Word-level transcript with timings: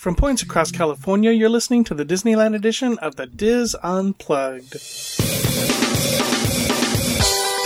From 0.00 0.16
points 0.16 0.40
across 0.40 0.72
California, 0.72 1.30
you're 1.30 1.50
listening 1.50 1.84
to 1.84 1.92
the 1.92 2.06
Disneyland 2.06 2.54
edition 2.54 2.96
of 3.00 3.16
the 3.16 3.26
Dis 3.26 3.76
Unplugged. 3.82 4.72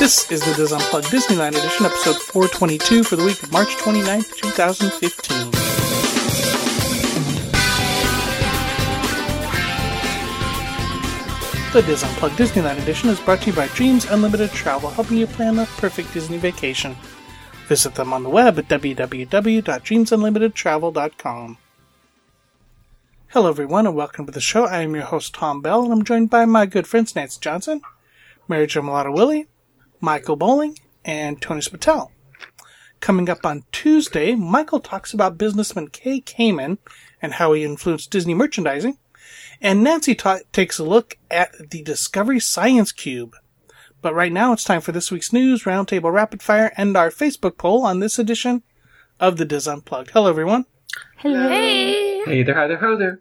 This 0.00 0.28
is 0.32 0.40
the 0.40 0.52
Dis 0.56 0.72
Unplugged 0.72 1.06
Disneyland 1.06 1.50
edition, 1.50 1.86
episode 1.86 2.16
422 2.16 3.04
for 3.04 3.14
the 3.14 3.24
week 3.24 3.40
of 3.40 3.52
March 3.52 3.68
29th, 3.76 4.34
2015. 4.34 5.52
The 11.72 11.82
Dis 11.86 12.02
Unplugged 12.02 12.34
Disneyland 12.34 12.82
edition 12.82 13.10
is 13.10 13.20
brought 13.20 13.42
to 13.42 13.50
you 13.50 13.56
by 13.56 13.68
Dreams 13.68 14.06
Unlimited 14.06 14.50
Travel, 14.50 14.90
helping 14.90 15.18
you 15.18 15.28
plan 15.28 15.54
the 15.54 15.66
perfect 15.76 16.12
Disney 16.12 16.38
vacation. 16.38 16.96
Visit 17.68 17.94
them 17.94 18.12
on 18.12 18.24
the 18.24 18.28
web 18.28 18.58
at 18.58 18.66
www.dreamsunlimitedtravel.com. 18.66 21.58
Hello, 23.34 23.48
everyone, 23.48 23.84
and 23.84 23.96
welcome 23.96 24.26
to 24.26 24.30
the 24.30 24.40
show. 24.40 24.64
I 24.64 24.82
am 24.82 24.94
your 24.94 25.06
host, 25.06 25.34
Tom 25.34 25.60
Bell, 25.60 25.82
and 25.82 25.92
I'm 25.92 26.04
joined 26.04 26.30
by 26.30 26.44
my 26.44 26.66
good 26.66 26.86
friends 26.86 27.16
Nancy 27.16 27.40
Johnson, 27.40 27.80
Mary 28.46 28.68
Jo 28.68 28.80
Mulatto 28.80 29.10
Willie, 29.10 29.48
Michael 30.00 30.36
Bowling, 30.36 30.78
and 31.04 31.42
Tony 31.42 31.60
Spatel. 31.60 32.12
Coming 33.00 33.28
up 33.28 33.44
on 33.44 33.64
Tuesday, 33.72 34.36
Michael 34.36 34.78
talks 34.78 35.12
about 35.12 35.36
businessman 35.36 35.88
Kay 35.88 36.20
Kamen 36.20 36.78
and 37.20 37.32
how 37.32 37.52
he 37.54 37.64
influenced 37.64 38.12
Disney 38.12 38.34
merchandising, 38.34 38.98
and 39.60 39.82
Nancy 39.82 40.14
ta- 40.14 40.38
takes 40.52 40.78
a 40.78 40.84
look 40.84 41.18
at 41.28 41.70
the 41.70 41.82
Discovery 41.82 42.38
Science 42.38 42.92
Cube. 42.92 43.34
But 44.00 44.14
right 44.14 44.30
now, 44.30 44.52
it's 44.52 44.62
time 44.62 44.80
for 44.80 44.92
this 44.92 45.10
week's 45.10 45.32
news, 45.32 45.64
Roundtable 45.64 46.12
Rapid 46.12 46.40
Fire, 46.40 46.72
and 46.76 46.96
our 46.96 47.10
Facebook 47.10 47.58
poll 47.58 47.84
on 47.84 47.98
this 47.98 48.16
edition 48.16 48.62
of 49.18 49.38
the 49.38 49.44
Dis 49.44 49.66
Unplugged. 49.66 50.10
Hello, 50.12 50.30
everyone. 50.30 50.66
Hello. 51.16 51.48
Hey. 51.48 52.13
Hey 52.24 52.42
there, 52.42 52.54
hi 52.54 52.66
there, 52.66 52.78
ho 52.78 52.96
there. 52.96 53.20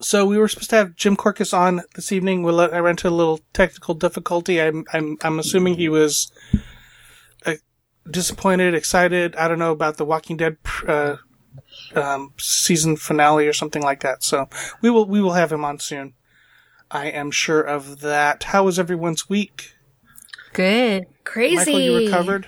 So 0.00 0.24
we 0.24 0.38
were 0.38 0.48
supposed 0.48 0.70
to 0.70 0.76
have 0.76 0.96
Jim 0.96 1.18
Korkis 1.18 1.52
on 1.52 1.82
this 1.94 2.12
evening. 2.12 2.42
We 2.42 2.52
let, 2.52 2.72
I 2.72 2.78
ran 2.78 2.92
into 2.92 3.08
a 3.08 3.10
little 3.10 3.40
technical 3.52 3.94
difficulty. 3.94 4.60
I'm 4.60 4.84
I'm 4.92 5.18
I'm 5.22 5.38
assuming 5.38 5.74
he 5.74 5.90
was 5.90 6.32
uh, 7.44 7.54
disappointed, 8.10 8.74
excited. 8.74 9.36
I 9.36 9.48
don't 9.48 9.58
know 9.58 9.72
about 9.72 9.98
the 9.98 10.06
Walking 10.06 10.38
Dead 10.38 10.56
uh, 10.86 11.16
um, 11.94 12.32
season 12.38 12.96
finale 12.96 13.46
or 13.46 13.52
something 13.52 13.82
like 13.82 14.00
that. 14.00 14.22
So 14.22 14.48
we 14.80 14.88
will 14.88 15.04
we 15.04 15.20
will 15.20 15.34
have 15.34 15.52
him 15.52 15.64
on 15.64 15.78
soon. 15.78 16.14
I 16.90 17.08
am 17.08 17.30
sure 17.30 17.60
of 17.60 18.00
that. 18.00 18.44
How 18.44 18.64
was 18.64 18.78
everyone's 18.78 19.28
week? 19.28 19.74
Good. 20.54 21.04
Crazy. 21.24 21.56
Michael, 21.56 21.80
you 21.80 21.96
recovered? 21.98 22.46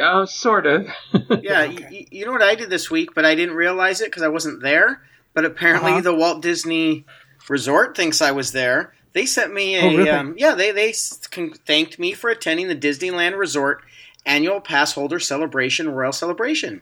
Uh, 0.00 0.26
sort 0.26 0.66
of. 0.66 0.88
Yeah, 1.42 1.66
y- 1.66 2.06
you 2.10 2.26
know 2.26 2.32
what 2.32 2.42
I 2.42 2.54
did 2.54 2.70
this 2.70 2.90
week, 2.90 3.10
but 3.14 3.24
I 3.24 3.34
didn't 3.34 3.54
realize 3.54 4.00
it 4.00 4.06
because 4.06 4.22
I 4.22 4.28
wasn't 4.28 4.62
there. 4.62 5.02
But 5.34 5.44
apparently, 5.44 5.92
Uh-huh. 5.92 6.00
the 6.02 6.14
Walt 6.14 6.42
Disney 6.42 7.04
Resort 7.48 7.96
thinks 7.96 8.20
I 8.20 8.32
was 8.32 8.52
there. 8.52 8.92
They 9.12 9.26
sent 9.26 9.52
me 9.54 9.76
a 9.76 9.82
Oh, 9.82 9.96
really? 9.96 10.10
um, 10.10 10.34
yeah. 10.38 10.54
They 10.54 10.70
they 10.72 10.92
thanked 10.92 11.98
me 11.98 12.12
for 12.12 12.30
attending 12.30 12.68
the 12.68 12.76
Disneyland 12.76 13.36
Resort 13.38 13.82
annual 14.26 14.60
pass 14.60 14.92
holder 14.92 15.18
celebration 15.18 15.88
Royal 15.88 16.12
Celebration, 16.12 16.80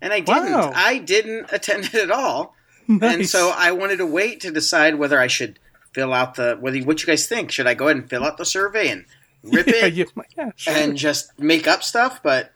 and 0.00 0.12
I 0.12 0.20
didn't. 0.20 0.52
Wow. 0.52 0.72
I 0.74 0.98
didn't 0.98 1.46
attend 1.52 1.84
it 1.86 1.94
at 1.94 2.10
all, 2.10 2.54
and 2.88 3.28
so 3.28 3.52
I 3.54 3.72
wanted 3.72 3.98
to 3.98 4.06
wait 4.06 4.40
to 4.40 4.50
decide 4.50 4.94
whether 4.96 5.20
I 5.20 5.26
should 5.28 5.58
fill 5.92 6.12
out 6.12 6.34
the 6.36 6.56
whether 6.58 6.78
what 6.80 7.00
you 7.02 7.06
guys 7.06 7.26
think. 7.26 7.52
Should 7.52 7.66
I 7.68 7.74
go 7.74 7.86
ahead 7.86 7.96
and 7.96 8.08
fill 8.10 8.24
out 8.24 8.38
the 8.38 8.44
survey 8.44 8.88
and 8.88 9.04
rip 9.42 9.66
yeah, 9.66 9.86
it? 9.86 9.94
you, 9.94 10.06
yeah, 10.36 10.50
sure. 10.56 10.74
and 10.74 10.96
just 10.96 11.38
make 11.38 11.66
up 11.66 11.82
stuff. 11.82 12.22
But 12.22 12.52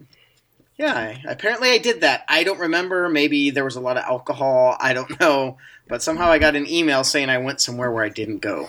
yeah, 0.78 0.94
I, 0.94 1.22
apparently 1.28 1.70
I 1.70 1.78
did 1.78 2.00
that. 2.02 2.24
I 2.28 2.44
don't 2.44 2.58
remember. 2.60 3.08
Maybe 3.08 3.50
there 3.50 3.64
was 3.64 3.76
a 3.76 3.80
lot 3.80 3.96
of 3.96 4.04
alcohol. 4.04 4.76
I 4.80 4.92
don't 4.92 5.18
know. 5.20 5.58
But 5.88 6.02
somehow 6.02 6.30
I 6.30 6.38
got 6.38 6.56
an 6.56 6.68
email 6.68 7.04
saying 7.04 7.28
I 7.30 7.38
went 7.38 7.60
somewhere 7.60 7.90
where 7.92 8.04
I 8.04 8.08
didn't 8.08 8.38
go. 8.38 8.68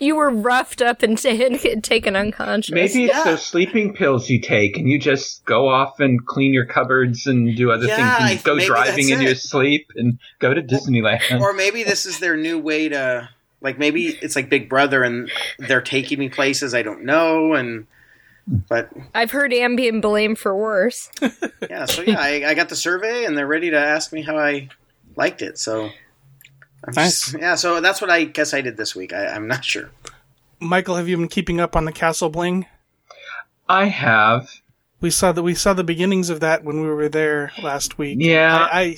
You 0.00 0.14
were 0.14 0.30
roughed 0.30 0.80
up 0.80 1.02
and 1.02 1.18
t- 1.18 1.80
taken 1.80 2.14
unconscious. 2.14 2.72
Maybe 2.72 3.04
it's 3.06 3.14
Yeah. 3.14 3.24
those 3.24 3.44
sleeping 3.44 3.92
pills 3.92 4.30
you 4.30 4.40
take, 4.40 4.76
and 4.76 4.88
you 4.88 5.00
just 5.00 5.44
go 5.46 5.68
off 5.68 5.98
and 5.98 6.24
clean 6.24 6.54
your 6.54 6.64
cupboards 6.66 7.26
and 7.26 7.56
do 7.56 7.72
other 7.72 7.86
Yeah, 7.86 7.96
things, 7.96 8.30
and 8.30 8.38
I- 8.38 8.42
go 8.42 8.58
driving 8.64 9.08
in 9.08 9.20
it. 9.20 9.24
your 9.24 9.34
sleep 9.34 9.88
and 9.96 10.18
go 10.38 10.54
to 10.54 10.62
Disneyland. 10.62 11.40
Or 11.40 11.52
maybe 11.52 11.82
this 11.82 12.06
is 12.06 12.20
their 12.20 12.36
new 12.36 12.58
way 12.58 12.88
to 12.88 13.28
like 13.64 13.78
maybe 13.78 14.06
it's 14.06 14.36
like 14.36 14.48
Big 14.48 14.68
Brother 14.68 15.02
and 15.02 15.28
they're 15.58 15.80
taking 15.82 16.20
me 16.20 16.28
places 16.28 16.72
I 16.74 16.82
don't 16.82 17.04
know 17.04 17.54
and 17.54 17.86
but 18.46 18.90
I've 19.14 19.30
heard 19.30 19.50
Ambien 19.52 20.00
blame 20.02 20.34
for 20.36 20.54
worse. 20.54 21.10
yeah, 21.70 21.86
so 21.86 22.02
yeah, 22.02 22.20
I, 22.20 22.44
I 22.50 22.54
got 22.54 22.68
the 22.68 22.76
survey 22.76 23.24
and 23.24 23.36
they're 23.36 23.46
ready 23.46 23.70
to 23.70 23.78
ask 23.78 24.12
me 24.12 24.20
how 24.22 24.36
I 24.38 24.68
liked 25.16 25.40
it. 25.40 25.58
So 25.58 25.86
I'm 26.86 26.92
just- 26.94 27.32
Nice. 27.32 27.40
yeah, 27.42 27.54
so 27.54 27.80
that's 27.80 28.00
what 28.02 28.10
I 28.10 28.24
guess 28.24 28.52
I 28.52 28.60
did 28.60 28.76
this 28.76 28.94
week. 28.94 29.14
I, 29.14 29.28
I'm 29.28 29.48
not 29.48 29.64
sure. 29.64 29.90
Michael, 30.60 30.96
have 30.96 31.08
you 31.08 31.16
been 31.16 31.28
keeping 31.28 31.58
up 31.58 31.74
on 31.74 31.86
the 31.86 31.92
Castle 31.92 32.28
Bling? 32.28 32.66
I 33.66 33.86
have. 33.86 34.50
We 35.00 35.08
saw 35.10 35.32
that 35.32 35.42
we 35.42 35.54
saw 35.54 35.72
the 35.72 35.82
beginnings 35.84 36.28
of 36.28 36.40
that 36.40 36.64
when 36.64 36.82
we 36.82 36.88
were 36.88 37.08
there 37.08 37.50
last 37.62 37.96
week. 37.96 38.18
Yeah. 38.20 38.54
I 38.70 38.80
I, 38.80 38.96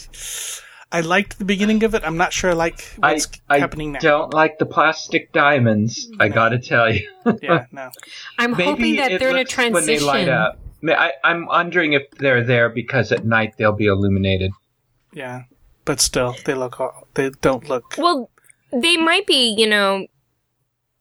I 0.93 1.01
liked 1.01 1.39
the 1.39 1.45
beginning 1.45 1.83
of 1.85 1.95
it. 1.95 2.03
I'm 2.05 2.17
not 2.17 2.33
sure 2.33 2.51
I 2.51 2.55
like 2.55 2.81
what's 2.97 3.29
I 3.49 3.59
happening 3.59 3.93
now. 3.93 3.99
I 3.99 4.01
don't 4.01 4.33
like 4.35 4.59
the 4.59 4.67
plastic 4.67 5.33
diamonds. 5.33 6.09
I 6.21 6.29
gotta 6.29 6.59
tell 6.59 6.93
you. 6.93 7.09
Yeah, 7.43 7.67
no. 7.73 7.91
I'm 8.39 8.53
Maybe 8.53 8.65
hoping 8.65 8.97
that 8.97 9.19
they're 9.19 9.31
in 9.31 9.37
a 9.37 9.39
looks 9.41 9.57
when 9.57 9.73
they 9.73 9.99
transition. 9.99 10.07
light 10.07 10.29
up. 10.29 10.61
I, 10.89 11.13
I'm 11.25 11.47
wondering 11.47 11.95
if 11.95 12.09
they're 12.13 12.45
there 12.45 12.69
because 12.69 13.11
at 13.11 13.25
night 13.25 13.55
they'll 13.59 13.73
be 13.73 13.87
illuminated. 13.87 14.53
Yeah, 15.13 15.43
but 15.85 16.01
still, 16.01 16.37
they 16.45 16.55
look. 16.55 16.81
They 17.15 17.31
don't 17.41 17.69
look. 17.69 17.95
Well, 17.99 18.31
they 18.73 18.97
might 18.97 19.27
be, 19.27 19.55
you 19.57 19.67
know, 19.67 20.07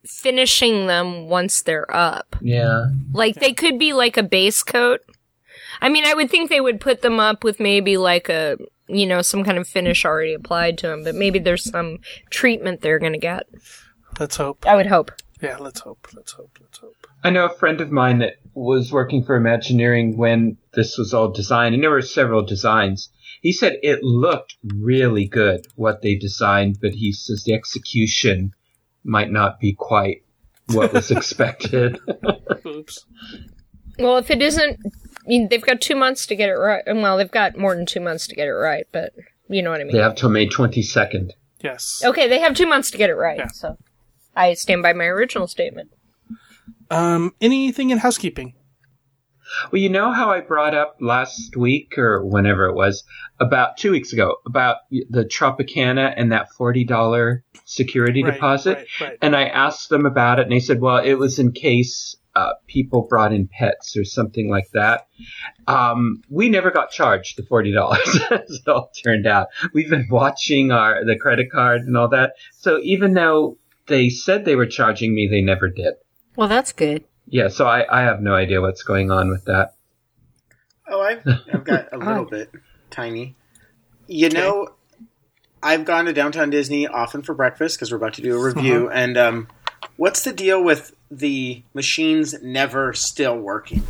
finishing 0.05 0.87
them 0.87 1.27
once 1.29 1.61
they're 1.61 1.93
up. 1.95 2.35
Yeah. 2.41 2.85
Like 3.13 3.35
they 3.35 3.53
could 3.53 3.77
be 3.79 3.93
like 3.93 4.17
a 4.17 4.23
base 4.23 4.63
coat. 4.63 5.01
I 5.81 5.89
mean, 5.89 6.05
I 6.05 6.13
would 6.13 6.29
think 6.31 6.49
they 6.49 6.61
would 6.61 6.79
put 6.79 7.01
them 7.01 7.19
up 7.19 7.43
with 7.43 7.59
maybe 7.59 7.97
like 7.97 8.29
a, 8.29 8.57
you 8.87 9.05
know, 9.05 9.21
some 9.21 9.43
kind 9.43 9.57
of 9.57 9.67
finish 9.67 10.05
already 10.05 10.33
applied 10.33 10.77
to 10.79 10.87
them, 10.87 11.03
but 11.03 11.15
maybe 11.15 11.39
there's 11.39 11.63
some 11.63 11.99
treatment 12.29 12.81
they're 12.81 12.99
going 12.99 13.13
to 13.13 13.19
get. 13.19 13.47
Let's 14.19 14.35
hope. 14.35 14.65
I 14.67 14.75
would 14.75 14.87
hope. 14.87 15.11
Yeah, 15.41 15.57
let's 15.57 15.81
hope. 15.81 16.07
Let's 16.13 16.31
hope. 16.31 16.57
Let's 16.61 16.77
hope. 16.77 16.95
I 17.23 17.29
know 17.29 17.45
a 17.45 17.57
friend 17.57 17.81
of 17.81 17.91
mine 17.91 18.19
that 18.19 18.35
was 18.53 18.91
working 18.91 19.23
for 19.23 19.35
Imagineering 19.35 20.17
when 20.17 20.57
this 20.73 20.97
was 20.97 21.13
all 21.13 21.31
designed, 21.31 21.75
and 21.75 21.83
there 21.83 21.91
were 21.91 22.01
several 22.01 22.43
designs. 22.43 23.09
He 23.41 23.51
said 23.51 23.77
it 23.83 24.03
looked 24.03 24.55
really 24.63 25.27
good 25.27 25.67
what 25.75 26.01
they 26.01 26.15
designed, 26.15 26.79
but 26.81 26.93
he 26.93 27.11
says 27.11 27.43
the 27.43 27.53
execution 27.53 28.53
might 29.03 29.31
not 29.31 29.59
be 29.59 29.73
quite 29.73 30.23
what 30.67 30.93
was 30.93 31.11
expected. 31.11 31.99
Oops. 32.65 33.05
Well, 33.99 34.17
if 34.17 34.29
it 34.31 34.41
isn't, 34.41 34.79
I 34.85 35.27
mean, 35.27 35.47
they've 35.49 35.61
got 35.61 35.81
two 35.81 35.95
months 35.95 36.25
to 36.27 36.35
get 36.35 36.49
it 36.49 36.53
right. 36.53 36.83
Well, 36.87 37.17
they've 37.17 37.31
got 37.31 37.57
more 37.57 37.75
than 37.75 37.85
two 37.85 37.99
months 37.99 38.27
to 38.27 38.35
get 38.35 38.47
it 38.47 38.51
right, 38.53 38.85
but 38.91 39.13
you 39.49 39.61
know 39.61 39.71
what 39.71 39.81
I 39.81 39.83
mean. 39.83 39.93
they 39.95 40.01
have 40.01 40.15
till 40.15 40.29
May 40.29 40.47
22nd. 40.47 41.31
Yes. 41.63 42.01
Okay, 42.05 42.27
they 42.27 42.39
have 42.39 42.55
two 42.55 42.67
months 42.67 42.91
to 42.91 42.97
get 42.97 43.09
it 43.09 43.15
right, 43.15 43.37
Yeah. 43.37 43.47
so 43.47 43.77
I 44.35 44.53
stand 44.53 44.83
by 44.83 44.93
my 44.93 45.05
original 45.05 45.47
statement. 45.47 45.89
Um. 46.91 47.33
Anything 47.41 47.89
in 47.89 47.97
housekeeping? 47.99 48.53
Well, 49.71 49.81
you 49.81 49.89
know 49.89 50.11
how 50.11 50.31
I 50.31 50.41
brought 50.41 50.73
up 50.75 50.97
last 50.99 51.55
week 51.55 51.97
or 51.97 52.23
whenever 52.25 52.65
it 52.65 52.75
was, 52.75 53.03
about 53.39 53.77
two 53.77 53.91
weeks 53.91 54.11
ago, 54.11 54.35
about 54.45 54.77
the 54.91 55.23
Tropicana 55.23 56.13
and 56.17 56.31
that 56.31 56.47
$40 56.59 57.41
security 57.63 58.23
Right, 58.23 58.33
deposit? 58.33 58.77
right, 58.77 58.87
right. 59.09 59.17
And 59.21 59.35
I 59.35 59.43
asked 59.45 59.89
them 59.89 60.05
about 60.05 60.39
it, 60.39 60.43
and 60.43 60.51
they 60.51 60.59
said, 60.59 60.81
well, 60.81 60.97
it 60.97 61.13
was 61.13 61.37
in 61.39 61.51
case 61.51 62.15
uh, 62.35 62.53
people 62.67 63.03
brought 63.03 63.33
in 63.33 63.47
pets 63.47 63.95
or 63.95 64.03
something 64.03 64.49
like 64.49 64.69
that. 64.71 65.07
Um, 65.67 66.21
we 66.29 66.49
never 66.49 66.69
got 66.69 66.91
charged 66.91 67.37
the 67.37 67.43
$40, 67.43 68.31
as 68.31 68.59
it 68.59 68.67
all 68.67 68.91
turned 69.03 69.25
out. 69.25 69.47
We've 69.73 69.89
been 69.89 70.07
watching 70.09 70.71
our 70.71 71.05
the 71.05 71.17
credit 71.17 71.51
card 71.51 71.81
and 71.81 71.95
all 71.95 72.09
that. 72.09 72.33
So 72.51 72.79
even 72.83 73.13
though 73.13 73.57
they 73.87 74.09
said 74.09 74.43
they 74.43 74.55
were 74.55 74.65
charging 74.65 75.15
me, 75.15 75.27
they 75.27 75.41
never 75.41 75.69
did. 75.69 75.93
Well, 76.35 76.49
that's 76.49 76.73
good. 76.73 77.05
Yeah, 77.27 77.47
so 77.47 77.65
I, 77.65 77.85
I 77.89 78.01
have 78.01 78.21
no 78.21 78.35
idea 78.35 78.61
what's 78.61 78.83
going 78.83 79.11
on 79.11 79.29
with 79.29 79.45
that. 79.45 79.75
Oh, 80.87 81.01
I've, 81.01 81.25
I've 81.51 81.63
got 81.63 81.91
a 81.91 81.97
little 82.05 82.25
bit 82.25 82.51
tiny. 82.91 83.35
You 84.07 84.29
know, 84.29 84.75
I've 85.63 85.85
gone 85.85 86.05
to 86.05 86.13
downtown 86.13 86.51
Disney 86.51 86.85
often 86.87 87.23
for 87.23 87.33
breakfast 87.33 87.77
because 87.77 87.91
we're 87.91 87.97
about 87.97 88.13
to 88.15 88.21
do 88.21 88.35
a 88.35 88.43
review. 88.43 88.89
And 88.89 89.17
um, 89.17 89.47
what's 89.97 90.23
the 90.23 90.33
deal 90.33 90.63
with 90.63 90.94
the 91.11 91.63
machines 91.73 92.35
never 92.41 92.93
still 92.93 93.37
working? 93.37 93.83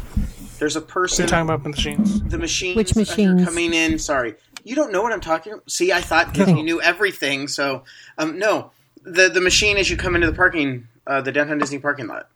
There's 0.59 0.75
a 0.75 0.79
We're 0.79 0.85
person. 0.85 1.27
talking 1.27 1.45
about 1.45 1.63
the 1.63 1.69
machines. 1.69 2.21
the 2.23 2.37
machines. 2.37 2.75
Which 2.75 2.91
as 2.91 2.95
machines? 2.97 3.43
coming 3.43 3.73
in? 3.73 3.99
Sorry, 3.99 4.35
you 4.63 4.75
don't 4.75 4.91
know 4.91 5.01
what 5.01 5.11
I'm 5.11 5.21
talking. 5.21 5.53
about? 5.53 5.69
See, 5.69 5.91
I 5.91 6.01
thought 6.01 6.31
because 6.33 6.49
you 6.49 6.63
knew 6.63 6.81
everything. 6.81 7.47
So, 7.47 7.83
um, 8.17 8.39
no, 8.39 8.71
the 9.03 9.29
the 9.29 9.41
machine 9.41 9.77
as 9.77 9.89
you 9.89 9.97
come 9.97 10.15
into 10.15 10.27
the 10.27 10.33
parking, 10.35 10.87
uh, 11.07 11.21
the 11.21 11.31
downtown 11.31 11.57
Disney 11.57 11.79
parking 11.79 12.07
lot. 12.07 12.29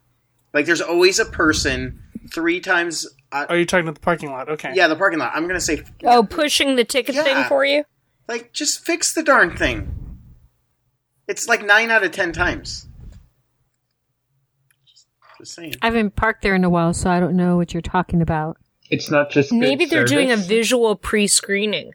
Like, 0.54 0.66
there's 0.66 0.82
always 0.82 1.20
a 1.20 1.26
person 1.26 2.02
three 2.34 2.60
times. 2.60 3.08
Uh, 3.32 3.46
Oh, 3.50 3.54
you're 3.54 3.66
talking 3.66 3.86
about 3.86 3.96
the 3.96 4.02
parking 4.02 4.32
lot. 4.32 4.50
Okay. 4.50 4.72
yeah, 4.74 4.88
the 4.88 4.96
parking 4.96 5.20
lot. 5.20 5.32
I'm 5.36 5.48
gonna 5.48 5.62
say 5.62 5.84
Oh, 6.04 6.24
pushing 6.24 6.76
the 6.76 6.84
ticket 6.84 7.16
Yeah. 7.16 7.24
thing 7.24 7.44
for 7.48 7.64
you? 7.64 7.84
Like, 8.28 8.52
just 8.52 8.86
fix 8.86 9.14
the 9.14 9.24
darn 9.24 9.56
thing. 9.56 9.96
It's 11.28 11.48
like 11.48 11.64
nine 11.66 11.90
out 11.92 12.04
of 12.04 12.12
ten 12.12 12.32
times. 12.34 12.88
Just 15.40 15.54
saying. 15.54 15.76
I 15.82 15.88
haven't 15.88 16.16
parked 16.16 16.42
there 16.42 16.54
in 16.54 16.64
a 16.64 16.70
while, 16.70 16.94
so 16.94 17.10
I 17.10 17.20
don't 17.20 17.36
know 17.36 17.56
what 17.56 17.74
you're 17.74 17.82
talking 17.82 18.22
about. 18.22 18.58
It's 18.90 19.10
not 19.10 19.32
just 19.32 19.52
good 19.52 19.60
Maybe 19.60 19.86
they're 19.86 20.06
doing 20.06 20.32
a 20.32 20.38
visual 20.38 20.96
pre-screening. 20.96 21.94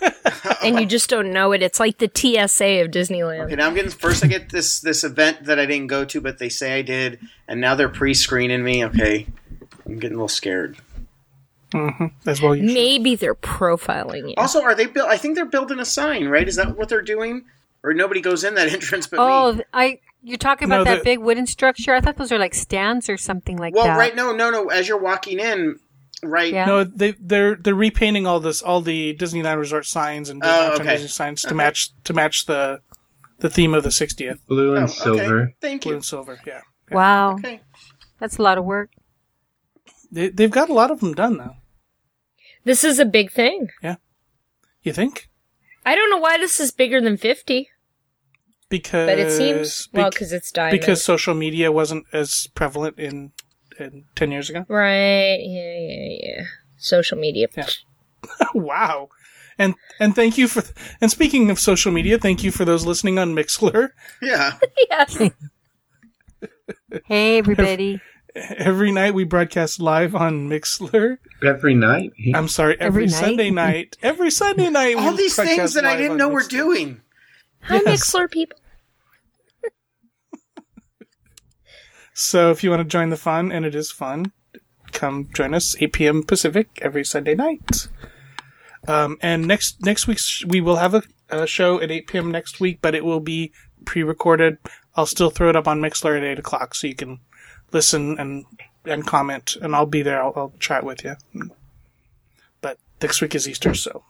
and 0.64 0.80
you 0.80 0.86
just 0.86 1.08
don't 1.08 1.32
know 1.32 1.52
it. 1.52 1.62
It's 1.62 1.78
like 1.78 1.98
the 1.98 2.10
TSA 2.12 2.80
of 2.82 2.90
Disneyland. 2.90 3.44
Okay, 3.44 3.54
now 3.54 3.68
I'm 3.68 3.74
getting 3.74 3.90
first. 3.92 4.24
I 4.24 4.26
get 4.26 4.50
this 4.50 4.80
this 4.80 5.04
event 5.04 5.44
that 5.44 5.60
I 5.60 5.66
didn't 5.66 5.86
go 5.86 6.04
to, 6.04 6.20
but 6.20 6.38
they 6.38 6.48
say 6.48 6.76
I 6.76 6.82
did, 6.82 7.20
and 7.46 7.60
now 7.60 7.76
they're 7.76 7.88
pre-screening 7.88 8.64
me. 8.64 8.84
Okay, 8.84 9.26
I'm 9.86 10.00
getting 10.00 10.16
a 10.16 10.18
little 10.18 10.28
scared. 10.28 10.76
Mm-hmm. 11.72 12.06
As 12.28 12.42
well, 12.42 12.56
you 12.56 12.66
should. 12.66 12.74
Maybe 12.74 13.14
they're 13.14 13.36
profiling 13.36 14.28
you. 14.30 14.34
Also, 14.36 14.60
are 14.62 14.74
they? 14.74 14.86
build? 14.86 15.08
I 15.08 15.18
think 15.18 15.36
they're 15.36 15.44
building 15.44 15.78
a 15.78 15.84
sign, 15.84 16.26
right? 16.26 16.48
Is 16.48 16.56
that 16.56 16.76
what 16.76 16.88
they're 16.88 17.02
doing? 17.02 17.44
Or 17.84 17.94
nobody 17.94 18.20
goes 18.20 18.42
in 18.42 18.54
that 18.54 18.68
entrance 18.72 19.06
but 19.06 19.20
Oh, 19.20 19.52
me? 19.52 19.62
I 19.72 20.00
you're 20.26 20.38
talking 20.38 20.66
about 20.66 20.78
No, 20.78 20.84
that 20.84 20.98
the- 20.98 21.04
big 21.04 21.18
wooden 21.20 21.46
structure? 21.46 21.94
I 21.94 22.00
thought 22.00 22.16
those 22.16 22.32
are 22.32 22.38
like 22.38 22.54
stands 22.54 23.08
or 23.08 23.16
something 23.16 23.56
like 23.56 23.74
Well, 23.74 23.84
that. 23.84 23.90
Well, 23.90 23.98
right? 23.98 24.16
No, 24.16 24.32
no, 24.34 24.50
no. 24.50 24.66
As 24.70 24.88
you're 24.88 24.98
walking 24.98 25.38
in, 25.38 25.78
right? 26.22 26.52
Yeah. 26.52 26.64
No, 26.66 26.84
they 26.84 27.12
they're 27.20 27.54
they're 27.54 27.74
repainting 27.74 28.26
all 28.26 28.40
this 28.40 28.60
all 28.62 28.80
the 28.80 29.14
Disneyland 29.16 29.58
Resort 29.58 29.86
signs 29.86 30.28
and 30.28 30.42
Oh, 30.44 30.74
okay. 30.74 30.92
Disney 30.94 31.08
signs 31.08 31.42
to 31.42 31.48
Okay. 31.48 31.56
match 31.56 31.90
to 32.04 32.12
match 32.12 32.46
the 32.46 32.80
the 33.38 33.50
theme 33.50 33.74
of 33.74 33.82
the 33.84 33.90
60th 33.90 34.38
blue 34.48 34.72
Oh, 34.72 34.76
and 34.76 34.84
okay. 34.84 34.92
silver. 34.94 35.52
Thank 35.60 35.84
you. 35.84 35.90
blue 35.90 35.92
you. 35.92 35.96
and 35.96 36.04
silver. 36.04 36.40
Yeah, 36.46 36.62
Wow, 36.90 37.34
Okay. 37.34 37.60
that's 38.18 38.38
a 38.38 38.42
lot 38.42 38.58
of 38.58 38.64
work. 38.64 38.90
they 40.10 40.28
they've 40.30 40.50
got 40.50 40.68
a 40.70 40.74
lot 40.74 40.90
of 40.90 41.00
them 41.00 41.14
done 41.14 41.36
though. 41.38 41.56
This 42.64 42.82
is 42.82 42.98
a 42.98 43.04
big 43.04 43.30
thing. 43.30 43.68
Yeah. 43.82 43.96
You 44.82 44.92
think? 44.92 45.28
I 45.84 45.94
don't 45.94 46.10
know 46.10 46.18
why 46.18 46.36
this 46.38 46.58
is 46.58 46.72
bigger 46.72 47.00
than 47.00 47.16
50, 47.16 47.68
Because 48.68 49.06
but 49.06 49.18
it 49.18 49.30
seems 49.30 49.88
well 49.92 50.10
because 50.10 50.32
it's 50.32 50.50
diamond. 50.50 50.80
because 50.80 51.02
social 51.02 51.34
media 51.34 51.70
wasn't 51.70 52.06
as 52.12 52.48
prevalent 52.54 52.98
in, 52.98 53.32
in 53.78 54.04
10 54.16 54.32
years 54.32 54.50
ago. 54.50 54.64
right, 54.68 55.38
yeah, 55.40 55.78
yeah, 55.78 56.16
yeah. 56.20 56.44
Social 56.76 57.16
media. 57.16 57.46
Yeah. 57.56 57.66
wow. 58.54 59.08
And 59.58 59.74
and 60.00 60.14
thank 60.14 60.36
you 60.36 60.48
for 60.48 60.62
and 61.00 61.10
speaking 61.10 61.48
of 61.50 61.58
social 61.58 61.92
media, 61.92 62.18
thank 62.18 62.42
you 62.42 62.50
for 62.50 62.64
those 62.64 62.84
listening 62.84 63.18
on 63.18 63.34
Mixlr. 63.34 63.90
Yeah. 64.20 64.58
yes. 64.90 65.18
Hey, 67.04 67.38
everybody. 67.38 68.00
Every 68.34 68.90
night 68.90 69.14
we 69.14 69.24
broadcast 69.24 69.80
live 69.80 70.14
on 70.14 70.48
Mixlr. 70.48 71.18
Every 71.44 71.74
night. 71.74 72.12
I'm 72.34 72.48
sorry, 72.48 72.76
every, 72.80 73.04
Every 73.04 73.06
night? 73.06 73.24
Sunday 73.24 73.50
night. 73.50 73.96
Every 74.02 74.30
Sunday 74.30 74.68
night. 74.68 74.96
All 74.96 75.12
we 75.12 75.16
these 75.16 75.36
things 75.36 75.74
that 75.74 75.84
I 75.84 75.96
didn't 75.96 76.12
on 76.12 76.18
know 76.18 76.28
we're 76.28 76.42
Mixlr. 76.42 76.48
doing. 76.50 77.00
Hi, 77.68 77.80
Yes. 77.84 78.10
Mixlr 78.14 78.30
people. 78.30 78.58
So 82.18 82.50
if 82.50 82.64
you 82.64 82.70
want 82.70 82.80
to 82.80 82.84
join 82.88 83.10
the 83.10 83.16
fun, 83.18 83.52
and 83.52 83.66
it 83.66 83.74
is 83.74 83.90
fun, 83.90 84.32
come 84.92 85.28
join 85.34 85.52
us 85.52 85.76
8 85.78 85.92
p.m. 85.92 86.22
Pacific 86.22 86.70
every 86.80 87.04
Sunday 87.04 87.34
night. 87.34 87.88
Um, 88.88 89.18
and 89.20 89.46
next 89.46 89.82
next 89.84 90.06
week 90.06 90.18
we 90.46 90.62
will 90.62 90.76
have 90.76 90.94
a, 90.94 91.02
a 91.28 91.46
show 91.46 91.78
at 91.78 91.90
8 91.90 92.06
p.m. 92.06 92.30
next 92.30 92.58
week, 92.58 92.78
but 92.80 92.94
it 92.94 93.04
will 93.04 93.20
be 93.20 93.52
pre-recorded. 93.84 94.56
I'll 94.94 95.04
still 95.04 95.28
throw 95.28 95.50
it 95.50 95.56
up 95.56 95.68
on 95.68 95.80
Mixlr 95.82 96.16
at 96.16 96.24
8 96.24 96.38
o'clock, 96.38 96.74
so 96.74 96.86
you 96.86 96.94
can 96.94 97.20
listen 97.72 98.18
and 98.18 98.46
and 98.86 99.06
comment, 99.06 99.56
and 99.60 99.74
I'll 99.76 99.84
be 99.84 100.00
there. 100.00 100.22
I'll, 100.22 100.32
I'll 100.36 100.54
chat 100.58 100.84
with 100.84 101.04
you. 101.04 101.16
But 102.62 102.78
next 103.02 103.20
week 103.20 103.34
is 103.34 103.46
Easter, 103.46 103.74
so 103.74 104.04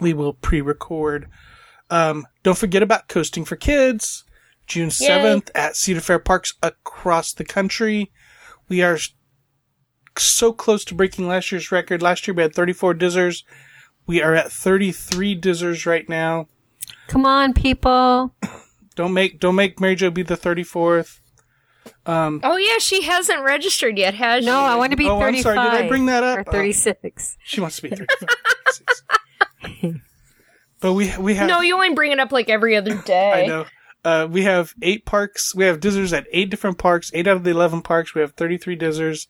we 0.00 0.14
will 0.14 0.32
pre-record. 0.32 1.28
Um, 1.90 2.26
don't 2.42 2.58
forget 2.58 2.82
about 2.82 3.08
Coasting 3.08 3.44
for 3.44 3.56
Kids, 3.56 4.24
June 4.66 4.88
7th 4.90 5.50
at 5.54 5.76
Cedar 5.76 6.00
Fair 6.00 6.18
Parks 6.18 6.54
across 6.62 7.32
the 7.32 7.44
country. 7.44 8.10
We 8.68 8.82
are 8.82 8.98
so 10.18 10.52
close 10.52 10.84
to 10.86 10.94
breaking 10.94 11.28
last 11.28 11.50
year's 11.52 11.72
record. 11.72 12.02
Last 12.02 12.26
year 12.26 12.34
we 12.34 12.42
had 12.42 12.54
34 12.54 12.94
dizzers. 12.94 13.44
We 14.06 14.22
are 14.22 14.34
at 14.34 14.52
33 14.52 15.40
dizzers 15.40 15.86
right 15.86 16.08
now. 16.08 16.48
Come 17.08 17.24
on, 17.24 17.54
people. 17.54 18.34
Don't 18.96 19.14
make 19.14 19.38
don't 19.38 19.54
make 19.54 19.78
Mary 19.78 19.94
Jo 19.94 20.10
be 20.10 20.24
the 20.24 20.36
34th. 20.36 21.20
Oh 22.04 22.56
yeah, 22.56 22.78
she 22.80 23.02
hasn't 23.02 23.44
registered 23.44 23.96
yet, 23.96 24.14
has 24.14 24.44
No, 24.44 24.50
she? 24.50 24.56
No, 24.56 24.64
I 24.64 24.74
want 24.74 24.90
to 24.90 24.96
be 24.96 25.08
Oh, 25.08 25.20
I'm 25.20 25.34
35. 25.34 25.42
sorry. 25.42 25.70
Did 25.70 25.84
I 25.84 25.88
bring 25.88 26.06
that 26.06 26.24
up? 26.24 26.38
Or 26.38 26.44
Oh. 26.48 26.52
36. 26.52 27.36
She 27.44 27.60
wants 27.60 27.76
to 27.76 27.82
be 27.82 27.90
35. 27.90 30.02
but 30.80 30.92
we 30.94 31.16
we 31.18 31.34
have 31.34 31.48
No, 31.48 31.60
you 31.60 31.74
only 31.74 31.94
bring 31.94 32.12
it 32.12 32.20
up 32.20 32.32
like 32.32 32.48
every 32.48 32.76
other 32.76 32.94
day. 33.06 33.44
I 33.44 33.46
know. 33.46 33.66
Uh, 34.04 34.26
we 34.30 34.44
have 34.44 34.74
eight 34.80 35.04
parks. 35.04 35.54
We 35.54 35.64
have 35.64 35.80
dizzers 35.80 36.16
at 36.16 36.26
eight 36.32 36.50
different 36.50 36.78
parks. 36.78 37.10
Eight 37.14 37.26
out 37.26 37.36
of 37.36 37.44
the 37.44 37.50
eleven 37.50 37.82
parks. 37.82 38.14
We 38.14 38.20
have 38.20 38.32
thirty-three 38.32 38.76
dizzers. 38.78 39.26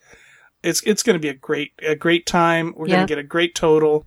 It's 0.62 0.82
it's 0.82 1.02
going 1.02 1.14
to 1.14 1.20
be 1.20 1.28
a 1.28 1.34
great 1.34 1.72
a 1.82 1.94
great 1.94 2.26
time. 2.26 2.74
We're 2.76 2.88
going 2.88 3.00
to 3.00 3.06
get 3.06 3.18
a 3.18 3.22
great 3.22 3.54
total. 3.54 4.06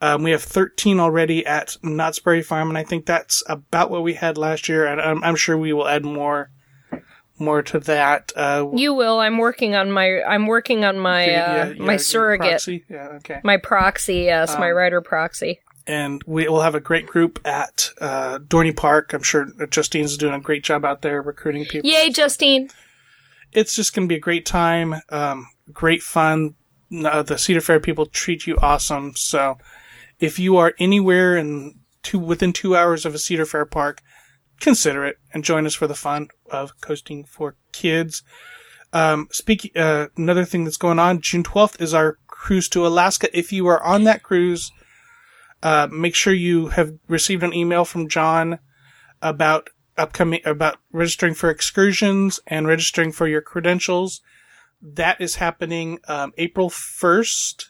Um, 0.00 0.22
we 0.22 0.30
have 0.30 0.42
thirteen 0.42 0.98
already 0.98 1.44
at 1.44 1.76
Knott's 1.82 2.18
Berry 2.18 2.42
Farm, 2.42 2.68
and 2.68 2.78
I 2.78 2.84
think 2.84 3.04
that's 3.04 3.42
about 3.46 3.90
what 3.90 4.02
we 4.02 4.14
had 4.14 4.38
last 4.38 4.68
year. 4.68 4.86
And 4.86 5.00
I'm, 5.00 5.22
I'm 5.22 5.36
sure 5.36 5.58
we 5.58 5.72
will 5.72 5.86
add 5.86 6.04
more 6.04 6.50
more 7.40 7.62
to 7.62 7.80
that. 7.80 8.32
Uh, 8.36 8.70
You 8.74 8.94
will. 8.94 9.18
I'm 9.18 9.38
working 9.38 9.74
on 9.74 9.90
my. 9.90 10.22
I'm 10.22 10.46
working 10.46 10.84
on 10.84 10.98
my 10.98 11.24
uh, 11.24 11.26
yeah, 11.26 11.68
yeah, 11.68 11.82
my 11.82 11.96
surrogate, 11.96 12.50
proxy. 12.50 12.84
Yeah, 12.88 13.08
okay. 13.16 13.40
my 13.44 13.56
proxy. 13.56 14.22
Yes, 14.24 14.56
my 14.58 14.70
writer 14.70 15.00
proxy. 15.00 15.60
And 15.86 16.22
we 16.26 16.48
will 16.48 16.60
have 16.60 16.74
a 16.74 16.80
great 16.80 17.06
group 17.06 17.40
at 17.44 17.90
uh, 18.00 18.38
Dorney 18.38 18.76
Park. 18.76 19.12
I'm 19.12 19.22
sure 19.22 19.46
Justine's 19.70 20.16
doing 20.16 20.34
a 20.34 20.40
great 20.40 20.64
job 20.64 20.84
out 20.84 21.02
there 21.02 21.22
recruiting 21.22 21.64
people. 21.64 21.88
Yay, 21.88 22.10
Justine! 22.10 22.70
it's 23.52 23.74
just 23.74 23.94
going 23.94 24.08
to 24.08 24.12
be 24.12 24.16
a 24.16 24.20
great 24.20 24.46
time, 24.46 24.94
um, 25.10 25.48
great 25.72 26.02
fun. 26.02 26.54
Uh, 26.92 27.22
the 27.22 27.38
Cedar 27.38 27.60
Fair 27.60 27.80
people 27.80 28.06
treat 28.06 28.46
you 28.46 28.56
awesome. 28.60 29.12
So, 29.16 29.58
if 30.18 30.38
you 30.38 30.56
are 30.56 30.74
anywhere 30.78 31.36
in 31.36 31.78
two 32.02 32.18
within 32.18 32.52
two 32.52 32.76
hours 32.76 33.06
of 33.06 33.14
a 33.14 33.18
Cedar 33.18 33.46
Fair 33.46 33.64
park, 33.64 34.02
consider 34.60 35.04
it 35.04 35.18
and 35.32 35.44
join 35.44 35.66
us 35.66 35.74
for 35.74 35.86
the 35.86 35.94
fun 35.94 36.28
of 36.50 36.80
coasting 36.80 37.24
for 37.24 37.56
kids. 37.72 38.22
Um, 38.92 39.28
speaking, 39.30 39.70
uh, 39.76 40.08
another 40.16 40.44
thing 40.44 40.64
that's 40.64 40.76
going 40.76 40.98
on, 40.98 41.20
June 41.20 41.44
12th 41.44 41.80
is 41.80 41.94
our 41.94 42.18
cruise 42.26 42.68
to 42.70 42.84
Alaska. 42.84 43.28
If 43.36 43.52
you 43.52 43.68
are 43.68 43.80
on 43.84 44.02
that 44.04 44.24
cruise, 44.24 44.72
uh, 45.62 45.88
make 45.90 46.14
sure 46.14 46.32
you 46.32 46.68
have 46.68 46.92
received 47.08 47.42
an 47.42 47.52
email 47.54 47.84
from 47.84 48.08
John 48.08 48.58
about 49.22 49.68
upcoming, 49.98 50.40
about 50.44 50.78
registering 50.92 51.34
for 51.34 51.50
excursions 51.50 52.40
and 52.46 52.66
registering 52.66 53.12
for 53.12 53.26
your 53.28 53.42
credentials. 53.42 54.20
That 54.82 55.20
is 55.20 55.36
happening, 55.36 55.98
um, 56.08 56.32
April 56.38 56.70
1st. 56.70 57.66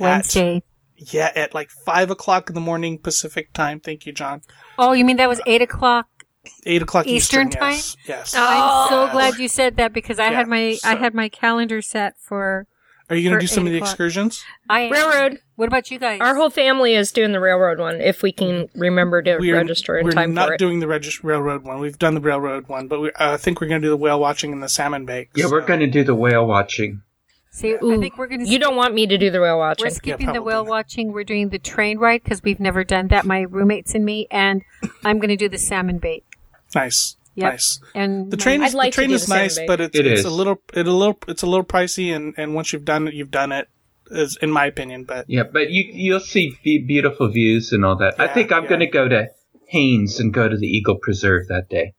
at- 0.00 0.04
Wednesday. 0.04 0.62
yeah, 0.96 1.30
at 1.36 1.54
like 1.54 1.70
five 1.84 2.10
o'clock 2.10 2.48
in 2.48 2.54
the 2.54 2.60
morning 2.60 2.98
Pacific 2.98 3.52
time. 3.52 3.78
Thank 3.80 4.06
you, 4.06 4.12
John. 4.12 4.42
Oh, 4.78 4.92
you 4.92 5.04
mean 5.04 5.16
that 5.18 5.28
was 5.28 5.40
8 5.46 5.62
o'clock? 5.62 6.06
Eight 6.64 6.80
o'clock 6.82 7.06
Eastern 7.06 7.48
Eastern, 7.48 7.60
time? 7.60 7.72
Yes. 7.74 7.96
yes. 8.06 8.34
I'm 8.36 8.88
so 8.88 9.08
glad 9.12 9.38
you 9.38 9.48
said 9.48 9.76
that 9.76 9.92
because 9.92 10.18
I 10.18 10.30
Yeah, 10.30 10.36
had 10.38 10.48
my 10.48 10.78
I 10.82 10.94
had 10.94 11.12
my 11.14 11.28
calendar 11.28 11.82
set 11.82 12.14
for 12.20 12.66
Are 13.10 13.16
you 13.16 13.28
going 13.28 13.38
to 13.38 13.40
do 13.40 13.46
some 13.46 13.66
of 13.66 13.72
the 13.72 13.78
o'clock. 13.78 13.92
excursions? 13.92 14.44
I 14.68 14.80
am. 14.80 14.92
Railroad. 14.92 15.38
What 15.56 15.66
about 15.68 15.90
you 15.90 15.98
guys? 15.98 16.20
Our 16.20 16.34
whole 16.36 16.50
family 16.50 16.94
is 16.94 17.10
doing 17.10 17.32
the 17.32 17.40
railroad 17.40 17.78
one. 17.78 18.00
If 18.00 18.22
we 18.22 18.32
can 18.32 18.68
remember 18.74 19.22
to 19.22 19.38
We 19.38 19.50
are, 19.52 19.56
register 19.56 19.96
in 19.96 20.04
we're 20.04 20.12
time 20.12 20.34
not 20.34 20.52
it. 20.52 20.58
doing 20.58 20.80
the 20.80 20.86
regis- 20.86 21.24
railroad 21.24 21.64
one. 21.64 21.78
We've 21.80 21.98
done 21.98 22.14
the 22.14 22.20
railroad 22.20 22.68
one, 22.68 22.86
but 22.86 23.00
we, 23.00 23.08
uh, 23.12 23.32
I 23.32 23.36
think 23.38 23.60
we're 23.60 23.68
going 23.68 23.80
to 23.80 23.86
do 23.86 23.90
the 23.90 23.96
whale 23.96 24.20
watching 24.20 24.52
and 24.52 24.62
the 24.62 24.68
salmon 24.68 25.06
bake. 25.06 25.30
Yeah, 25.34 25.46
we're 25.50 25.62
going 25.64 25.80
to 25.80 25.86
do 25.86 26.04
the 26.04 26.14
whale 26.14 26.46
watching. 26.46 27.02
See, 27.50 27.72
I 27.74 27.78
Ooh, 27.82 27.98
think 27.98 28.18
we're 28.18 28.26
going 28.28 28.44
to 28.44 28.46
you 28.46 28.58
don't 28.58 28.76
want 28.76 28.94
me 28.94 29.06
to 29.06 29.18
do 29.18 29.30
the 29.30 29.40
whale 29.40 29.58
watching. 29.58 29.86
We're 29.86 29.90
skipping 29.90 30.26
the 30.26 30.32
probably 30.34 30.46
whale 30.52 30.64
not. 30.64 30.70
watching. 30.70 31.12
We're 31.12 31.24
doing 31.24 31.48
the 31.48 31.58
train 31.58 31.98
ride 31.98 32.22
because 32.22 32.42
we've 32.42 32.60
never 32.60 32.84
done 32.84 33.08
that. 33.08 33.24
My 33.24 33.40
roommates 33.40 33.94
and 33.94 34.04
me, 34.04 34.28
and 34.30 34.62
I'm 35.02 35.18
going 35.18 35.30
to 35.30 35.36
do 35.36 35.48
the 35.48 35.58
salmon 35.58 35.98
bait. 35.98 36.24
nice. 36.74 37.16
Yep. 37.38 37.52
Nice. 37.52 37.80
And 37.94 38.30
The 38.30 38.36
train, 38.36 38.62
is, 38.62 38.74
like 38.74 38.92
the 38.92 38.96
train 38.96 39.10
is 39.12 39.26
the 39.26 39.34
nice, 39.34 39.58
but 39.66 39.80
it's, 39.80 39.96
It 39.98 40.06
it's 40.06 40.20
is. 40.20 40.24
a 40.26 40.30
little, 40.30 40.60
it 40.74 40.86
a 40.86 40.92
little, 40.92 41.18
it's 41.28 41.42
a 41.42 41.46
little 41.46 41.64
pricey, 41.64 42.14
and, 42.14 42.34
and 42.36 42.54
once 42.54 42.72
you've 42.72 42.84
done 42.84 43.06
it, 43.08 43.14
you've 43.14 43.30
done 43.30 43.52
it. 43.52 43.68
Is 44.10 44.38
in 44.40 44.50
my 44.50 44.64
opinion, 44.64 45.04
but 45.04 45.26
Yeah, 45.28 45.42
but 45.42 45.68
you 45.70 45.84
you'll 45.92 46.20
see 46.20 46.56
beautiful 46.64 47.28
views 47.28 47.72
and 47.72 47.84
all 47.84 47.94
that. 47.98 48.18
I 48.18 48.26
think 48.26 48.50
I'm 48.50 48.62
yeah. 48.62 48.68
going 48.70 48.80
to 48.80 48.86
go 48.86 49.06
to 49.06 49.28
Haines 49.68 50.18
and 50.18 50.32
go 50.32 50.48
to 50.48 50.56
the 50.56 50.66
Eagle 50.66 50.96
Preserve 50.96 51.46
that 51.48 51.68
day. 51.68 51.92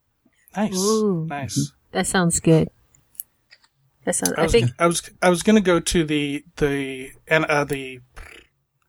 nice, 0.58 0.76
Ooh. 0.76 1.28
nice. 1.30 1.72
that 1.92 2.08
sounds 2.08 2.40
good. 2.40 2.68
That 4.06 4.16
sounds. 4.16 4.34
I 4.40 4.46
I 4.46 4.48
think 4.48 4.72
I 4.80 4.88
was 4.88 5.08
I 5.22 5.30
was 5.30 5.44
gonna 5.44 5.62
go 5.62 5.80
to 5.80 6.04
the 6.04 6.44
the 6.58 7.12
and 7.28 7.46
uh, 7.46 7.64
the 7.64 8.00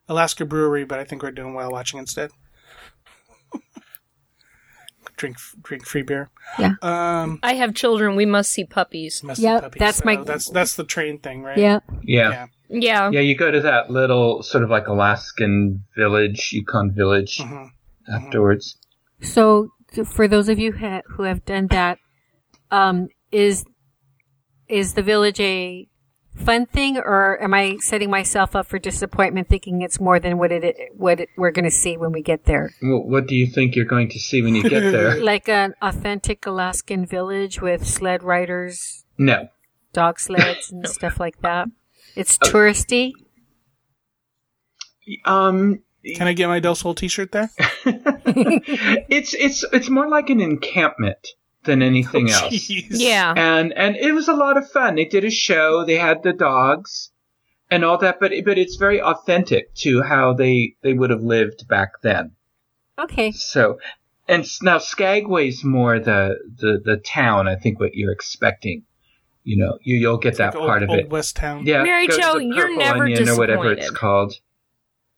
Alaska 0.09 0.47
Brewery, 0.47 0.85
but 0.85 0.99
I 0.99 1.04
think 1.04 1.23
we're 1.23 1.30
doing 1.30 1.52
whale 1.52 1.71
watching 1.71 1.99
instead. 2.00 2.30
Drink 5.21 5.37
drink 5.62 5.85
free 5.87 6.03
beer. 6.03 6.31
Yeah. 6.59 6.75
Um. 6.83 7.39
I 7.43 7.53
have 7.55 7.75
children. 7.75 8.17
We 8.17 8.27
must 8.27 8.50
see 8.50 8.65
puppies. 8.65 9.23
must 9.23 9.41
be 9.41 9.45
Yep, 9.45 9.62
puppies. 9.62 9.81
that's 9.81 10.05
my- 10.05 10.17
Oh, 10.17 10.25
that's 10.25 10.49
that's 10.50 10.75
the 10.77 10.85
train 10.85 11.19
thing, 11.19 11.43
right? 11.43 11.59
yeah. 11.59 11.81
Yeah. 12.03 12.31
Yeah. 12.31 12.47
Yeah. 12.71 13.11
Yeah, 13.11 13.21
you 13.21 13.35
go 13.37 13.50
to 13.50 13.61
that 13.61 13.91
little 13.91 14.43
sort 14.43 14.65
of 14.65 14.71
like 14.71 14.87
Alaskan 14.89 15.85
village, 15.97 16.50
Yukon 16.53 16.93
village 16.95 17.39
Mhm. 17.39 17.69
afterwards. 18.09 18.77
So, 19.23 19.69
for 20.07 20.27
those 20.29 20.49
of 20.49 20.59
you 20.59 20.73
ha- 20.73 21.03
who 21.17 21.25
have 21.25 21.45
done 21.45 21.67
that, 21.69 21.99
um, 22.71 23.09
is 23.33 23.65
is 24.69 24.95
the 24.95 25.03
village 25.03 25.41
a 25.41 25.89
fun 26.37 26.67
thing, 26.67 26.99
or 26.99 27.41
am 27.43 27.55
I 27.55 27.77
setting 27.81 28.11
myself 28.11 28.57
up 28.57 28.67
for 28.67 28.79
disappointment, 28.79 29.49
thinking 29.49 29.83
it's 29.83 30.01
more 30.01 30.19
than 30.19 30.39
what 30.39 30.53
it 30.53 30.93
what 30.97 31.21
it, 31.21 31.29
we're 31.37 31.51
going 31.51 31.65
to 31.65 31.71
see 31.71 31.97
when 31.97 32.13
we 32.13 32.23
get 32.23 32.45
there? 32.45 32.73
Well, 32.83 33.03
what 33.03 33.27
do 33.27 33.35
you 33.35 33.47
think 33.47 33.77
you're 33.77 33.85
going 33.85 34.09
to 34.11 34.19
see 34.19 34.43
when 34.43 34.55
you 34.55 34.63
get 34.63 34.81
there? 34.81 35.21
Like 35.31 35.49
an 35.49 35.75
authentic 35.83 36.47
Alaskan 36.47 37.07
village 37.07 37.61
with 37.61 37.87
sled 37.87 38.23
riders, 38.23 39.05
no. 39.19 39.49
dog 39.93 40.19
sleds, 40.19 40.71
and 40.71 40.89
stuff 40.89 41.21
like 41.21 41.41
that. 41.43 41.69
It's 42.17 42.39
touristy. 42.39 43.13
Um, 45.25 45.83
Can 46.17 46.27
I 46.27 46.33
get 46.33 46.49
my 46.49 46.61
Del 46.61 46.75
Sol 46.75 46.95
T-shirt 46.95 47.33
there? 47.33 47.51
it's 47.85 49.35
it's 49.35 49.65
it's 49.73 49.91
more 49.91 50.09
like 50.09 50.31
an 50.31 50.41
encampment 50.41 51.35
than 51.64 51.83
oh, 51.83 51.87
anything 51.87 52.31
else. 52.31 52.71
Yeah. 52.71 53.35
and 53.37 53.73
and 53.73 53.97
it 53.97 54.12
was 54.12 54.29
a 54.29 54.35
lot 54.35 54.57
of 54.57 54.71
fun. 54.71 54.95
They 54.95 55.05
did 55.05 55.25
a 55.25 55.31
show. 55.31 55.85
They 55.85 55.97
had 55.97 56.23
the 56.23 56.33
dogs 56.33 57.11
and 57.71 57.85
all 57.85 57.99
that, 57.99 58.19
but 58.21 58.33
but 58.45 58.59
it's 58.59 58.76
very 58.76 59.00
authentic 59.00 59.75
to 59.76 60.02
how 60.02 60.33
they 60.35 60.75
they 60.83 60.93
would 60.95 61.11
have 61.11 61.23
lived 61.23 61.69
back 61.69 62.00
then. 62.02 62.33
Okay. 62.99 63.33
So, 63.33 63.79
and 64.29 64.45
now 64.62 64.79
Skagway's 64.79 65.64
more 65.64 65.99
the 65.99 66.37
the 66.59 66.81
the 66.85 66.97
town. 66.97 67.49
I 67.49 67.57
think 67.57 67.81
what 67.81 67.95
you're 67.95 68.12
expecting. 68.12 68.85
You 69.43 69.57
know, 69.57 69.79
you 69.83 69.97
you'll 69.97 70.19
get 70.19 70.37
that 70.37 70.55
Like 70.55 70.67
part 70.67 70.83
old, 70.83 70.90
of 70.90 70.99
it. 70.99 71.02
old 71.05 71.12
West 71.12 71.37
Town. 71.37 71.64
Yeah, 71.64 71.83
Mary 71.83 72.09
Jo, 72.09 72.37
you're 72.37 72.67
Purple 72.67 72.76
never 72.76 73.05
Onion 73.05 73.29
or 73.31 73.38
whatever 73.38 73.73
it's 73.73 73.81
disappointed. 73.81 73.99
called. 73.99 74.35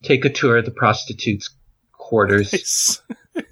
Take 0.05 0.25
a 0.25 0.31
tour 0.31 0.59
of 0.59 0.65
the 0.65 0.71
prostitutes' 0.71 1.51
quarters. 1.93 2.51
Nice. 3.35 3.45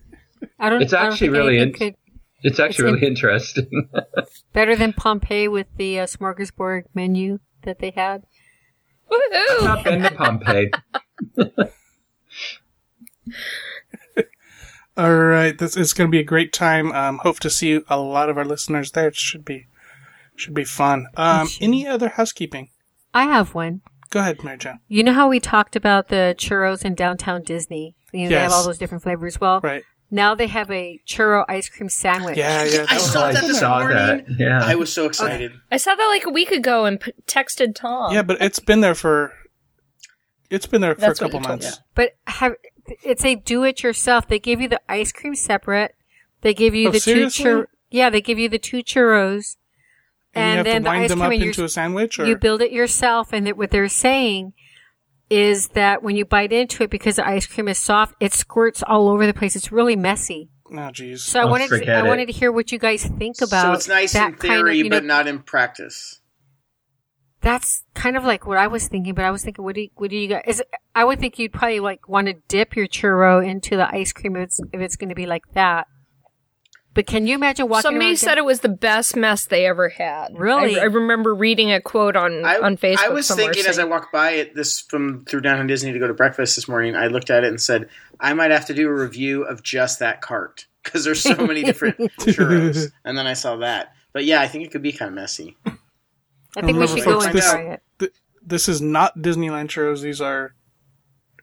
I 0.63 0.69
don't. 0.69 0.79
Know. 0.81 0.85
It's 0.85 0.93
I 0.93 1.03
don't 1.03 1.13
actually 1.13 1.29
think 1.29 1.37
really 1.39 1.59
anything 1.59 1.87
in- 1.89 1.93
could 1.93 2.00
It's 2.43 2.59
actually 2.59 2.89
in- 2.89 2.95
really 2.95 3.07
interesting. 3.07 3.89
better 4.53 4.75
than 4.77 4.93
Pompeii 4.93 5.49
with 5.49 5.67
the 5.77 6.01
uh, 6.01 6.07
smorgasbord 6.07 6.85
menu 6.95 7.39
that 7.63 7.79
they 7.81 7.91
had. 7.91 8.25
Woohoo! 9.11 9.65
Not 9.65 9.85
been 9.85 10.03
to 10.03 10.11
Pompeii. 10.13 10.71
All 14.97 15.15
right, 15.15 15.57
this 15.57 15.77
is 15.77 15.93
going 15.93 16.09
to 16.09 16.13
be 16.13 16.19
a 16.19 16.25
great 16.25 16.53
time. 16.53 16.93
Um, 16.93 17.19
hope 17.19 17.41
to 17.41 17.51
see 17.51 17.81
a 17.89 17.99
lot 17.99 18.29
of 18.29 18.37
our 18.37 18.45
listeners 18.45 18.93
there. 18.93 19.09
It 19.09 19.17
should 19.17 19.45
be 19.45 19.67
should 20.37 20.55
be 20.55 20.65
fun. 20.65 21.07
Um, 21.17 21.49
any 21.61 21.87
other 21.87 22.09
housekeeping? 22.11 22.71
I 23.15 23.25
have 23.25 23.55
one. 23.55 23.83
Go 24.11 24.21
ahead, 24.21 24.43
Mary 24.43 24.59
Jo. 24.59 24.75
You 24.89 25.05
know 25.05 25.13
how 25.13 25.29
we 25.29 25.39
talked 25.39 25.77
about 25.77 26.09
the 26.09 26.35
churros 26.37 26.85
in 26.85 26.95
downtown 26.95 27.43
Disney? 27.43 27.95
You 28.13 28.25
know, 28.25 28.29
they 28.31 28.41
have 28.43 28.53
all 28.53 28.65
those 28.65 28.79
different 28.79 29.03
flavors. 29.03 29.41
Well, 29.41 29.61
Right. 29.63 29.85
Now 30.11 30.35
they 30.35 30.47
have 30.49 30.71
a 30.71 31.01
churro 31.07 31.45
ice 31.49 31.69
cream 31.69 31.89
sandwich. 31.89 32.37
Yeah, 32.37 32.65
yeah. 32.65 32.87
I 32.89 32.95
was 32.95 33.13
saw 33.13 33.21
awesome. 33.29 33.35
that 33.35 33.47
this 33.47 33.59
saw 33.61 33.79
morning. 33.81 33.97
that, 33.97 34.25
yeah. 34.39 34.61
I 34.63 34.75
was 34.75 34.93
so 34.93 35.07
excited. 35.07 35.53
I 35.71 35.77
saw 35.77 35.95
that 35.95 36.07
like 36.07 36.25
a 36.27 36.31
week 36.31 36.51
ago 36.51 36.85
and 36.85 37.01
p- 37.01 37.13
texted 37.27 37.75
Tom. 37.75 38.13
Yeah, 38.13 38.23
but 38.23 38.41
it's 38.41 38.59
been 38.61 38.81
there 38.81 38.95
for 38.95 39.33
it's 40.51 40.67
been 40.67 40.81
there 40.81 40.95
for 40.95 41.01
That's 41.01 41.21
a 41.21 41.25
couple 41.25 41.39
you 41.41 41.45
told 41.45 41.61
months. 41.63 41.81
But 41.95 42.17
have, 42.27 42.55
it's 43.05 43.25
a 43.25 43.37
do-it-yourself. 43.37 44.27
They 44.27 44.41
give 44.41 44.61
you 44.61 44.69
the 44.69 44.81
ice 44.89 45.13
cream 45.13 45.37
separate. 45.37 45.95
They 46.41 46.55
give 46.55 46.75
you 46.75 46.89
Oh, 46.89 46.93
the 46.93 46.99
seriously? 47.01 47.45
two 47.45 47.51
chur- 47.63 47.69
Yeah, 47.91 48.11
they 48.11 48.21
give 48.21 48.39
you 48.39 48.49
the 48.49 48.59
two 48.59 48.79
churros, 48.83 49.57
And, 50.35 50.43
and, 50.45 50.51
you 50.51 50.57
have 50.57 50.65
then 50.65 50.83
to 50.83 50.85
the 50.85 50.91
ice 50.91 51.09
them 51.11 51.19
cream. 51.21 51.41
up 51.43 51.47
into 51.47 51.65
a 51.65 51.69
sandwich, 51.69 52.19
or 52.19 52.27
you 52.27 52.37
build 52.37 52.63
it 52.63 52.73
yourself, 52.73 53.33
and 53.33 53.47
that 53.47 53.57
what 53.57 53.71
they're 53.71 53.89
saying 53.89 54.55
is 55.31 55.69
that 55.69 56.03
when 56.03 56.17
you 56.17 56.25
bite 56.25 56.53
into 56.53 56.83
it, 56.83 56.91
because 56.91 57.17
the 57.17 57.27
ice 57.27 57.47
cream 57.47 57.69
is 57.69 57.79
soft, 57.79 58.15
it 58.21 58.33
squirts 58.35 58.83
all 58.83 59.09
over 59.09 59.27
the 59.27 59.33
place. 59.35 59.55
It's 59.57 59.71
really 59.73 59.97
messy. 59.97 60.51
oh, 60.71 60.75
jeez. 60.91 61.21
So 61.21 61.41
I 61.41 61.45
Oh, 61.45 61.49
wanted 61.49 61.69
to, 61.71 61.93
I 61.93 62.01
it. 62.05 62.07
wanted 62.09 62.27
to 62.27 62.33
hear 62.33 62.51
what 62.53 62.73
you 62.73 62.79
guys 62.79 63.05
think 63.05 63.41
about. 63.41 63.63
so 63.63 63.73
it's 63.73 63.89
nice 63.89 64.13
that 64.15 64.33
in 64.33 64.37
theory, 64.39 64.57
kind 64.57 64.69
of, 64.69 64.75
you 64.75 64.85
know, 64.85 64.97
but 64.97 65.05
not 65.05 65.27
in 65.29 65.39
practice. 65.41 66.21
that's 67.43 67.85
kind 67.95 68.17
of 68.17 68.25
like 68.25 68.47
what 68.47 68.59
I 68.59 68.67
was 68.67 68.87
thinking. 68.89 69.15
But 69.15 69.25
I 69.25 69.31
was 69.31 69.43
thinking, 69.43 69.65
what 69.65 69.75
do 69.75 69.83
you, 69.83 69.89
what 69.95 70.11
do 70.11 70.17
you 70.17 70.29
guys? 70.29 70.43
Is, 70.47 70.63
I 70.95 71.05
would 71.05 71.19
think 71.21 71.39
you'd 71.39 71.53
probably 71.53 71.81
like 71.81 72.09
want 72.09 72.27
to 72.27 72.35
dip 72.49 72.77
your 72.77 72.87
churro 72.87 73.45
into 73.47 73.77
the 73.77 73.89
ice 73.95 74.13
cream 74.13 74.37
if 74.37 74.43
it's 74.45 74.61
if 74.73 74.81
it's 74.81 74.97
going 74.97 75.09
to 75.11 75.15
be 75.15 75.27
like 75.27 75.45
that. 75.55 75.87
But 76.93 77.07
can 77.07 77.27
you 77.27 77.37
imagine 77.37 77.69
walking? 77.69 77.83
Somebody 77.83 78.07
around 78.07 78.17
said 78.19 78.39
it 78.39 78.45
was 78.45 78.61
the 78.61 78.69
best 78.69 79.15
mess 79.15 79.45
they 79.45 79.65
ever 79.67 79.89
had. 79.89 80.37
Really? 80.37 80.77
I, 80.79 80.83
I 80.83 80.85
remember 80.87 81.35
reading 81.35 81.71
a 81.71 81.81
quote 81.81 82.17
on 82.17 82.45
I, 82.45 82.59
on 82.59 82.77
Facebook. 82.77 82.99
I 82.99 83.09
was 83.11 83.27
somewhere 83.27 83.53
thinking 83.53 83.69
as 83.69 83.79
I 83.79 83.85
walked 83.85 84.13
by 84.13 84.33
it 84.33 84.57
this 84.57 84.81
from 84.81 85.25
through 85.25 85.43
downtown 85.43 85.69
Disney 85.69 85.93
to 85.93 85.99
go 86.01 86.09
to 86.09 86.15
breakfast 86.15 86.57
this 86.57 86.67
morning. 86.67 86.97
I 86.97 87.07
looked 87.07 87.31
at 87.31 87.45
it 87.45 87.49
and 87.49 87.61
said, 87.61 87.89
I 88.19 88.35
might 88.35 88.51
have 88.51 88.67
to 88.67 88.75
do 88.75 88.89
a 88.89 88.93
review 88.93 89.45
of 89.45 89.63
just 89.63 90.01
that 90.01 90.21
cart 90.21 90.67
because 90.83 91.05
there's 91.05 91.23
so 91.23 91.37
many 91.37 91.63
different 91.63 91.97
churros. 92.21 92.91
And 93.05 93.17
then 93.17 93.27
I 93.27 93.35
saw 93.35 93.57
that, 93.57 93.95
but 94.13 94.25
yeah, 94.25 94.41
I 94.41 94.49
think 94.49 94.65
it 94.65 94.73
could 94.73 94.83
be 94.83 94.93
kind 94.93 95.11
of 95.11 95.15
messy. 95.15 95.57
I 95.65 95.71
think 96.63 96.67
we 96.67 96.73
Remember, 96.73 96.97
should 96.97 97.05
go 97.05 97.21
and 97.21 97.33
this- 97.35 97.51
try 97.51 97.63
it. 97.63 97.83
Th- 98.01 98.13
this 98.43 98.69
is 98.69 98.81
not 98.81 99.17
Disneyland 99.19 99.69
churros. 99.69 100.03
These 100.03 100.21
are 100.21 100.55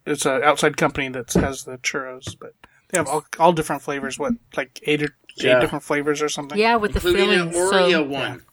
it's 0.05 0.25
an 0.25 0.43
outside 0.43 0.75
company 0.75 1.07
that 1.09 1.31
has 1.33 1.63
the 1.63 1.77
churros, 1.77 2.35
but 2.37 2.53
they 2.89 2.97
have 2.97 3.07
all, 3.07 3.23
all 3.39 3.53
different 3.53 3.81
flavors. 3.81 4.17
What 4.19 4.33
like 4.55 4.79
eight 4.83 5.03
or 5.03 5.09
Yeah. 5.37 5.57
eight 5.57 5.61
different 5.61 5.83
flavors 5.83 6.21
or 6.21 6.29
something? 6.29 6.57
Yeah, 6.57 6.75
with 6.77 6.93
the 6.93 6.97
Including 7.07 7.39
an 7.39 7.51
fillings. 7.51 7.71
Oreo 7.73 7.91
So 7.91 8.03
one. 8.03 8.45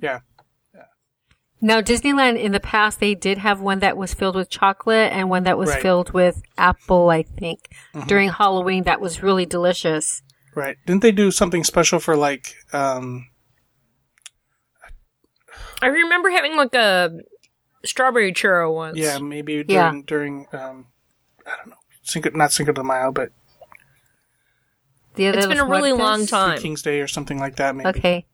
yeah. 0.00 0.20
now 1.60 1.80
Disneyland 1.80 2.38
in 2.40 2.52
the 2.52 2.60
past 2.60 3.00
they 3.00 3.14
did 3.14 3.38
have 3.38 3.60
one 3.60 3.78
that 3.80 3.96
was 3.96 4.12
filled 4.14 4.36
with 4.36 4.50
chocolate 4.50 5.12
and 5.12 5.30
one 5.30 5.44
that 5.44 5.56
was 5.58 5.70
Right. 5.70 5.82
filled 5.82 6.12
with 6.12 6.42
apple. 6.58 7.10
I 7.10 7.22
think 7.22 7.68
Mm-hmm. 7.94 8.06
during 8.06 8.28
Halloween 8.30 8.84
that 8.84 9.00
was 9.00 9.22
really 9.22 9.46
delicious. 9.46 10.22
Right. 10.54 10.76
Didn't 10.86 11.02
they 11.02 11.12
do 11.12 11.30
something 11.30 11.64
special 11.64 11.98
for 12.00 12.16
like 12.16 12.54
um 12.72 13.28
I 15.82 15.86
remember 15.86 16.30
having 16.30 16.56
like 16.56 16.74
a 16.74 17.12
strawberry 17.84 18.32
churro 18.32 18.72
once. 18.74 18.96
yeah, 18.96 19.18
maybe 19.18 19.62
during 19.64 19.68
Yeah. 19.96 20.02
during 20.06 20.46
um 20.52 20.86
I 21.46 21.56
don't 21.56 21.68
know. 21.70 21.76
Cinco 22.02 22.30
not 22.34 22.52
Cinco 22.52 22.72
de 22.72 22.82
Mayo, 22.82 23.12
but 23.12 23.30
The 25.14 25.26
It's 25.26 25.38
other 25.38 25.48
been 25.48 25.58
a 25.58 25.64
really 25.64 25.92
Muertos? 25.92 25.98
long 25.98 26.26
time. 26.26 26.58
King's 26.58 26.82
Day 26.82 27.00
or 27.00 27.06
something 27.08 27.38
like 27.38 27.56
that 27.56 27.74
maybe. 27.76 27.88
Okay. 27.90 28.26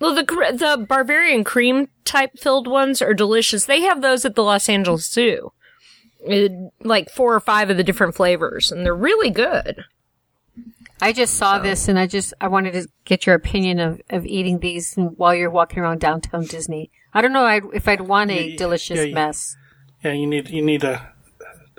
Well, 0.00 0.14
the 0.14 0.24
cr- 0.24 0.52
the 0.52 0.86
Bavarian 0.88 1.42
cream 1.44 1.88
type 2.04 2.38
filled 2.38 2.68
ones 2.68 3.02
are 3.02 3.14
delicious. 3.14 3.66
They 3.66 3.80
have 3.80 4.00
those 4.00 4.24
at 4.24 4.34
the 4.36 4.44
Los 4.44 4.68
Angeles 4.68 5.10
Zoo, 5.10 5.52
It- 6.20 6.52
like 6.82 7.10
four 7.10 7.34
or 7.34 7.40
five 7.40 7.70
of 7.70 7.76
the 7.76 7.84
different 7.84 8.14
flavors, 8.14 8.70
and 8.70 8.84
they're 8.84 8.94
really 8.94 9.30
good. 9.30 9.84
I 11.00 11.12
just 11.12 11.34
saw 11.34 11.58
this 11.60 11.86
and 11.88 11.96
I 11.98 12.08
just 12.08 12.34
I 12.40 12.48
wanted 12.48 12.72
to 12.72 12.88
get 13.04 13.24
your 13.24 13.36
opinion 13.36 13.78
of, 13.78 14.00
of 14.10 14.26
eating 14.26 14.58
these 14.58 14.94
while 14.96 15.32
you're 15.34 15.48
walking 15.50 15.78
around 15.78 16.00
downtown 16.00 16.44
Disney. 16.44 16.90
I 17.14 17.20
don't 17.20 17.32
know 17.32 17.44
I'd, 17.44 17.62
if 17.72 17.86
I'd 17.86 18.00
want 18.00 18.30
a 18.32 18.48
Yeah, 18.50 18.56
delicious 18.56 18.98
yeah, 18.98 19.04
yeah. 19.04 19.14
mess. 19.14 19.56
Yeah, 20.04 20.12
you 20.12 20.26
need 20.26 20.48
you 20.50 20.60
need 20.62 20.82
a 20.84 21.12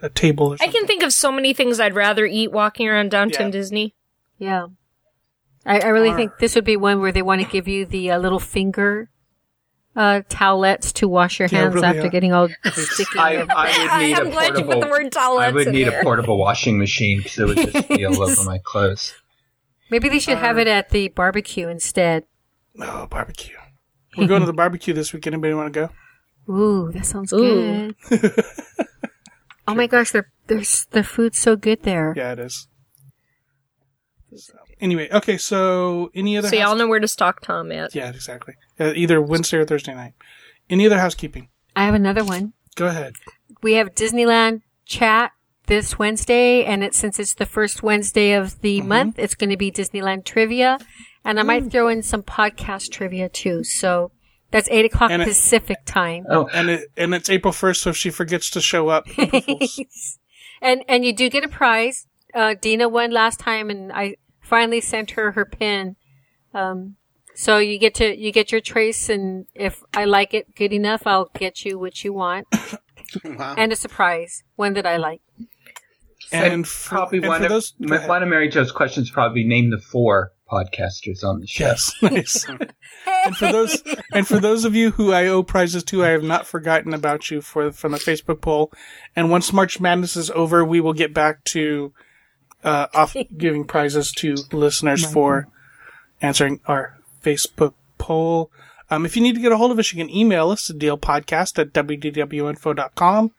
a 0.01 0.09
table 0.09 0.53
or 0.53 0.57
I 0.61 0.67
can 0.67 0.85
think 0.87 1.03
of 1.03 1.11
so 1.13 1.31
many 1.31 1.53
things 1.53 1.79
I'd 1.79 1.95
rather 1.95 2.25
eat 2.25 2.51
walking 2.51 2.87
around 2.87 3.11
downtown 3.11 3.47
Yeah. 3.47 3.51
Disney. 3.51 3.95
Yeah. 4.37 4.67
I, 5.65 5.79
I 5.81 5.87
really 5.89 6.09
Or- 6.11 6.15
think 6.15 6.31
this 6.39 6.55
would 6.55 6.63
be 6.65 6.77
one 6.77 6.99
where 7.01 7.11
they 7.11 7.21
want 7.21 7.41
to 7.41 7.47
give 7.47 7.67
you 7.67 7.85
the 7.85 8.11
uh, 8.11 8.17
little 8.19 8.39
finger 8.39 9.09
uh, 9.95 10.21
towelettes 10.29 10.93
to 10.93 11.07
wash 11.07 11.39
your 11.39 11.49
Yeah, 11.51 11.59
hands 11.59 11.75
really, 11.75 11.87
after 11.87 12.01
yeah. 12.03 12.07
getting 12.09 12.31
all 12.33 12.47
sticky. 12.71 13.19
I, 13.19 13.45
I 13.49 13.97
would 13.97 14.03
need 14.07 14.13
I'm 14.19 14.27
a 14.27 14.29
glad 14.31 14.57
you 14.57 14.63
portable. 14.63 14.73
put 14.73 14.81
the 14.81 14.87
word 14.89 15.11
towelettes 15.11 15.43
I 15.43 15.51
would 15.51 15.67
in 15.67 15.73
need 15.73 15.83
there. 15.87 15.99
a 15.99 16.03
portable 16.03 16.37
washing 16.37 16.77
machine 16.79 17.17
because 17.21 17.37
it 17.39 17.45
would 17.47 17.57
just 17.73 17.89
be 17.89 18.05
all 18.05 18.21
over 18.21 18.43
my 18.45 18.59
clothes. 18.63 19.13
Maybe 19.91 20.07
they 20.07 20.19
should 20.19 20.37
have 20.37 20.57
it 20.57 20.67
at 20.67 20.89
the 20.89 21.09
barbecue 21.09 21.67
instead. 21.67 22.23
Oh, 22.79 23.07
barbecue. 23.07 23.57
We're 24.17 24.27
going 24.27 24.41
to 24.41 24.45
the 24.45 24.53
barbecue 24.53 24.93
this 24.93 25.11
week. 25.13 25.25
Anybody 25.27 25.53
want 25.53 25.73
to 25.73 25.89
go? 26.47 26.53
Ooh, 26.53 26.91
that 26.93 27.05
sounds 27.05 27.33
Ooh. 27.33 27.93
good. 28.09 28.43
Oh 29.69 29.75
my 29.75 29.87
gosh, 29.87 30.11
their 30.11 30.31
their 30.47 30.61
the 30.91 31.03
food's 31.03 31.37
so 31.37 31.55
good 31.55 31.83
there. 31.83 32.13
Yeah, 32.15 32.33
it 32.33 32.39
is. 32.39 32.67
So, 34.35 34.53
anyway, 34.79 35.09
okay. 35.11 35.37
So, 35.37 36.11
any 36.13 36.37
other? 36.37 36.49
So 36.49 36.55
y'all 36.55 36.75
know 36.75 36.87
where 36.87 36.99
to 36.99 37.07
stalk 37.07 37.41
Tom 37.41 37.71
at. 37.71 37.95
Yeah, 37.95 38.09
exactly. 38.09 38.55
Uh, 38.79 38.93
either 38.95 39.21
Wednesday 39.21 39.57
or 39.57 39.65
Thursday 39.65 39.93
night. 39.93 40.13
Any 40.69 40.85
other 40.85 40.99
housekeeping? 40.99 41.49
I 41.75 41.85
have 41.85 41.95
another 41.95 42.23
one. 42.23 42.53
Go 42.75 42.87
ahead. 42.87 43.13
We 43.63 43.73
have 43.73 43.95
Disneyland 43.95 44.61
chat 44.85 45.31
this 45.65 45.97
Wednesday, 45.97 46.63
and 46.63 46.83
it, 46.83 46.93
since 46.93 47.19
it's 47.19 47.35
the 47.35 47.45
first 47.45 47.83
Wednesday 47.83 48.33
of 48.33 48.61
the 48.61 48.81
month, 48.81 49.17
it's 49.17 49.35
going 49.35 49.49
to 49.49 49.57
be 49.57 49.71
Disneyland 49.71 50.25
trivia, 50.25 50.79
and 51.23 51.39
I 51.39 51.43
might 51.43 51.71
throw 51.71 51.87
in 51.87 52.01
some 52.01 52.23
podcast 52.23 52.91
trivia 52.91 53.29
too. 53.29 53.63
So 53.63 54.11
that's 54.51 54.67
eight 54.69 54.85
o'clock 54.85 55.11
And 55.11 55.21
it- 55.21 55.25
Pacific 55.27 55.77
time. 55.85 56.25
Oh, 56.29 56.47
And 56.53 56.69
it 56.69 56.89
and 56.97 57.13
it's 57.13 57.29
April 57.29 57.53
first, 57.53 57.81
so 57.81 57.89
if 57.91 57.97
she 57.97 58.09
forgets 58.09 58.49
to 58.51 58.61
show 58.61 58.89
up, 58.89 59.05
and 60.61 60.83
and 60.87 61.05
you 61.05 61.13
do 61.13 61.29
get 61.29 61.43
a 61.43 61.47
prize. 61.47 62.07
Uh, 62.33 62.53
Dina 62.59 62.87
won 62.89 63.11
last 63.11 63.39
time, 63.39 63.69
and 63.69 63.91
I 63.91 64.15
finally 64.41 64.81
sent 64.81 65.11
her 65.11 65.31
her 65.31 65.45
pin. 65.45 65.95
Um, 66.53 66.95
So 67.35 67.57
you 67.57 67.79
get 67.79 67.95
to 67.95 68.15
you 68.17 68.31
get 68.31 68.51
your 68.51 68.61
trace, 68.61 69.09
and 69.09 69.45
if 69.55 69.81
I 69.93 70.05
like 70.05 70.33
it 70.33 70.55
good 70.55 70.73
enough, 70.73 71.07
I'll 71.07 71.29
get 71.37 71.63
you 71.65 71.79
what 71.79 72.03
you 72.03 72.13
want, 72.13 72.47
Wow. 73.23 73.55
and 73.57 73.71
a 73.71 73.75
surprise, 73.75 74.43
one 74.55 74.73
that 74.73 74.85
I 74.85 74.97
like. 74.97 75.21
And 76.31 76.67
for, 76.67 76.89
probably 76.89 77.19
and 77.19 77.27
one 77.27 77.39
for 77.39 77.45
of 77.45 77.49
those, 77.49 77.73
one 77.79 78.21
of 78.21 78.29
Mary 78.29 78.49
Jo's 78.49 78.71
questions 78.71 79.09
probably 79.09 79.43
name 79.43 79.71
the 79.71 79.79
four 79.79 80.31
podcasters 80.51 81.23
on 81.23 81.41
the 81.41 81.47
show. 81.47 81.65
Yes, 81.65 81.93
nice. 82.01 82.45
and 83.25 83.37
for 83.37 83.51
those 83.51 83.83
and 84.11 84.27
for 84.27 84.39
those 84.39 84.65
of 84.65 84.75
you 84.75 84.91
who 84.91 85.11
I 85.11 85.27
owe 85.27 85.43
prizes 85.43 85.83
to, 85.85 86.03
I 86.03 86.09
have 86.09 86.23
not 86.23 86.47
forgotten 86.47 86.93
about 86.93 87.31
you 87.31 87.41
for 87.41 87.71
from 87.71 87.91
the 87.91 87.97
Facebook 87.97 88.41
poll. 88.41 88.71
And 89.15 89.29
once 89.29 89.53
March 89.53 89.79
Madness 89.79 90.15
is 90.15 90.31
over, 90.31 90.65
we 90.65 90.81
will 90.81 90.93
get 90.93 91.13
back 91.13 91.43
to 91.45 91.93
uh, 92.63 92.87
off 92.93 93.15
giving 93.37 93.65
prizes 93.65 94.11
to 94.13 94.35
listeners 94.51 95.05
for 95.05 95.47
answering 96.21 96.59
our 96.65 96.97
Facebook 97.23 97.73
poll. 97.97 98.51
Um, 98.89 99.05
if 99.05 99.15
you 99.15 99.21
need 99.21 99.35
to 99.35 99.41
get 99.41 99.51
a 99.51 99.57
hold 99.57 99.71
of 99.71 99.77
us, 99.79 99.93
you 99.93 100.03
can 100.03 100.13
email 100.13 100.49
us 100.49 100.69
at 100.69 100.77
dealpodcast 100.77 101.59
at 101.59 101.73
wdwinfo.com. 101.73 103.31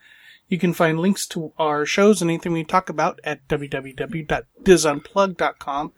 You 0.49 0.59
can 0.59 0.75
find 0.75 0.99
links 0.99 1.27
to 1.29 1.53
our 1.59 1.87
shows 1.87 2.21
and 2.21 2.31
anything 2.31 2.53
we 2.53 2.65
talk 2.65 2.89
about 2.89 3.21
at 3.23 3.47
www.disunplug.com. 3.49 5.93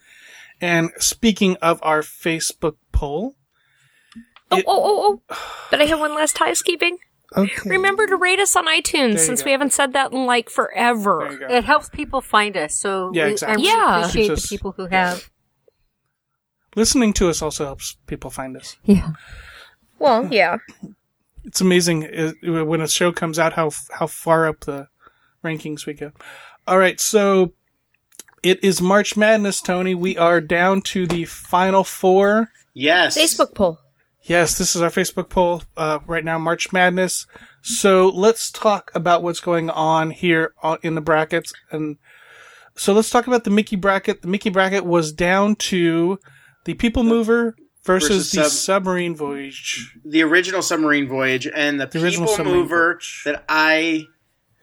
And 0.63 0.91
speaking 0.99 1.57
of 1.57 1.81
our 1.83 2.01
Facebook 2.03 2.77
poll, 2.93 3.35
Oh, 4.51 4.57
It- 4.59 4.65
oh, 4.69 4.83
oh, 4.85 5.21
oh. 5.31 5.37
But 5.71 5.81
I 5.81 5.85
have 5.87 5.99
one 6.01 6.15
last 6.15 6.39
housekeeping. 6.39 6.99
okay, 7.37 7.71
Remember 7.71 8.07
to 8.07 8.17
rate 8.17 8.39
us 8.39 8.55
on 8.57 8.67
iTunes 8.67 9.19
since 9.21 9.41
go. 9.43 9.47
we 9.47 9.53
haven't 9.53 9.73
said 9.73 9.93
that 9.95 10.13
in 10.13 10.27
like 10.27 10.49
forever. 10.51 11.27
It 11.51 11.65
helps 11.65 11.89
people 11.89 12.21
find 12.21 12.57
us. 12.57 12.75
So 12.75 13.11
Yeah, 13.15 13.27
we- 13.27 13.33
exactly. 13.33 13.69
I 13.69 13.73
really 13.75 13.79
Yeah. 13.81 13.99
appreciate 14.01 14.23
Keeps 14.29 14.33
us- 14.45 14.49
the 14.51 14.57
people 14.57 14.73
who 14.73 14.87
have. 14.87 15.31
Listening 16.77 17.13
to 17.15 17.29
us 17.29 17.43
also 17.43 17.65
helps 17.67 17.97
people 18.07 18.31
find 18.31 18.57
us. 18.57 18.77
Yeah. 18.85 19.11
Well, 19.99 20.29
yeah. 20.33 20.57
It's 21.45 21.61
amazing 21.61 22.05
uh, 22.07 22.33
when 22.65 22.81
a 22.81 22.87
show 22.87 23.11
comes 23.11 23.37
out 23.37 23.55
how 23.55 23.71
how 23.99 24.07
far 24.07 24.47
up 24.47 24.61
the 24.61 24.87
rankings 25.45 25.87
we 25.87 25.93
go. 25.95 26.13
All 26.69 26.79
right, 26.79 27.01
so 27.01 27.53
it 28.43 28.63
is 28.65 28.81
March 28.81 29.17
Madness, 29.17 29.61
Tony. 29.61 29.95
We 29.95 30.17
are 30.17 30.41
down 30.41 30.83
to 30.83 31.07
the 31.07 31.25
final 31.25 31.85
four. 31.85 32.49
Yes. 32.75 33.17
Facebook 33.19 33.55
poll. 33.55 33.79
Yes, 34.25 34.57
this 34.57 34.77
is 34.77 34.83
our 34.83 34.91
Facebook 34.91 35.29
poll 35.29 35.63
uh, 35.77 35.99
right 36.07 36.25
now, 36.25 36.39
March 36.39 36.73
Madness. 36.73 37.27
So 37.63 38.09
let's 38.09 38.51
talk 38.53 38.91
about 38.95 39.23
what's 39.23 39.41
going 39.41 39.69
on 39.69 40.11
here 40.11 40.55
in 40.83 40.95
the 40.95 41.01
brackets. 41.01 41.53
And 41.73 41.97
so 42.77 42.93
let's 42.93 43.11
talk 43.11 43.27
about 43.27 43.43
the 43.45 43.51
Mickey 43.51 43.77
bracket. 43.77 44.23
The 44.23 44.29
Mickey 44.29 44.49
bracket 44.51 44.85
was 44.85 45.13
down 45.13 45.57
to 45.57 46.19
the 46.65 46.75
People 46.75 47.03
Mover 47.03 47.57
versus, 47.85 48.09
Versus 48.09 48.31
the 48.31 48.43
sub- 48.45 48.53
Submarine 48.53 49.17
Voyage. 49.17 49.93
the 50.05 50.23
original 50.23 50.63
submarine 50.63 51.09
voyage 51.09 51.49
and 51.53 51.81
the, 51.81 51.87
The 51.87 52.01
original 52.03 52.27
people 52.29 52.37
submarine 52.37 52.61
mover 52.63 52.93
voyage. 52.95 53.23
that 53.25 53.45
I 53.49 54.07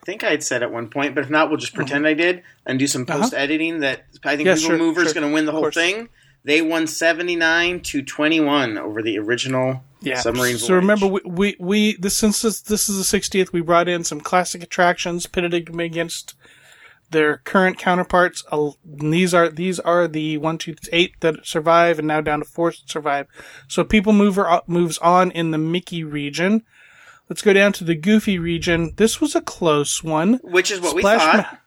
think 0.09 0.23
I 0.23 0.31
had 0.31 0.43
said 0.43 0.63
at 0.63 0.71
one 0.71 0.89
point, 0.89 1.13
but 1.15 1.23
if 1.23 1.29
not, 1.29 1.49
we'll 1.49 1.57
just 1.59 1.73
pretend 1.75 2.07
I 2.07 2.13
did 2.15 2.41
and 2.65 2.79
do 2.79 2.87
some 2.87 3.05
Uh-huh. 3.07 3.19
post 3.21 3.33
editing. 3.33 3.79
That 3.81 4.05
I 4.23 4.35
think 4.35 4.47
Yeah, 4.47 4.55
people 4.55 4.69
sure, 4.69 4.77
mover 4.77 5.01
is 5.01 5.07
sure. 5.11 5.21
going 5.21 5.29
to 5.29 5.33
win 5.33 5.45
the 5.45 5.51
whole 5.51 5.69
thing. 5.71 6.09
They 6.43 6.61
won 6.61 6.87
seventy 6.87 7.35
nine 7.35 7.81
to 7.81 8.01
twenty 8.01 8.39
one 8.39 8.77
over 8.77 9.01
the 9.01 9.17
original 9.19 9.83
Yeah. 10.01 10.19
submarine. 10.19 10.57
So 10.57 10.67
voyage. 10.67 10.81
remember, 10.81 11.07
we, 11.07 11.21
we, 11.25 11.55
we 11.59 11.97
this 11.97 12.15
since 12.17 12.41
this, 12.41 12.61
this 12.61 12.89
is 12.89 12.95
the 13.11 13.17
60th, 13.19 13.51
we 13.51 13.61
brought 13.61 13.87
in 13.89 14.03
some 14.03 14.21
classic 14.21 14.63
attractions 14.63 15.25
pitted 15.27 15.53
against 15.53 16.35
their 17.11 17.37
current 17.37 17.77
counterparts. 17.77 18.43
Uh, 18.51 18.71
These 18.85 19.33
are 19.33 19.49
these 19.49 19.79
are 19.79 20.07
the 20.07 20.37
one, 20.37 20.57
two, 20.57 20.75
eight 20.93 21.13
that 21.21 21.45
survive, 21.45 21.99
and 21.99 22.07
now 22.07 22.21
down 22.21 22.39
to 22.39 22.45
four 22.45 22.71
that 22.71 22.89
survive. 22.89 23.27
So 23.67 23.83
People 23.83 24.13
Mover 24.13 24.47
uh, 24.49 24.61
moves 24.67 24.97
on 24.99 25.31
in 25.31 25.51
the 25.51 25.57
Mickey 25.57 26.03
region. 26.03 26.63
Let's 27.29 27.41
go 27.43 27.53
down 27.53 27.73
to 27.73 27.83
the 27.83 27.95
Goofy 27.95 28.39
region. 28.39 28.93
This 28.97 29.21
was 29.21 29.35
a 29.35 29.41
close 29.41 30.03
one. 30.03 30.39
which 30.43 30.71
is 30.71 30.81
what 30.81 30.95
we 30.95 31.01
Splash, 31.01 31.21
thought. 31.21 31.51
Ma- 31.53 31.57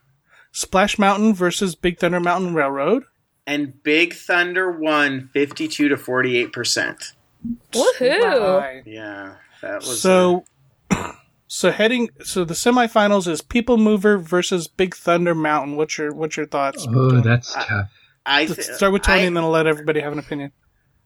Splash 0.51 0.99
Mountain 0.99 1.33
versus 1.33 1.73
Big 1.75 1.97
Thunder 1.99 2.19
Mountain 2.19 2.53
Railroad. 2.53 3.03
and 3.47 3.81
Big 3.83 4.13
Thunder 4.13 4.69
won 4.71 5.29
fifty 5.33 5.67
two 5.67 5.87
to 5.89 5.97
forty 5.97 6.37
eight 6.37 6.51
percent. 6.53 7.13
Woohoo! 7.71 8.83
Yeah, 8.85 9.35
that 9.61 9.75
was 9.81 10.01
So, 10.01 10.45
so 11.47 11.71
heading 11.71 12.09
so 12.23 12.43
the 12.45 12.53
semifinals 12.53 13.27
is 13.27 13.41
People 13.41 13.77
Mover 13.77 14.17
versus 14.17 14.67
Big 14.67 14.95
Thunder 14.95 15.33
Mountain. 15.35 15.75
What's 15.75 15.97
your 15.97 16.13
what's 16.13 16.37
your 16.37 16.45
thoughts? 16.45 16.85
Oh, 16.89 17.21
that's 17.21 17.53
tough. 17.53 17.89
I 18.25 18.45
Let's 18.45 18.55
th- 18.67 18.77
start 18.77 18.93
with 18.93 19.01
Tony, 19.01 19.21
I- 19.21 19.23
and 19.25 19.35
then 19.37 19.43
I'll 19.43 19.49
let 19.49 19.67
everybody 19.67 19.99
have 20.01 20.13
an 20.13 20.19
opinion. 20.19 20.51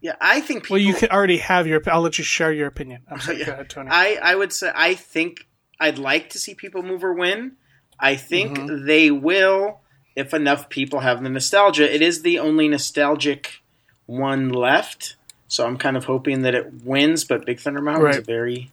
Yeah, 0.01 0.15
I 0.21 0.41
think 0.41 0.63
people. 0.63 0.75
Well, 0.75 0.81
you 0.81 0.93
can 0.93 1.09
already 1.09 1.37
have 1.37 1.67
your. 1.67 1.81
I'll 1.87 2.01
let 2.01 2.17
you 2.17 2.23
share 2.23 2.51
your 2.53 2.67
opinion. 2.67 3.03
I'm 3.09 3.19
sorry. 3.19 3.39
Yeah. 3.39 3.45
Go 3.45 3.51
ahead, 3.53 3.69
Tony. 3.69 3.89
I, 3.91 4.17
I 4.21 4.35
would 4.35 4.53
say 4.53 4.71
I 4.75 4.93
think 4.95 5.47
I'd 5.79 5.97
like 5.97 6.29
to 6.31 6.39
see 6.39 6.53
People 6.53 6.83
Mover 6.83 7.13
win. 7.13 7.53
I 7.99 8.15
think 8.15 8.57
Mm-hmm. 8.57 8.85
they 8.85 9.09
will 9.11 9.81
if 10.15 10.33
enough 10.33 10.69
people 10.69 10.99
have 11.01 11.21
the 11.23 11.29
nostalgia. 11.29 11.93
It 11.93 12.01
is 12.01 12.21
the 12.21 12.39
only 12.39 12.67
nostalgic 12.67 13.61
one 14.05 14.49
left, 14.49 15.15
so 15.47 15.65
I'm 15.65 15.77
kind 15.77 15.97
of 15.97 16.05
hoping 16.05 16.41
that 16.43 16.55
it 16.55 16.83
wins. 16.83 17.23
But 17.23 17.45
Big 17.45 17.59
Thunder 17.59 17.81
Mountain 17.81 18.07
is 18.11 18.17
very 18.25 18.71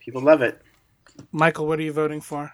people 0.00 0.22
love 0.22 0.42
it. 0.42 0.60
Michael, 1.32 1.66
what 1.66 1.78
are 1.78 1.82
you 1.82 1.92
voting 1.92 2.20
for? 2.20 2.52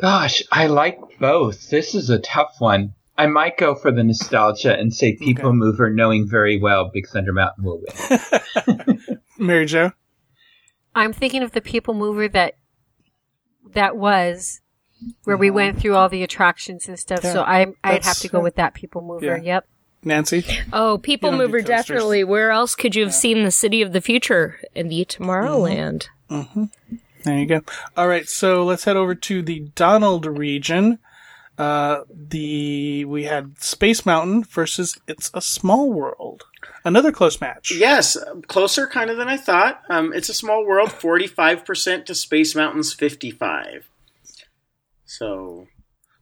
Gosh, 0.00 0.42
I 0.52 0.66
like 0.68 0.98
both. 1.18 1.70
This 1.70 1.94
is 1.94 2.08
a 2.08 2.18
tough 2.20 2.54
one. 2.60 2.94
I 3.18 3.26
might 3.26 3.58
go 3.58 3.74
for 3.74 3.90
the 3.90 4.04
nostalgia 4.04 4.78
and 4.78 4.94
say 4.94 5.16
People 5.16 5.48
Okay. 5.48 5.56
Mover, 5.56 5.90
knowing 5.90 6.26
very 6.28 6.58
well 6.58 6.90
Big 6.92 7.08
Thunder 7.08 7.32
Mountain 7.32 7.64
will 7.64 7.82
win. 8.08 9.20
Mary 9.38 9.66
Jo. 9.66 9.90
I'm 10.94 11.12
thinking 11.12 11.42
of 11.42 11.52
the 11.52 11.60
people 11.60 11.94
mover 11.94 12.28
that 12.28 12.54
that 13.72 13.96
was 13.96 14.60
where 15.24 15.36
we 15.36 15.50
went 15.50 15.80
through 15.80 15.94
all 15.94 16.08
the 16.08 16.22
attractions 16.22 16.88
and 16.88 16.98
stuff. 16.98 17.20
Yeah, 17.22 17.32
so 17.32 17.42
I 17.42 17.66
I'd 17.84 18.04
have 18.04 18.18
to 18.18 18.28
go 18.28 18.40
with 18.40 18.54
that 18.54 18.74
people 18.74 19.02
mover. 19.02 19.36
yeah. 19.36 19.42
Yep. 19.42 19.68
Nancy. 20.04 20.44
Oh, 20.72 20.98
People 20.98 21.30
You 21.30 21.38
don't 21.38 21.46
do 21.46 21.52
Mover, 21.52 21.60
definitely. 21.60 22.22
Where 22.22 22.52
else 22.52 22.76
could 22.76 22.94
you 22.94 23.02
have 23.02 23.12
seen 23.12 23.42
the 23.42 23.50
City 23.50 23.82
of 23.82 23.92
the 23.92 24.00
Future 24.00 24.60
in 24.74 24.88
the 24.88 25.04
mm-hmm. 25.04 25.24
Tomorrowland? 25.24 26.06
Mm-hmm. 26.30 26.64
There 27.24 27.38
you 27.38 27.46
go. 27.46 27.62
All 27.96 28.06
right, 28.06 28.28
so 28.28 28.64
let's 28.64 28.84
head 28.84 28.96
over 28.96 29.14
to 29.16 29.42
the 29.42 29.68
Donald 29.74 30.24
region. 30.24 31.00
Uh, 31.58 32.04
the 32.08 33.04
we 33.04 33.24
had 33.24 33.60
Space 33.60 34.06
Mountain 34.06 34.44
versus 34.44 34.96
It's 35.08 35.28
a 35.34 35.42
Small 35.42 35.92
World. 35.92 36.44
Another 36.84 37.10
close 37.10 37.40
match. 37.40 37.72
Yes, 37.74 38.16
closer 38.46 38.86
kind 38.86 39.10
of 39.10 39.16
than 39.16 39.28
I 39.28 39.36
thought. 39.36 39.82
Um, 39.90 40.12
it's 40.12 40.28
a 40.28 40.34
small 40.34 40.64
world, 40.64 40.92
forty 40.92 41.26
five 41.26 41.64
percent 41.64 42.06
to 42.06 42.14
Space 42.14 42.54
Mountain's 42.54 42.92
fifty 42.92 43.32
five. 43.32 43.88
So 45.04 45.66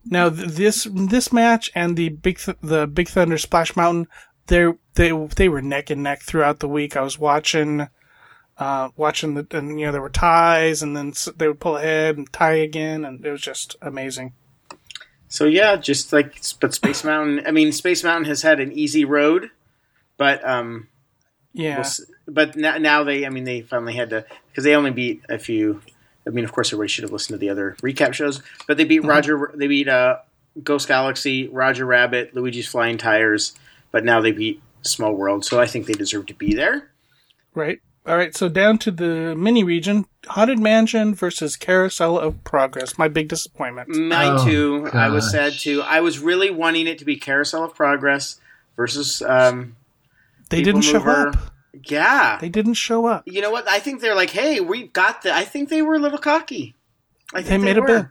Now 0.05 0.31
th- 0.31 0.49
this 0.49 0.89
this 0.91 1.33
match 1.33 1.71
and 1.75 1.97
the 1.97 2.09
big 2.09 2.39
Th- 2.39 2.57
the 2.63 2.87
Big 2.87 3.09
Thunder 3.09 3.37
Splash 3.37 3.77
Mountain, 3.77 4.09
they 4.47 4.73
they 4.95 5.13
they 5.37 5.49
were 5.51 5.61
neck 5.63 5.91
and 5.91 6.03
neck 6.03 6.23
throughout 6.23 6.61
the 6.61 6.69
week. 6.69 6.97
I 6.97 7.03
was 7.03 7.19
watching, 7.19 7.89
uh, 8.57 8.89
watching 8.97 9.35
the 9.35 9.47
and 9.51 9.79
you 9.79 9.87
know 9.87 9.93
there 9.93 10.01
were 10.01 10.09
ties 10.09 10.83
and 10.83 10.97
then 10.97 11.13
they 11.37 11.47
would 11.47 11.61
pull 11.61 11.77
ahead 11.77 12.17
and 12.17 12.33
tie 12.33 12.55
again 12.55 13.05
and 13.05 13.25
it 13.25 13.31
was 13.31 13.43
just 13.43 13.77
amazing. 13.83 14.33
So 15.29 15.45
yeah, 15.45 15.77
just 15.77 16.13
like 16.13 16.41
but 16.61 16.75
Space 16.75 17.05
Mountain. 17.05 17.47
I 17.47 17.51
mean, 17.51 17.73
Space 17.73 18.05
Mountain 18.05 18.27
has 18.27 18.43
had 18.43 18.61
an 18.61 18.73
easy 18.73 19.05
road, 19.05 19.51
but 20.17 20.47
um, 20.49 20.89
Yeah, 21.53 21.79
we'll 21.79 22.07
but 22.29 22.57
now, 22.57 22.79
now 22.79 23.05
they. 23.05 23.27
I 23.27 23.29
mean, 23.31 23.45
they 23.45 23.63
finally 23.63 23.95
had 23.95 24.11
to 24.11 24.25
because 24.49 24.65
they 24.65 24.75
only 24.75 24.91
beat 24.91 25.23
a 25.29 25.39
few. 25.39 25.83
I 26.27 26.31
mean, 26.31 26.45
of 26.45 26.53
course, 26.53 26.69
everybody 26.69 26.89
should 26.89 27.03
have 27.03 27.13
listened 27.13 27.35
to 27.35 27.39
the 27.39 27.51
other 27.51 27.77
recap 27.83 28.13
shows, 28.13 28.43
but 28.67 28.77
they 28.77 28.85
beat 28.85 29.05
Roger. 29.05 29.53
They 29.55 29.69
beat 29.69 29.89
uh, 29.89 30.19
Ghost 30.63 30.89
Galaxy, 30.89 31.49
Roger 31.49 31.87
Rabbit, 31.87 32.35
Luigi's 32.35 32.67
Flying 32.67 32.99
Tires, 32.99 33.55
but 33.91 34.05
now 34.05 34.21
they 34.21 34.33
beat 34.33 34.63
Small 34.83 35.15
World. 35.15 35.45
So 35.45 35.61
I 35.61 35.67
think 35.67 35.87
they 35.87 35.93
deserve 35.93 36.27
to 36.27 36.35
be 36.35 36.55
there. 36.55 36.91
right. 37.55 37.81
All 38.07 38.17
right, 38.17 38.35
so 38.37 38.49
down 38.49 38.79
to 38.79 38.93
the 38.93 39.35
mini 39.35 39.65
region, 39.65 40.07
Haunted 40.29 40.61
Mansion 40.61 41.13
versus 41.15 41.57
Carousel 41.57 42.19
of 42.21 42.45
Progress. 42.45 42.97
My 42.97 43.09
big 43.09 43.27
disappointment. 43.29 43.89
Mine 43.89 44.37
Oh, 44.39 44.45
too. 44.45 44.89
I 44.93 45.09
was 45.09 45.29
sad 45.31 45.55
too. 45.55 45.83
I 45.83 46.01
was 46.01 46.21
really 46.21 46.51
wanting 46.51 46.87
it 46.87 46.99
to 46.99 47.05
be 47.05 47.17
Carousel 47.17 47.65
of 47.65 47.75
Progress 47.75 48.39
versus. 48.77 49.23
Um, 49.23 49.75
They 50.51 50.59
People 50.63 50.81
didn't 50.81 50.85
show 50.85 51.03
up. 51.11 51.37
yeah, 51.85 52.39
They 52.41 52.49
didn't 52.49 52.75
show 52.75 53.07
up. 53.07 53.25
you 53.27 53.41
know 53.43 53.51
what? 53.51 53.69
I 53.69 53.81
think 53.81 54.01
they're 54.01 54.15
like, 54.15 54.31
hey, 54.31 54.61
we 54.61 54.87
got 54.87 55.23
the. 55.23 55.35
I 55.35 55.45
think 55.45 55.69
they 55.69 55.83
were 55.83 55.97
a 55.97 55.99
little 55.99 56.19
cocky. 56.19 56.77
I 57.35 57.39
think 57.43 57.49
They 57.49 57.59
made 57.59 57.77
a 57.77 57.81
were. 57.81 57.87
bid. 57.89 58.07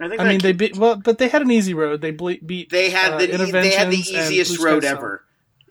I 0.00 0.08
think 0.08 0.20
I 0.20 0.24
mean, 0.24 0.38
that- 0.38 0.42
they 0.42 0.52
beat 0.52 0.76
well, 0.76 0.96
but 0.96 1.18
they 1.18 1.28
had 1.28 1.42
an 1.42 1.52
easy 1.52 1.72
road. 1.74 2.00
They 2.00 2.10
ble- 2.10 2.38
beat. 2.44 2.70
they 2.70 2.90
had 2.90 3.12
uh, 3.12 3.18
the 3.18 3.26
they 3.52 3.70
had 3.74 3.90
the 3.92 3.96
easiest 3.98 4.50
Blue 4.50 4.58
Sky 4.58 4.70
road 4.72 4.82
Cellar. 4.82 4.96
ever. 4.96 5.24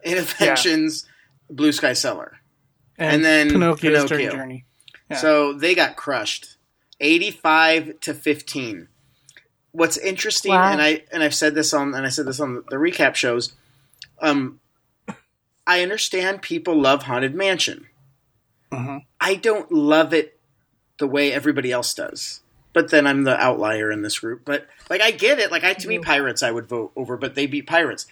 Interventions, 0.05 1.05
Blue 1.49 1.73
Sky 1.73 1.91
Cellar. 1.91 2.38
And, 2.99 3.15
and 3.15 3.25
then 3.25 3.49
Pinocchio's 3.49 4.05
Pinocchio. 4.09 4.31
Journey. 4.31 4.65
Yeah. 5.09 5.17
So 5.17 5.53
they 5.53 5.73
got 5.73 5.95
crushed, 5.95 6.57
eighty-five 6.99 7.99
to 8.01 8.13
fifteen. 8.13 8.87
What's 9.71 9.97
interesting, 9.97 10.51
Wow. 10.51 10.71
and 10.71 10.81
I 10.81 11.03
and 11.11 11.23
I've 11.23 11.33
said 11.35 11.55
this 11.55 11.73
on 11.73 11.93
and 11.93 12.05
I 12.05 12.09
said 12.09 12.25
this 12.25 12.39
on 12.39 12.63
the 12.69 12.75
recap 12.77 13.15
shows. 13.15 13.53
Um, 14.21 14.59
I 15.65 15.81
understand 15.81 16.41
people 16.41 16.75
love 16.79 17.03
Haunted 17.03 17.35
Mansion. 17.35 17.87
Mhm. 18.71 19.03
I 19.19 19.35
don't 19.35 19.71
love 19.71 20.13
it 20.13 20.39
the 20.97 21.07
way 21.07 21.31
everybody 21.31 21.71
else 21.71 21.93
does. 21.93 22.41
But 22.73 22.91
then 22.91 23.07
I'm 23.07 23.23
the 23.23 23.35
outlier 23.37 23.91
in 23.91 24.01
this 24.03 24.19
group. 24.19 24.41
But 24.45 24.67
like 24.89 25.01
I 25.01 25.11
get 25.11 25.39
it. 25.39 25.51
Like 25.51 25.63
I 25.63 25.73
to 25.73 25.87
me 25.87 25.99
Pirates 25.99 26.43
I 26.43 26.51
would 26.51 26.67
vote 26.67 26.91
over, 26.95 27.17
but 27.17 27.33
they 27.35 27.45
beat 27.47 27.65
Pirates. 27.67 28.05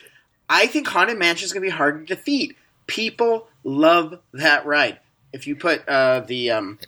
I 0.49 0.65
think 0.67 0.87
Haunted 0.87 1.17
Mansion 1.19 1.45
is 1.45 1.53
going 1.53 1.61
to 1.63 1.67
be 1.69 1.75
hard 1.75 2.07
to 2.07 2.15
defeat. 2.15 2.55
People 2.87 3.47
love 3.63 4.19
that 4.33 4.65
ride. 4.65 4.99
If 5.33 5.45
you 5.45 5.55
put 5.55 5.87
uh, 5.87 6.21
the 6.21 6.51
um, 6.51 6.79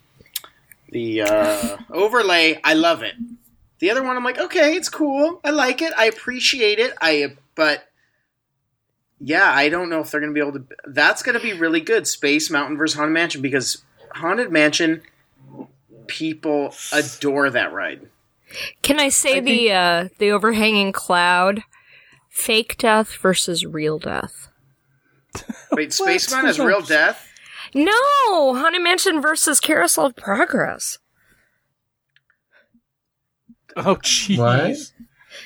the 0.90 1.22
uh, 1.22 1.76
overlay, 1.90 2.60
I 2.64 2.74
love 2.74 3.02
it. 3.02 3.14
The 3.78 3.90
other 3.90 4.02
one, 4.02 4.16
I'm 4.16 4.24
like, 4.24 4.38
okay, 4.38 4.74
it's 4.74 4.88
cool. 4.88 5.40
I 5.44 5.50
like 5.50 5.80
it. 5.82 5.92
I 5.96 6.06
appreciate 6.06 6.78
it. 6.78 6.94
I 7.00 7.36
but 7.54 7.86
yeah, 9.20 9.50
I 9.52 9.68
don't 9.68 9.90
know 9.90 10.00
if 10.00 10.10
they're 10.10 10.20
going 10.20 10.34
to 10.34 10.34
be 10.34 10.46
able 10.46 10.58
to. 10.58 10.64
That's 10.86 11.22
going 11.22 11.36
to 11.36 11.42
be 11.42 11.52
really 11.52 11.80
good. 11.80 12.06
Space 12.06 12.50
Mountain 12.50 12.76
versus 12.76 12.96
Haunted 12.96 13.12
Mansion 13.12 13.42
because 13.42 13.82
Haunted 14.14 14.50
Mansion 14.50 15.02
people 16.06 16.74
adore 16.92 17.50
that 17.50 17.72
ride. 17.72 18.08
Can 18.82 18.98
I 18.98 19.08
say 19.10 19.40
the 19.40 19.72
uh, 19.72 20.08
the 20.18 20.30
overhanging 20.30 20.92
cloud? 20.92 21.62
Fake 22.28 22.76
death 22.78 23.14
versus 23.16 23.66
real 23.66 23.98
death. 23.98 24.49
Wait, 25.72 25.92
Space 25.92 26.30
What? 26.30 26.44
Mountain 26.44 26.66
real 26.66 26.80
death. 26.82 27.26
No, 27.74 27.92
Haunted 28.54 28.82
Mansion 28.82 29.20
versus 29.22 29.60
Carousel 29.60 30.06
of 30.06 30.16
Progress. 30.16 30.98
Oh, 33.76 33.96
jeez. 33.96 34.92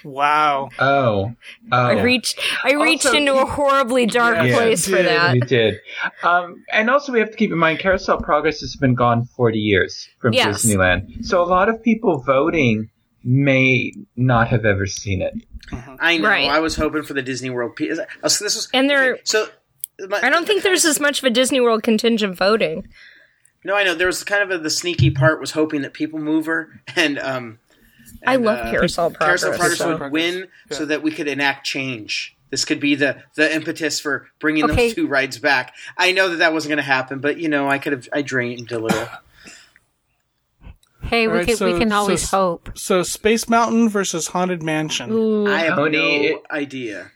Wow. 0.03 0.71
Oh, 0.79 1.33
oh. 1.71 1.77
I 1.77 2.03
reached 2.03 2.39
I 2.65 2.73
reached 2.73 3.05
Also- 3.07 3.19
into 3.19 3.35
a 3.37 3.45
horribly 3.45 4.07
dark 4.07 4.37
Yeah, 4.37 4.57
place 4.57 4.87
for 4.89 5.03
that. 5.03 5.35
We 5.35 5.41
did. 5.41 5.79
Um, 6.23 6.65
and 6.73 6.89
also, 6.89 7.13
we 7.13 7.19
have 7.21 7.31
to 7.31 7.37
keep 7.37 7.51
in 7.53 7.59
mind, 7.59 7.79
Carousel 7.81 8.19
Progress 8.23 8.61
has 8.61 8.77
been 8.77 8.95
gone 8.95 9.27
40 9.37 9.59
years 9.59 10.09
from 10.21 10.33
Yes. 10.33 10.65
Disneyland. 10.65 11.25
So 11.27 11.43
a 11.43 11.45
lot 11.47 11.69
of 11.69 11.83
people 11.83 12.23
voting 12.23 12.89
may 13.23 13.93
not 14.17 14.49
have 14.49 14.65
ever 14.65 14.87
seen 14.87 15.21
it. 15.23 15.35
I 16.01 16.17
know. 16.19 16.29
Right. 16.29 16.49
I 16.51 16.61
was 16.61 16.77
hoping 16.77 17.03
for 17.03 17.15
the 17.15 17.23
Disney 17.23 17.51
World. 17.51 17.77
P- 17.77 17.91
uh, 17.91 18.29
so 18.29 18.45
this 18.45 18.55
was 18.55 18.69
And 18.75 18.89
they're- 18.89 19.15
okay, 19.15 19.21
so. 19.25 19.49
My- 20.09 20.21
I 20.23 20.31
don't 20.31 20.47
think 20.47 20.63
there's 20.63 20.85
as 20.85 21.01
much 21.01 21.19
of 21.21 21.25
a 21.25 21.31
Disney 21.31 21.61
World 21.61 21.83
contingent 21.83 22.37
voting. 22.37 22.89
No, 23.65 23.75
I 23.77 23.85
know. 23.85 23.95
There 23.95 24.07
was 24.07 24.23
kind 24.25 24.43
of 24.43 24.51
a, 24.51 24.63
the 24.63 24.71
sneaky 24.71 25.11
part 25.11 25.41
was 25.41 25.53
hoping 25.53 25.83
that 25.83 25.95
People 25.95 26.19
Mover 26.19 26.81
and 26.97 27.19
um, 27.19 27.59
I 28.27 28.37
love 28.37 28.59
uh, 28.67 28.71
Carousel 28.71 29.07
of 29.09 29.15
Progress. 29.15 29.43
Carousel 29.43 29.59
Progress 29.59 29.79
Carousel 29.79 29.99
would 30.05 30.13
win, 30.13 30.49
Yeah. 30.71 30.77
so 30.77 30.85
that 30.87 31.03
we 31.03 31.11
could 31.11 31.29
enact 31.29 31.65
change. 31.67 32.37
This 32.51 32.65
could 32.65 32.79
be 32.79 32.95
the 32.95 33.23
the 33.37 33.53
impetus 33.55 33.99
for 34.01 34.29
bringing 34.39 34.65
Okay. 34.65 34.89
those 34.89 34.95
two 34.95 35.07
rides 35.07 35.39
back. 35.39 35.75
I 35.97 36.13
know 36.13 36.29
that 36.29 36.37
that 36.37 36.53
wasn't 36.53 36.71
going 36.71 36.77
to 36.77 36.83
happen, 36.83 37.19
but 37.21 37.39
you 37.39 37.49
know, 37.49 37.69
I 37.69 37.79
could 37.79 37.93
have 37.93 38.09
I 38.13 38.23
dreamed 38.23 38.71
a 38.71 38.79
little. 38.79 39.09
Hey, 41.03 41.27
we 41.27 41.33
Alright, 41.33 41.47
can 41.49 41.57
so- 41.57 41.73
we 41.73 41.79
can 41.79 41.93
always 41.93 42.23
s- 42.25 42.31
hope. 42.31 42.71
So 42.79 43.03
Space 43.03 43.49
Mountain 43.49 43.89
versus 43.91 44.29
Haunted 44.29 44.63
Mansion. 44.63 45.11
Ooh. 45.13 45.47
I 45.47 45.59
have 45.61 45.77
Tony, 45.77 45.99
no 45.99 46.37
it- 46.37 46.43
idea. 46.51 47.11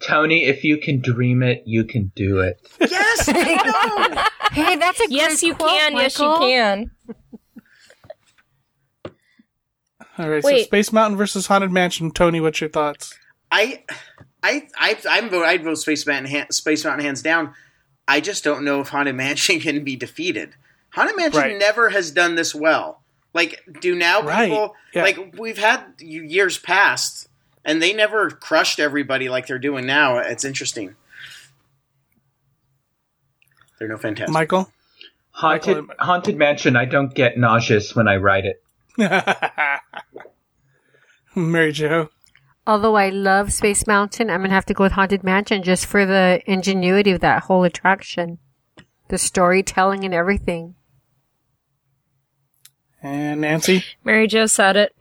Tony, 0.00 0.44
if 0.44 0.62
you 0.64 0.78
can 0.78 1.00
dream 1.00 1.42
it, 1.42 1.62
you 1.66 1.84
can 1.84 2.12
do 2.14 2.40
it. 2.40 2.60
Yes, 2.80 3.28
I 3.28 4.10
know. 4.14 4.22
Hey, 4.52 4.76
that's 4.76 4.98
a 4.98 5.04
yes, 5.10 5.42
you 5.42 5.54
quote, 5.54 5.68
can. 5.70 5.96
Yes, 5.96 6.18
you 6.18 6.34
can. 6.40 6.90
All 10.18 10.28
right, 10.28 10.42
so 10.42 10.56
Space 10.58 10.92
Mountain 10.92 11.16
versus 11.16 11.46
Haunted 11.46 11.70
Mansion. 11.70 12.10
Tony, 12.10 12.40
what's 12.40 12.60
your 12.60 12.70
thoughts? 12.70 13.16
I, 13.52 13.84
I, 14.42 14.66
I, 14.76 14.96
I'm. 15.08 15.32
I'd 15.32 15.62
vote 15.62 15.76
Space 15.76 16.06
Mountain, 16.06 16.30
Han- 16.32 16.50
Space 16.50 16.84
Mountain 16.84 17.04
hands 17.04 17.22
down. 17.22 17.54
I 18.08 18.20
just 18.20 18.42
don't 18.42 18.64
know 18.64 18.80
if 18.80 18.88
Haunted 18.88 19.14
Mansion 19.14 19.60
can 19.60 19.84
be 19.84 19.94
defeated. 19.96 20.54
Haunted 20.90 21.16
Mansion 21.16 21.40
Right. 21.40 21.58
never 21.58 21.90
has 21.90 22.10
done 22.10 22.34
this 22.34 22.54
well. 22.54 23.02
Like, 23.34 23.62
do 23.80 23.94
now 23.94 24.22
Right, 24.22 24.48
people 24.48 24.74
yeah. 24.94 25.02
like 25.02 25.34
we've 25.38 25.58
had 25.58 25.84
years 26.00 26.58
past, 26.58 27.27
and 27.64 27.82
they 27.82 27.92
never 27.92 28.30
crushed 28.30 28.78
everybody 28.78 29.28
like 29.28 29.46
they're 29.46 29.58
doing 29.58 29.86
now. 29.86 30.18
It's 30.18 30.44
interesting. 30.44 30.94
They're 33.78 33.88
no 33.88 33.96
fantastic. 33.96 34.32
Michael? 34.32 34.70
Haunted, 35.30 35.86
Michael- 35.86 36.04
Haunted 36.04 36.36
Mansion, 36.36 36.76
I 36.76 36.84
don't 36.84 37.14
get 37.14 37.38
nauseous 37.38 37.94
when 37.94 38.08
I 38.08 38.16
ride 38.16 38.44
it. 38.44 38.62
Mary 41.36 41.72
Jo. 41.72 42.08
Although 42.66 42.96
I 42.96 43.08
love 43.10 43.52
Space 43.52 43.86
Mountain, 43.86 44.28
I'm 44.28 44.42
gonna 44.42 44.52
have 44.52 44.66
to 44.66 44.74
go 44.74 44.84
with 44.84 44.92
Haunted 44.92 45.22
Mansion 45.24 45.62
just 45.62 45.86
for 45.86 46.04
the 46.04 46.42
ingenuity 46.46 47.12
of 47.12 47.20
that 47.20 47.44
whole 47.44 47.64
attraction, 47.64 48.38
the 49.08 49.16
storytelling 49.16 50.04
and 50.04 50.12
everything. 50.12 50.74
And 53.02 53.40
Nancy? 53.40 53.84
Mary 54.04 54.26
Jo 54.26 54.46
said 54.46 54.76
it. 54.76 54.94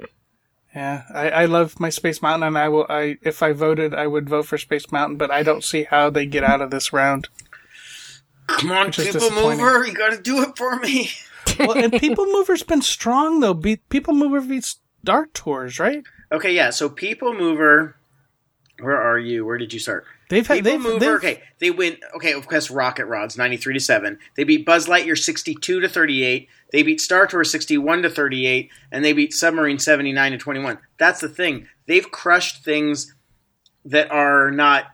Yeah, 0.77 1.05
I, 1.11 1.29
I 1.31 1.45
love 1.45 1.79
my 1.79 1.89
Space 1.89 2.21
Mountain, 2.21 2.49
and 2.49 2.55
I 2.55 2.69
will. 2.69 2.85
I 2.87 3.17
if 3.23 3.41
I 3.41 3.51
voted, 3.51 3.95
I 3.95 4.05
would 4.05 4.29
vote 4.29 4.45
for 4.45 4.59
Space 4.59 4.91
Mountain, 4.91 5.17
but 5.17 5.31
I 5.31 5.41
don't 5.41 5.63
see 5.63 5.85
how 5.85 6.11
they 6.11 6.27
get 6.27 6.43
out 6.43 6.61
of 6.61 6.69
this 6.69 6.93
round. 6.93 7.29
Come 8.45 8.71
on, 8.71 8.85
Which 8.85 8.97
people 8.97 9.31
mover, 9.31 9.87
you 9.87 9.93
got 9.93 10.11
to 10.11 10.21
do 10.21 10.43
it 10.43 10.55
for 10.55 10.77
me. 10.77 11.09
Well, 11.59 11.77
and 11.77 11.93
People 11.93 12.25
Mover's 12.25 12.61
been 12.61 12.81
strong 12.81 13.39
though. 13.39 13.53
Be- 13.53 13.77
People 13.77 14.13
Mover 14.13 14.41
beats 14.41 14.79
Dark 15.03 15.33
Tours, 15.33 15.79
right? 15.79 16.03
Okay, 16.31 16.53
yeah. 16.53 16.69
So 16.71 16.89
People 16.89 17.33
Mover, 17.33 17.95
where 18.81 19.01
are 19.01 19.17
you? 19.17 19.45
Where 19.45 19.57
did 19.57 19.73
you 19.73 19.79
start? 19.79 20.05
They've 20.29 20.45
had 20.45 20.55
People 20.55 20.71
they've, 20.71 20.81
Mover. 20.81 20.99
they've 20.99 21.09
Okay, 21.09 21.43
they 21.59 21.71
win. 21.71 21.97
Okay, 22.15 22.33
of 22.33 22.47
course, 22.47 22.69
Rocket 22.69 23.05
Rods 23.05 23.37
ninety 23.37 23.57
three 23.57 23.73
to 23.73 23.79
seven. 23.79 24.19
They 24.35 24.43
beat 24.43 24.65
Buzz 24.65 24.87
Lightyear 24.87 25.17
sixty 25.17 25.55
two 25.55 25.79
to 25.79 25.87
thirty 25.87 26.23
eight. 26.23 26.49
They 26.71 26.83
beat 26.83 26.99
Star 26.99 27.43
sixty 27.43 27.77
one 27.77 28.01
to 28.01 28.09
thirty 28.09 28.45
eight, 28.45 28.69
and 28.91 29.05
they 29.05 29.13
beat 29.13 29.33
Submarine 29.33 29.79
seventy 29.79 30.11
nine 30.11 30.33
to 30.33 30.37
twenty 30.37 30.59
one. 30.59 30.79
That's 30.97 31.21
the 31.21 31.29
thing. 31.29 31.67
They've 31.85 32.09
crushed 32.11 32.63
things 32.65 33.13
that 33.85 34.11
are 34.11 34.51
not, 34.51 34.87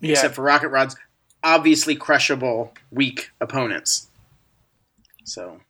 yeah. 0.00 0.12
except 0.12 0.34
for 0.34 0.42
Rocket 0.42 0.68
Rods, 0.68 0.96
obviously 1.42 1.94
crushable 1.94 2.72
weak 2.90 3.30
opponents. 3.40 4.08
So 5.24 5.60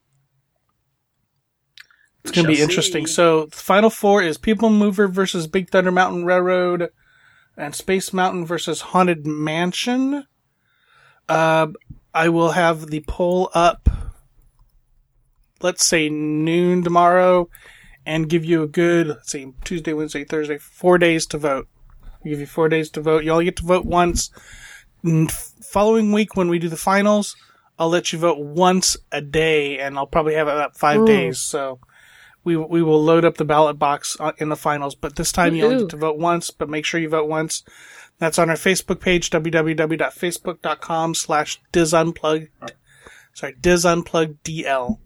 It's 2.22 2.33
going 2.33 2.46
to 2.46 2.52
be 2.52 2.62
interesting. 2.62 3.07
So, 3.07 3.46
the 3.46 3.57
final 3.57 3.90
four 3.90 4.22
is 4.22 4.38
People 4.38 4.70
Mover 4.70 5.09
versus 5.09 5.46
Big 5.46 5.68
Thunder 5.70 5.90
Mountain 5.92 6.24
Railroad, 6.24 6.90
and 7.57 7.75
Space 7.75 8.12
Mountain 8.12 8.47
versus 8.47 8.81
Haunted 8.81 9.27
Mansion. 9.27 10.27
Uh, 11.29 11.69
I 12.12 12.29
will 12.29 12.53
have 12.53 12.88
the 12.88 13.05
poll 13.07 13.51
up, 13.55 13.88
let's 15.62 15.87
say 15.87 16.09
noon 16.09 16.83
tomorrow, 16.85 17.49
and 18.07 18.29
give 18.29 18.45
you 18.45 18.62
a 18.62 18.69
good, 18.69 19.09
let's 19.09 19.33
see, 19.33 19.53
Tuesday, 19.64 19.93
Wednesday, 19.93 20.25
Thursday, 20.25 20.59
four 20.59 20.99
days 20.99 21.27
to 21.27 21.38
vote. 21.38 21.69
I'll 22.03 22.31
give 22.31 22.40
you 22.40 22.47
four 22.47 22.69
days 22.69 22.90
to 22.90 23.01
vote. 23.01 23.25
You 23.25 23.33
all 23.33 23.43
get 23.43 23.57
to 23.57 23.64
vote 23.64 23.87
once. 23.87 24.31
N- 25.05 25.29
following 25.29 26.12
week, 26.12 26.37
when 26.37 26.49
we 26.49 26.59
do 26.59 26.69
the 26.69 26.77
finals, 26.77 27.37
I'll 27.79 27.88
let 27.88 28.12
you 28.12 28.19
vote 28.19 28.38
once 28.38 28.97
a 29.11 29.21
day, 29.21 29.79
and 29.79 29.97
I'll 29.97 30.07
probably 30.07 30.35
have 30.35 30.49
it 30.49 30.55
up 30.55 30.77
five 30.77 31.01
Ooh. 31.01 31.07
days. 31.07 31.40
So 31.40 31.81
we 32.44 32.57
we 32.57 32.83
will 32.83 33.02
load 33.02 33.24
up 33.24 33.37
the 33.37 33.44
ballot 33.44 33.78
box 33.78 34.16
uh, 34.20 34.33
in 34.38 34.50
the 34.50 34.57
finals. 34.57 34.94
But 34.94 35.16
this 35.16 35.33
time 35.33 35.54
you 35.54 35.64
only 35.64 35.76
Woohoo. 35.76 35.80
get 35.80 35.88
to 35.90 35.96
vote 35.96 36.18
once. 36.18 36.50
But 36.50 36.68
make 36.68 36.85
sure 36.85 37.00
you 37.00 37.09
vote 37.09 37.28
once. 37.28 37.64
That's 38.18 38.38
on 38.38 38.48
our 38.48 38.57
Facebook 38.57 39.00
page, 39.00 39.30
www.facebook.com 39.30 41.14
slash 41.14 41.61
disunplugged. 41.72 42.48
Sorry, 43.33 43.54
disunplugged 43.54 44.37
DL, 44.44 44.98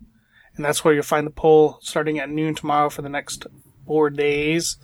And 0.54 0.64
that's 0.64 0.84
where 0.84 0.92
you'll 0.92 1.02
find 1.02 1.26
the 1.26 1.30
poll 1.30 1.78
starting 1.80 2.18
at 2.18 2.28
noon 2.28 2.54
tomorrow 2.54 2.90
for 2.90 3.00
the 3.00 3.08
next 3.08 3.46
four 3.86 4.10
days. 4.10 4.76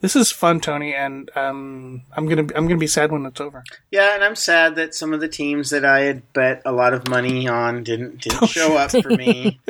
This 0.00 0.16
is 0.16 0.32
fun, 0.32 0.60
Tony, 0.60 0.94
and 0.94 1.30
um, 1.36 2.02
I'm 2.16 2.26
gonna 2.26 2.46
I'm 2.56 2.66
gonna 2.66 2.78
be 2.78 2.86
sad 2.86 3.12
when 3.12 3.26
it's 3.26 3.40
over. 3.40 3.62
Yeah, 3.90 4.14
and 4.14 4.24
I'm 4.24 4.34
sad 4.34 4.76
that 4.76 4.94
some 4.94 5.12
of 5.12 5.20
the 5.20 5.28
teams 5.28 5.68
that 5.70 5.84
I 5.84 6.00
had 6.00 6.32
bet 6.32 6.62
a 6.64 6.72
lot 6.72 6.94
of 6.94 7.06
money 7.08 7.46
on 7.46 7.84
didn't 7.84 8.22
didn't 8.22 8.46
show 8.48 8.78
up 8.78 8.92
for 8.92 9.10
me. 9.10 9.60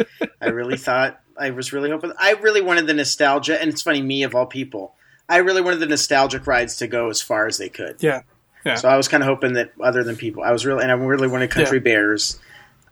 I 0.41 0.51
really 0.51 0.77
thought 0.77 1.20
I 1.41 1.51
was 1.51 1.73
really 1.73 1.91
hoping. 1.91 2.13
I 2.19 2.33
really 2.35 2.61
wanted 2.61 2.87
the 2.87 2.95
nostalgia, 2.95 3.61
and 3.61 3.71
it's 3.71 3.83
funny, 3.83 4.03
me 4.03 4.23
of 4.23 4.35
all 4.35 4.47
people, 4.47 4.95
I 5.29 5.39
really 5.39 5.63
wanted 5.63 5.81
the 5.81 5.87
nostalgic 5.87 6.47
rides 6.47 6.77
to 6.77 6.87
go 6.87 7.09
as 7.09 7.23
far 7.23 7.47
as 7.47 7.59
they 7.59 7.69
could. 7.69 7.97
Yeah, 8.01 8.23
yeah. 8.65 8.75
So 8.77 8.89
I 8.89 8.97
was 8.97 9.09
kind 9.09 9.23
of 9.23 9.29
hoping 9.29 9.55
that 9.55 9.73
other 9.81 10.05
than 10.05 10.17
people, 10.17 10.43
I 10.43 10.53
was 10.53 10.67
really 10.67 10.83
and 10.83 10.91
I 10.93 10.95
really 10.95 11.29
wanted 11.29 11.51
Country 11.51 11.79
Yeah. 11.79 11.83
Bears, 11.85 12.39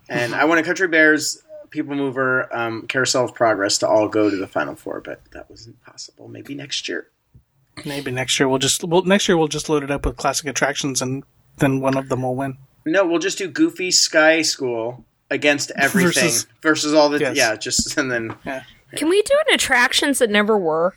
and 0.09 0.33
I 0.33 0.45
wanted 0.45 0.65
Country 0.65 0.87
Bears, 0.87 1.41
People 1.69 1.95
Mover, 1.95 2.53
um, 2.55 2.87
Carousel 2.87 3.25
of 3.25 3.35
Progress 3.35 3.77
to 3.79 3.87
all 3.87 4.07
go 4.07 4.29
to 4.29 4.35
the 4.35 4.47
Final 4.47 4.75
Four, 4.75 5.01
but 5.01 5.21
that 5.31 5.49
wasn't 5.49 5.81
possible. 5.85 6.27
Maybe 6.27 6.55
next 6.55 6.89
year. 6.89 7.07
Maybe 7.85 8.11
next 8.11 8.37
year 8.39 8.49
we'll 8.49 8.57
just 8.59 8.83
well 8.83 9.03
next 9.03 9.27
year 9.29 9.37
we'll 9.37 9.47
just 9.47 9.69
load 9.69 9.83
it 9.83 9.91
up 9.91 10.05
with 10.05 10.17
classic 10.17 10.47
attractions 10.47 11.01
and 11.01 11.23
then 11.59 11.79
one 11.79 11.95
of 11.97 12.09
them 12.09 12.23
will 12.23 12.35
win. 12.35 12.57
No, 12.85 13.05
we'll 13.05 13.19
just 13.19 13.37
do 13.37 13.47
Goofy 13.47 13.91
Sky 13.91 14.41
School 14.41 15.05
against 15.31 15.71
everything 15.75 16.23
Versus- 16.23 16.47
versus, 16.61 16.93
all 16.93 17.09
the 17.09 17.19
Yes. 17.19 17.35
yeah, 17.37 17.55
just 17.55 17.97
and 17.97 18.11
then 18.11 18.35
yeah. 18.45 18.63
Can 18.95 19.07
we 19.09 19.21
do 19.21 19.33
an 19.47 19.53
attractions 19.53 20.17
that 20.19 20.29
never 20.31 20.57
were? 20.57 20.95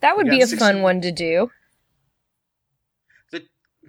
That 0.00 0.16
would 0.16 0.28
be 0.28 0.40
a 0.40 0.46
60 0.46 0.56
fun 0.58 0.82
one 0.82 1.00
to 1.00 1.10
do. 1.10 1.50
the 3.32 3.42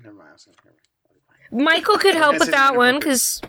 never 0.04 0.16
mind. 0.16 0.30
I 0.30 0.34
was 0.34 0.48
gonna- 0.64 1.64
Michael 1.64 1.98
could 1.98 2.16
help 2.16 2.40
with 2.40 2.52
that 2.52 2.76
one 2.76 3.00
because 3.00 3.42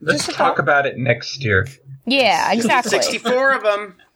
Let's 0.00 0.26
talk 0.26 0.58
about 0.58 0.84
it 0.86 0.98
next 0.98 1.42
year. 1.42 1.66
yeah, 2.04 2.52
exactly. 2.52 2.90
64 2.90 3.52
of 3.52 3.62
them. 3.62 3.96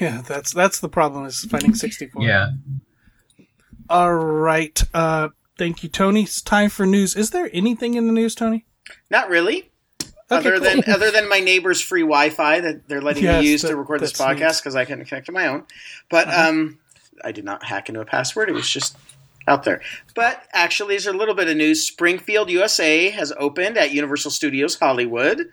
Yeah, 0.00 0.22
that's 0.22 0.52
that's 0.54 0.78
the 0.78 0.88
problem 0.88 1.24
is 1.26 1.44
finding 1.46 1.74
64. 1.74 2.22
Yeah. 2.22 2.50
All 3.90 4.14
right. 4.14 4.80
Uh, 4.94 5.30
thank 5.58 5.82
you, 5.82 5.88
Tony. 5.88 6.22
It's 6.24 6.40
time 6.40 6.70
for 6.70 6.86
news. 6.86 7.16
Is 7.16 7.30
there 7.30 7.50
anything 7.52 7.94
in 7.94 8.06
the 8.06 8.12
news, 8.12 8.34
Tony? 8.34 8.64
Not 9.10 9.28
really. 9.28 9.70
Okay, 10.30 10.48
other 10.48 10.52
cool. 10.52 10.60
than 10.60 10.84
other 10.94 11.10
than 11.10 11.28
my 11.28 11.40
neighbor's 11.40 11.80
free 11.80 12.00
Wi-Fi 12.02 12.60
that 12.60 12.88
they're 12.88 13.02
letting 13.02 13.24
Yes, 13.24 13.42
me 13.42 13.50
use 13.50 13.62
that- 13.62 13.68
to 13.68 13.76
record 13.76 14.00
this 14.00 14.12
podcast 14.12 14.60
because 14.60 14.74
I 14.76 14.84
couldn't 14.84 15.04
connect 15.04 15.26
to 15.26 15.32
my 15.32 15.46
own. 15.46 15.64
But 16.10 16.28
Uh-huh. 16.28 16.48
um, 16.48 16.78
I 17.24 17.32
did 17.32 17.44
not 17.44 17.64
hack 17.64 17.88
into 17.88 18.00
a 18.00 18.06
password. 18.06 18.48
It 18.48 18.52
was 18.52 18.68
just 18.68 18.96
out 19.46 19.64
there. 19.64 19.82
But 20.14 20.42
actually, 20.52 20.94
there's 20.94 21.06
a 21.06 21.12
little 21.12 21.34
bit 21.34 21.48
of 21.48 21.56
news. 21.56 21.86
Springfield, 21.86 22.48
USA, 22.50 23.10
has 23.10 23.32
opened 23.36 23.76
at 23.76 23.90
Universal 23.90 24.30
Studios 24.30 24.78
Hollywood, 24.78 25.48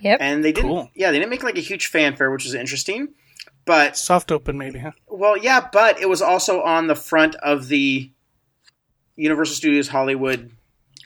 Yep. 0.00 0.18
and 0.20 0.44
they 0.44 0.52
didn't. 0.52 0.68
Cool. 0.70 0.90
Yeah, 0.94 1.10
they 1.10 1.18
didn't 1.18 1.30
make 1.30 1.42
like 1.42 1.56
a 1.56 1.62
huge 1.62 1.86
fanfare, 1.86 2.30
which 2.30 2.44
was 2.44 2.54
interesting. 2.54 3.08
But 3.64 3.96
Soft 3.96 4.30
open, 4.32 4.56
maybe, 4.58 4.78
huh? 4.80 4.92
well, 5.06 5.36
yeah, 5.36 5.66
but 5.72 6.00
it 6.00 6.08
was 6.08 6.20
also 6.22 6.62
on 6.62 6.86
the 6.86 6.94
front 6.94 7.34
of 7.36 7.68
the 7.68 8.10
Universal 9.18 9.56
Studios 9.56 9.88
Hollywood 9.88 10.50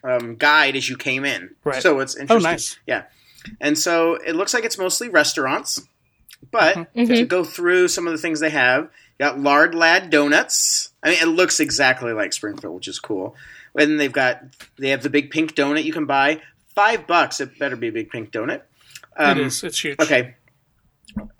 um, 0.05 0.37
guide 0.37 0.77
as 0.77 0.89
you 0.89 0.97
came 0.97 1.25
in. 1.25 1.55
Right. 1.65 1.83
So 1.83 1.99
it's 2.01 2.15
interesting. 2.17 2.51
nice. 2.51 2.79
Yeah. 2.87 3.05
And 3.61 3.77
so 3.77 4.15
it 4.15 4.37
looks 4.37 4.55
like 4.55 4.65
it's 4.65 4.79
mostly 4.79 5.09
restaurants. 5.09 5.81
But 6.51 6.77
Mm-hmm. 6.95 7.07
to 7.07 7.25
go 7.25 7.45
through 7.45 7.89
some 7.89 8.07
of 8.07 8.13
the 8.13 8.19
things 8.19 8.41
they 8.41 8.51
have, 8.51 8.85
you 8.85 9.25
got 9.27 9.39
Lard 9.39 9.75
Lad 9.75 10.11
Donuts. 10.11 10.91
I 11.03 11.11
mean, 11.11 11.19
it 11.23 11.27
looks 11.27 11.61
exactly 11.61 12.13
like 12.13 12.33
Springfield, 12.33 12.75
which 12.75 12.89
is 12.89 12.99
cool. 12.99 13.35
And 13.77 13.99
they've 13.99 14.13
got 14.13 14.43
they 14.79 14.91
have 14.91 15.03
the 15.03 15.11
big 15.11 15.31
pink 15.31 15.55
donut 15.55 15.85
you 15.85 15.93
can 15.93 16.05
buy. 16.07 16.43
Five 16.75 17.07
bucks. 17.07 17.41
It 17.41 17.59
better 17.59 17.77
be 17.77 17.89
a 17.89 17.93
big 17.93 18.11
pink 18.11 18.33
donut. 18.33 18.63
Um, 19.17 19.39
it 19.39 19.47
is. 19.47 19.63
It's 19.65 19.83
huge. 19.83 20.01
Okay. 20.01 20.35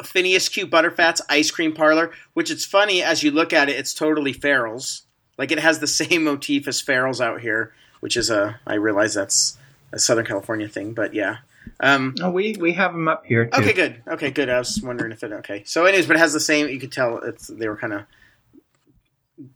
Phineas 0.05 0.49
Q 0.49 0.67
Butterfat's 0.67 1.23
ice 1.29 1.51
cream 1.51 1.73
parlor, 1.73 2.13
which 2.35 2.51
it's 2.51 2.65
funny 2.65 3.03
as 3.03 3.23
you 3.23 3.31
look 3.31 3.53
at 3.53 3.69
it, 3.69 3.77
it's 3.77 3.95
totally 3.95 4.33
Farrell's. 4.33 5.03
Like 5.39 5.51
it 5.53 5.59
has 5.59 5.79
the 5.79 5.87
same 5.87 6.25
motif 6.25 6.69
as 6.69 6.81
Farrell's 6.81 7.21
out 7.21 7.41
here, 7.41 7.73
which 8.01 8.17
is 8.17 8.31
a 8.31 8.61
I 8.67 8.75
realize 8.75 9.15
that's 9.15 9.57
a 9.93 9.99
Southern 9.99 10.25
California 10.27 10.69
thing, 10.69 10.93
but 10.95 11.15
yeah. 11.15 11.39
Um, 11.81 12.15
Oh, 12.21 12.31
we 12.31 12.57
we 12.59 12.73
have 12.73 12.93
them 12.93 13.09
up 13.09 13.25
here 13.27 13.47
too. 13.47 13.61
okay, 13.61 13.73
good. 13.73 14.03
Okay, 14.07 14.31
good. 14.31 14.49
I 14.49 14.59
was 14.59 14.81
wondering 14.83 15.13
if 15.13 15.23
it 15.23 15.33
okay. 15.33 15.63
So, 15.65 15.85
anyways, 15.85 16.07
but 16.07 16.17
it 16.17 16.21
has 16.21 16.33
the 16.33 16.41
same. 16.41 16.69
You 16.69 16.79
could 16.81 16.93
tell 16.93 17.19
it's 17.19 17.47
they 17.49 17.69
were 17.69 17.77
kind 17.77 17.93
of 17.93 18.03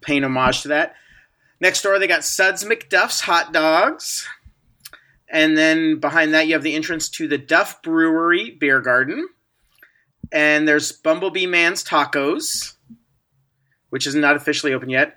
paying 0.01 0.25
homage 0.25 0.63
to 0.63 0.69
that. 0.69 0.95
Next 1.61 1.83
door, 1.83 1.99
they 1.99 2.07
got 2.07 2.25
Suds 2.25 2.65
McDuff's 2.65 3.21
hot 3.21 3.53
dogs, 3.53 4.27
and 5.29 5.57
then 5.57 5.99
behind 6.01 6.35
that, 6.35 6.47
you 6.47 6.53
have 6.55 6.63
the 6.63 6.75
entrance 6.75 7.09
to 7.11 7.27
the 7.29 7.39
Duff 7.39 7.83
Brewery 7.83 8.51
beer 8.51 8.81
garden, 8.81 9.29
and 10.33 10.67
there's 10.69 10.93
Bumblebee 10.93 11.47
Man's 11.47 11.83
Tacos, 11.83 12.75
which 13.91 14.07
is 14.07 14.15
not 14.15 14.37
officially 14.37 14.75
open 14.75 14.91
yet. 14.91 15.17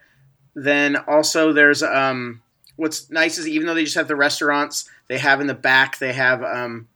Then 0.63 0.97
also 0.97 1.53
there's 1.53 1.81
um, 1.81 2.41
what's 2.75 3.09
nice 3.09 3.37
is 3.37 3.47
even 3.47 3.67
though 3.67 3.73
they 3.73 3.83
just 3.83 3.95
have 3.95 4.07
the 4.07 4.15
restaurants, 4.15 4.89
they 5.07 5.17
have 5.17 5.41
in 5.41 5.47
the 5.47 5.53
back 5.53 5.99
they 5.99 6.13
have 6.13 6.43
um, 6.43 6.87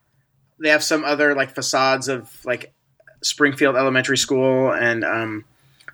they 0.59 0.69
have 0.69 0.83
some 0.83 1.03
other 1.03 1.33
like 1.35 1.55
facades 1.55 2.07
of 2.07 2.43
like 2.45 2.73
Springfield 3.21 3.75
Elementary 3.75 4.17
School 4.17 4.71
and 4.73 5.03
um, 5.03 5.45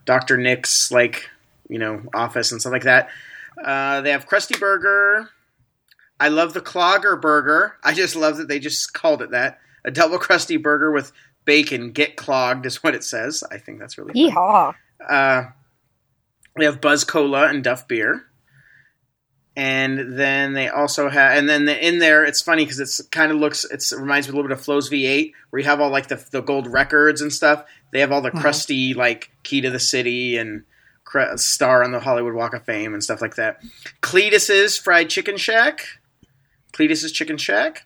Dr. 0.05 0.37
Nick's 0.37 0.91
like 0.91 1.29
you 1.67 1.77
know 1.77 2.01
office 2.13 2.51
and 2.51 2.59
stuff 2.59 2.73
like 2.73 2.83
that. 2.83 3.09
Uh, 3.63 4.01
they 4.01 4.11
have 4.11 4.27
Krusty 4.27 4.59
Burger. 4.59 5.29
I 6.19 6.29
love 6.29 6.53
the 6.53 6.61
Clogger 6.61 7.19
Burger. 7.19 7.75
I 7.83 7.93
just 7.93 8.15
love 8.15 8.37
that 8.37 8.47
they 8.47 8.59
just 8.59 8.93
called 8.93 9.21
it 9.21 9.31
that. 9.31 9.59
A 9.85 9.91
double 9.91 10.19
Krusty 10.19 10.61
burger 10.61 10.91
with 10.91 11.11
bacon. 11.45 11.91
Get 11.91 12.17
clogged 12.17 12.65
is 12.65 12.83
what 12.83 12.95
it 12.95 13.03
says. 13.03 13.43
I 13.49 13.57
think 13.57 13.79
that's 13.79 13.97
really. 13.97 14.13
Yeehaw. 14.13 14.75
Uh, 15.07 15.45
we 16.59 16.65
have 16.65 16.81
Buzz 16.81 17.03
Cola 17.03 17.47
and 17.47 17.63
Duff 17.63 17.87
Beer. 17.87 18.25
And 19.55 20.17
then 20.17 20.53
they 20.53 20.69
also 20.69 21.09
have, 21.09 21.37
and 21.37 21.49
then 21.49 21.65
the, 21.65 21.87
in 21.87 21.99
there, 21.99 22.23
it's 22.23 22.41
funny 22.41 22.63
because 22.63 22.79
it's 22.79 23.01
kind 23.07 23.31
of 23.31 23.39
looks, 23.39 23.65
it's, 23.65 23.91
it 23.91 23.99
reminds 23.99 24.27
me 24.27 24.31
a 24.31 24.35
little 24.35 24.47
bit 24.47 24.57
of 24.57 24.63
Flo's 24.63 24.89
V8, 24.89 25.33
where 25.49 25.59
you 25.59 25.65
have 25.65 25.81
all 25.81 25.89
like 25.89 26.07
the, 26.07 26.23
the 26.31 26.41
gold 26.41 26.67
records 26.67 27.21
and 27.21 27.33
stuff. 27.33 27.65
They 27.91 27.99
have 27.99 28.11
all 28.11 28.21
the 28.21 28.31
Krusty, 28.31 28.95
like, 28.95 29.31
Key 29.43 29.61
to 29.61 29.69
the 29.69 29.79
City 29.79 30.37
and 30.37 30.63
cr- 31.03 31.35
Star 31.35 31.83
on 31.83 31.91
the 31.91 31.99
Hollywood 31.99 32.35
Walk 32.35 32.53
of 32.53 32.63
Fame 32.63 32.93
and 32.93 33.03
stuff 33.03 33.21
like 33.21 33.35
that. 33.35 33.61
Cletus's 34.01 34.77
Fried 34.77 35.09
Chicken 35.09 35.37
Shack. 35.37 35.85
Cletus's 36.71 37.11
Chicken 37.11 37.37
Shack. 37.37 37.85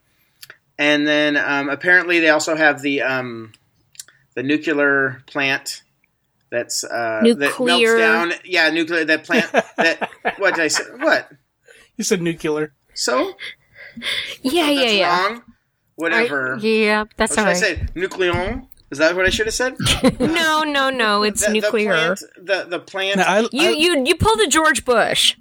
And 0.78 1.08
then 1.08 1.38
um, 1.38 1.70
apparently 1.70 2.20
they 2.20 2.30
also 2.30 2.56
have 2.56 2.82
the 2.82 3.02
um, 3.04 3.54
the 4.36 4.44
nuclear 4.44 5.24
plant 5.28 5.84
that's 6.54 6.84
uh, 6.84 7.20
that 7.24 7.38
melts 7.38 7.42
Nuclear. 7.60 7.98
down. 7.98 8.34
Yeah, 8.46 8.70
nuclear. 8.70 9.04
That 9.06 9.24
plant. 9.26 9.52
that 9.52 10.10
what 10.38 10.54
did 10.56 10.64
I 10.64 10.68
say? 10.70 10.84
What? 11.00 11.30
You 11.98 12.04
said 12.04 12.22
nuclear. 12.22 12.74
So 12.94 13.34
Yeah, 14.42 14.70
yeah, 14.70 14.76
that's 14.82 14.94
yeah. 14.94 15.28
wrong. 15.28 15.42
Whatever. 15.96 16.58
Yeah, 16.62 17.06
that's 17.18 17.32
what 17.36 17.40
all 17.40 17.46
I 17.46 17.54
right. 17.54 17.58
say? 17.58 17.76
Nucleon. 17.96 18.68
Is 18.92 19.00
that 19.00 19.16
what 19.16 19.26
I 19.26 19.30
should 19.30 19.48
have 19.48 19.56
said? 19.56 19.76
No, 20.20 20.62
no, 20.64 20.90
no. 20.92 21.24
It's 21.24 21.46
the, 21.46 21.54
nuclear. 21.54 21.94
The 22.16 22.16
plant. 22.38 22.48
The, 22.48 22.66
the 22.70 22.80
plant 22.80 23.18
Now, 23.18 23.28
I, 23.28 23.40
you, 23.52 23.68
I, 23.70 23.70
you, 23.72 24.04
you 24.06 24.16
pulled 24.16 24.40
a 24.40 24.48
George 24.48 24.86
Bush. 24.86 25.36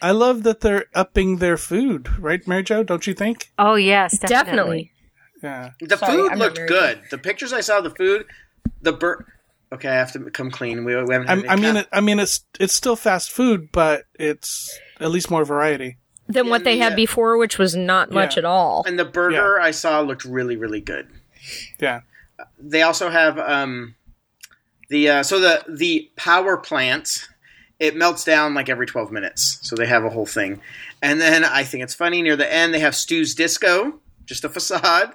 I 0.00 0.10
love 0.10 0.42
that 0.42 0.60
they're 0.60 0.86
upping 0.94 1.36
their 1.36 1.56
food, 1.56 2.08
right, 2.18 2.46
Mary 2.48 2.62
Jo? 2.64 2.82
Don't 2.82 3.06
you 3.06 3.14
think? 3.14 3.52
Oh 3.58 3.74
yes, 3.76 4.18
definitely. 4.18 4.36
Definitely. 4.40 4.92
Yeah. 5.42 5.70
The 5.80 5.96
Sorry, 5.96 6.12
food 6.12 6.32
I'm 6.32 6.38
looked 6.38 6.56
married. 6.56 6.68
good. 6.68 7.00
The 7.10 7.18
pictures 7.18 7.52
I 7.52 7.60
saw 7.60 7.78
of 7.78 7.84
the 7.84 7.90
food, 7.90 8.26
the 8.80 8.92
bur. 8.92 9.26
Okay, 9.72 9.88
I 9.88 9.94
have 9.94 10.12
to 10.12 10.30
come 10.30 10.50
clean. 10.50 10.84
We, 10.84 10.94
we 11.02 11.14
haven't. 11.14 11.28
I, 11.30 11.34
had 11.36 11.46
I 11.46 11.52
any 11.54 11.62
mean, 11.62 11.76
it, 11.76 11.88
I 11.92 12.00
mean, 12.00 12.20
it's 12.20 12.44
it's 12.60 12.74
still 12.74 12.94
fast 12.96 13.30
food, 13.32 13.70
but 13.72 14.04
it's 14.14 14.78
at 15.00 15.10
least 15.10 15.30
more 15.30 15.44
variety. 15.44 15.96
Than 16.28 16.48
what 16.48 16.64
they 16.64 16.78
had 16.78 16.92
Yeah. 16.92 16.96
before, 16.96 17.36
which 17.36 17.58
was 17.58 17.74
not 17.74 18.10
much 18.10 18.38
at 18.38 18.44
all. 18.44 18.84
and 18.86 18.98
the 18.98 19.04
burger 19.04 19.58
I 19.60 19.70
saw 19.72 20.00
looked 20.00 20.24
really, 20.24 20.56
really 20.56 20.80
good. 20.80 21.08
Yeah. 21.80 22.00
They 22.58 22.82
also 22.82 23.10
have 23.10 23.38
um, 23.38 23.94
the 24.88 25.08
uh, 25.08 25.22
so 25.22 25.40
the 25.40 25.64
the 25.68 26.10
power 26.16 26.56
plant. 26.56 27.28
It 27.80 27.96
melts 27.96 28.22
down 28.24 28.54
like 28.54 28.68
every 28.68 28.86
twelve 28.86 29.10
minutes, 29.10 29.58
so 29.62 29.74
they 29.74 29.86
have 29.86 30.04
a 30.04 30.10
whole 30.10 30.26
thing. 30.26 30.60
And 31.02 31.20
then 31.20 31.44
I 31.44 31.64
think 31.64 31.82
it's 31.82 31.94
funny 31.94 32.22
near 32.22 32.36
the 32.36 32.52
end 32.52 32.72
they 32.72 32.78
have 32.78 32.94
Stu's 32.94 33.34
Disco, 33.34 33.98
just 34.24 34.44
a 34.44 34.48
facade, 34.58 35.12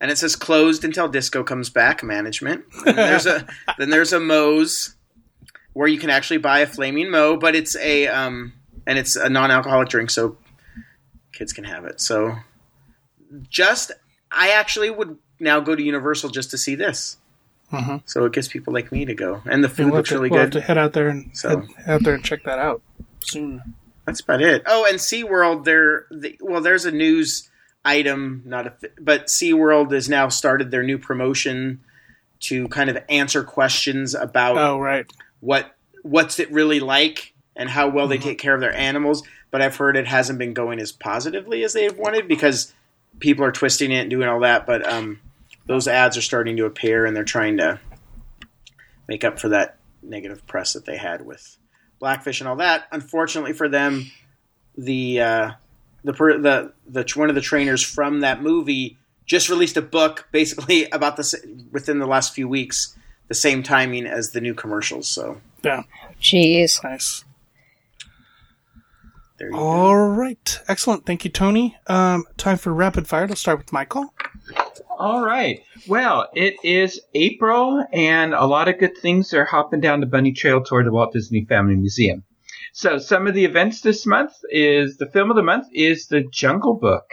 and 0.00 0.10
it 0.10 0.18
says 0.18 0.36
closed 0.36 0.84
until 0.84 1.08
disco 1.08 1.42
comes 1.42 1.70
back. 1.70 2.02
Management. 2.02 2.64
And 2.86 2.96
there's 2.98 3.26
a 3.26 3.46
then 3.78 3.90
there's 3.90 4.12
a 4.12 4.20
Moe's 4.20 4.94
where 5.72 5.88
you 5.88 5.98
can 5.98 6.10
actually 6.10 6.38
buy 6.38 6.60
a 6.60 6.66
flaming 6.66 7.10
Moe, 7.10 7.36
but 7.36 7.54
it's 7.54 7.76
a 7.76 8.08
um, 8.08 8.52
and 8.86 8.98
it's 8.98 9.16
a 9.16 9.28
non-alcoholic 9.28 9.88
drink, 9.88 10.10
so 10.10 10.36
kids 11.32 11.52
can 11.52 11.64
have 11.64 11.84
it. 11.84 12.00
So 12.00 12.34
just 13.48 13.92
I 14.30 14.50
actually 14.50 14.90
would 14.90 15.18
now 15.40 15.60
go 15.60 15.74
to 15.74 15.82
Universal 15.82 16.30
just 16.30 16.50
to 16.50 16.58
see 16.58 16.74
this. 16.74 17.16
Mhm. 17.72 18.02
So 18.06 18.24
it 18.24 18.32
gets 18.32 18.48
people 18.48 18.72
like 18.72 18.90
me 18.90 19.04
to 19.04 19.14
go, 19.14 19.42
and 19.44 19.62
the 19.62 19.68
food 19.68 19.86
we'll, 19.86 19.96
looks 19.96 20.08
to, 20.08 20.14
really 20.16 20.30
we'll 20.30 20.40
have 20.40 20.50
good. 20.50 20.60
to 20.60 20.64
head 20.66 20.78
out 20.78 20.94
there 20.94 21.08
and 21.08 21.30
So- 21.36 21.60
head 21.60 21.88
out 21.88 22.02
there 22.02 22.14
and 22.14 22.24
check 22.24 22.44
that 22.44 22.58
out 22.58 22.80
soon. 23.22 23.74
That's 24.06 24.20
about 24.20 24.40
it. 24.40 24.62
Oh, 24.64 24.86
and 24.88 24.98
SeaWorld, 24.98 25.64
there. 25.64 26.06
The, 26.10 26.38
well, 26.40 26.62
there's 26.62 26.86
a 26.86 26.90
news 26.90 27.50
item, 27.88 28.42
not 28.44 28.66
a, 28.66 28.72
but 29.00 29.26
SeaWorld 29.26 29.92
has 29.92 30.08
now 30.08 30.28
started 30.28 30.70
their 30.70 30.82
new 30.82 30.98
promotion 30.98 31.80
to 32.40 32.68
kind 32.68 32.88
of 32.90 32.98
answer 33.08 33.42
questions 33.42 34.14
about 34.14 34.56
Oh, 34.58 34.78
right. 34.78 35.06
what 35.40 35.74
what's 36.02 36.38
it 36.38 36.50
really 36.52 36.78
like 36.80 37.34
and 37.56 37.68
how 37.68 37.88
well 37.88 38.04
Mm-hmm. 38.06 38.10
they 38.10 38.18
take 38.18 38.38
care 38.38 38.54
of 38.54 38.60
their 38.60 38.74
animals. 38.74 39.22
But 39.50 39.62
I've 39.62 39.76
heard 39.76 39.96
it 39.96 40.06
hasn't 40.06 40.38
been 40.38 40.52
going 40.54 40.78
as 40.78 40.92
positively 40.92 41.64
as 41.64 41.72
they've 41.72 41.96
wanted 41.96 42.28
because 42.28 42.72
people 43.18 43.44
are 43.44 43.50
twisting 43.52 43.90
it 43.90 44.00
and 44.02 44.10
doing 44.10 44.28
all 44.28 44.40
that. 44.40 44.66
But 44.66 44.86
um, 44.86 45.20
those 45.66 45.88
ads 45.88 46.16
are 46.18 46.22
starting 46.22 46.56
to 46.58 46.66
appear, 46.66 47.06
and 47.06 47.16
they're 47.16 47.24
trying 47.24 47.56
to 47.56 47.80
make 49.08 49.24
up 49.24 49.38
for 49.38 49.48
that 49.48 49.78
negative 50.02 50.46
press 50.46 50.74
that 50.74 50.84
they 50.84 50.96
had 50.98 51.24
with 51.24 51.56
Blackfish 51.98 52.40
and 52.40 52.48
all 52.48 52.56
that. 52.56 52.86
Unfortunately 52.92 53.54
for 53.54 53.68
them, 53.68 54.10
the 54.76 55.20
uh, 55.20 55.50
the 56.04 56.12
the 56.12 56.72
the 56.86 57.12
one 57.16 57.28
of 57.28 57.34
the 57.34 57.40
trainers 57.40 57.82
from 57.82 58.20
that 58.20 58.42
movie 58.42 58.96
just 59.26 59.48
released 59.48 59.76
a 59.76 59.82
book 59.82 60.26
basically 60.32 60.84
about 60.92 61.16
this 61.16 61.34
within 61.70 61.98
the 61.98 62.06
last 62.06 62.34
few 62.34 62.48
weeks, 62.48 62.96
the 63.28 63.34
same 63.34 63.62
timing 63.62 64.06
as 64.06 64.30
the 64.32 64.40
new 64.40 64.54
commercials. 64.54 65.08
So 65.08 65.40
Yeah. 65.62 65.82
Jeez. 66.20 66.82
Nice. 66.82 67.24
there 69.38 69.48
you 69.48 69.54
go. 69.54 69.60
All 69.60 70.08
right. 70.08 70.60
Excellent. 70.66 71.06
Thank 71.06 71.24
you, 71.24 71.30
Tony. 71.30 71.76
Um, 71.86 72.24
time 72.36 72.56
for 72.56 72.72
rapid 72.72 73.06
fire. 73.06 73.28
Let's 73.28 73.40
start 73.40 73.58
with 73.58 73.72
Michael. 73.72 74.12
All 74.98 75.24
right. 75.24 75.62
Well, 75.86 76.28
it 76.34 76.56
is 76.64 77.00
April, 77.14 77.86
and 77.92 78.34
a 78.34 78.46
lot 78.46 78.66
of 78.68 78.78
good 78.78 78.98
things 78.98 79.32
are 79.32 79.44
hopping 79.44 79.80
down 79.80 80.00
the 80.00 80.06
bunny 80.06 80.32
trail 80.32 80.60
toward 80.60 80.86
the 80.86 80.90
Walt 80.90 81.12
Disney 81.12 81.44
Family 81.44 81.76
Museum. 81.76 82.24
So 82.72 82.98
some 82.98 83.26
of 83.26 83.34
the 83.34 83.44
events 83.44 83.80
this 83.80 84.06
month 84.06 84.32
is 84.50 84.96
the 84.96 85.10
film 85.10 85.30
of 85.30 85.36
the 85.36 85.42
month 85.42 85.66
is 85.72 86.06
The 86.06 86.22
Jungle 86.22 86.74
Book. 86.74 87.04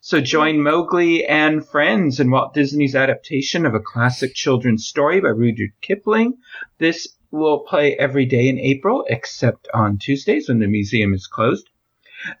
So 0.00 0.20
join 0.20 0.62
Mowgli 0.62 1.26
and 1.26 1.66
friends 1.66 2.20
in 2.20 2.30
Walt 2.30 2.54
Disney's 2.54 2.94
adaptation 2.94 3.66
of 3.66 3.74
a 3.74 3.80
classic 3.80 4.34
children's 4.34 4.86
story 4.86 5.20
by 5.20 5.28
Rudyard 5.28 5.72
Kipling. 5.82 6.38
This 6.78 7.06
will 7.30 7.60
play 7.60 7.96
every 7.96 8.24
day 8.24 8.48
in 8.48 8.58
April 8.58 9.04
except 9.08 9.68
on 9.74 9.98
Tuesdays 9.98 10.48
when 10.48 10.58
the 10.58 10.66
museum 10.66 11.12
is 11.12 11.26
closed. 11.26 11.68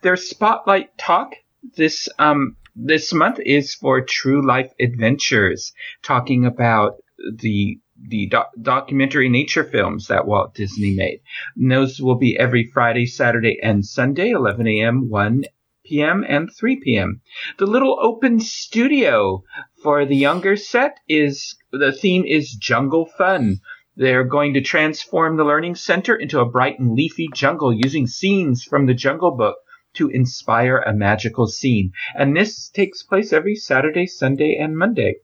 Their 0.02 0.16
spotlight 0.16 0.96
talk 0.96 1.34
this 1.76 2.08
um 2.18 2.56
this 2.74 3.12
month 3.12 3.40
is 3.40 3.74
for 3.74 4.00
True 4.00 4.46
Life 4.46 4.72
Adventures, 4.80 5.72
talking 6.02 6.46
about 6.46 7.02
the 7.36 7.78
the 8.08 8.26
doc- 8.26 8.52
documentary 8.60 9.28
nature 9.28 9.64
films 9.64 10.06
that 10.06 10.26
Walt 10.26 10.54
Disney 10.54 10.94
made. 10.94 11.20
And 11.56 11.70
those 11.70 12.00
will 12.00 12.16
be 12.16 12.38
every 12.38 12.64
Friday, 12.64 13.06
Saturday, 13.06 13.58
and 13.62 13.84
Sunday, 13.84 14.30
11 14.30 14.66
a.m., 14.66 15.10
1 15.10 15.44
p.m., 15.84 16.24
and 16.28 16.50
3 16.58 16.80
p.m. 16.80 17.20
The 17.58 17.66
little 17.66 17.98
open 18.00 18.40
studio 18.40 19.42
for 19.82 20.06
the 20.06 20.16
younger 20.16 20.56
set 20.56 20.98
is 21.08 21.56
the 21.72 21.92
theme 21.92 22.24
is 22.24 22.52
jungle 22.52 23.06
fun. 23.06 23.60
They're 23.96 24.24
going 24.24 24.54
to 24.54 24.60
transform 24.62 25.36
the 25.36 25.44
learning 25.44 25.74
center 25.74 26.14
into 26.16 26.40
a 26.40 26.48
bright 26.48 26.78
and 26.78 26.94
leafy 26.94 27.28
jungle 27.34 27.72
using 27.72 28.06
scenes 28.06 28.64
from 28.64 28.86
the 28.86 28.94
Jungle 28.94 29.32
Book 29.32 29.58
to 29.94 30.08
inspire 30.08 30.78
a 30.78 30.94
magical 30.94 31.46
scene. 31.46 31.92
And 32.14 32.36
this 32.36 32.68
takes 32.70 33.02
place 33.02 33.32
every 33.32 33.56
Saturday, 33.56 34.06
Sunday, 34.06 34.56
and 34.56 34.76
Monday. 34.76 35.16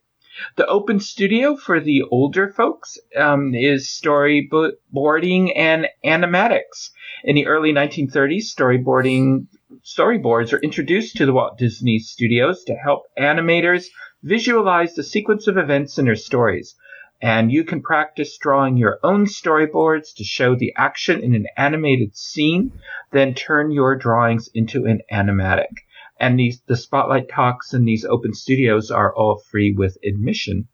The 0.56 0.66
open 0.66 1.00
studio 1.00 1.56
for 1.56 1.80
the 1.80 2.02
older 2.02 2.50
folks 2.52 2.98
um, 3.16 3.54
is 3.54 3.88
storyboarding 3.88 5.52
and 5.56 5.88
animatics. 6.04 6.90
In 7.24 7.34
the 7.34 7.46
early 7.46 7.72
1930s, 7.72 8.54
storyboarding 8.54 9.46
storyboards 9.82 10.52
were 10.52 10.60
introduced 10.60 11.16
to 11.16 11.26
the 11.26 11.32
Walt 11.32 11.56
Disney 11.56 11.98
Studios 11.98 12.64
to 12.64 12.74
help 12.74 13.04
animators 13.18 13.86
visualize 14.22 14.94
the 14.94 15.02
sequence 15.02 15.46
of 15.46 15.56
events 15.56 15.98
in 15.98 16.04
their 16.04 16.16
stories. 16.16 16.74
And 17.22 17.50
you 17.50 17.64
can 17.64 17.80
practice 17.80 18.36
drawing 18.36 18.76
your 18.76 18.98
own 19.02 19.24
storyboards 19.24 20.14
to 20.16 20.24
show 20.24 20.54
the 20.54 20.74
action 20.76 21.22
in 21.22 21.34
an 21.34 21.46
animated 21.56 22.14
scene, 22.14 22.72
then 23.10 23.32
turn 23.32 23.70
your 23.70 23.96
drawings 23.96 24.48
into 24.52 24.84
an 24.84 25.00
animatic 25.10 25.85
and 26.18 26.38
these 26.38 26.60
the 26.66 26.76
spotlight 26.76 27.28
talks 27.28 27.72
and 27.72 27.86
these 27.86 28.04
open 28.04 28.34
studios 28.34 28.90
are 28.90 29.14
all 29.14 29.42
free 29.50 29.72
with 29.72 29.96
admission. 30.04 30.68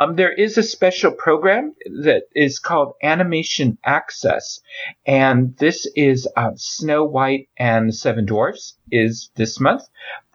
Um, 0.00 0.16
there 0.16 0.32
is 0.32 0.58
a 0.58 0.62
special 0.62 1.12
program 1.12 1.74
that 2.02 2.24
is 2.34 2.58
called 2.58 2.94
Animation 3.02 3.78
Access, 3.84 4.60
and 5.06 5.56
this 5.58 5.86
is 5.94 6.28
uh, 6.36 6.50
Snow 6.56 7.04
White 7.04 7.48
and 7.56 7.88
the 7.88 7.92
Seven 7.92 8.26
Dwarfs 8.26 8.76
is 8.90 9.30
this 9.36 9.60
month. 9.60 9.82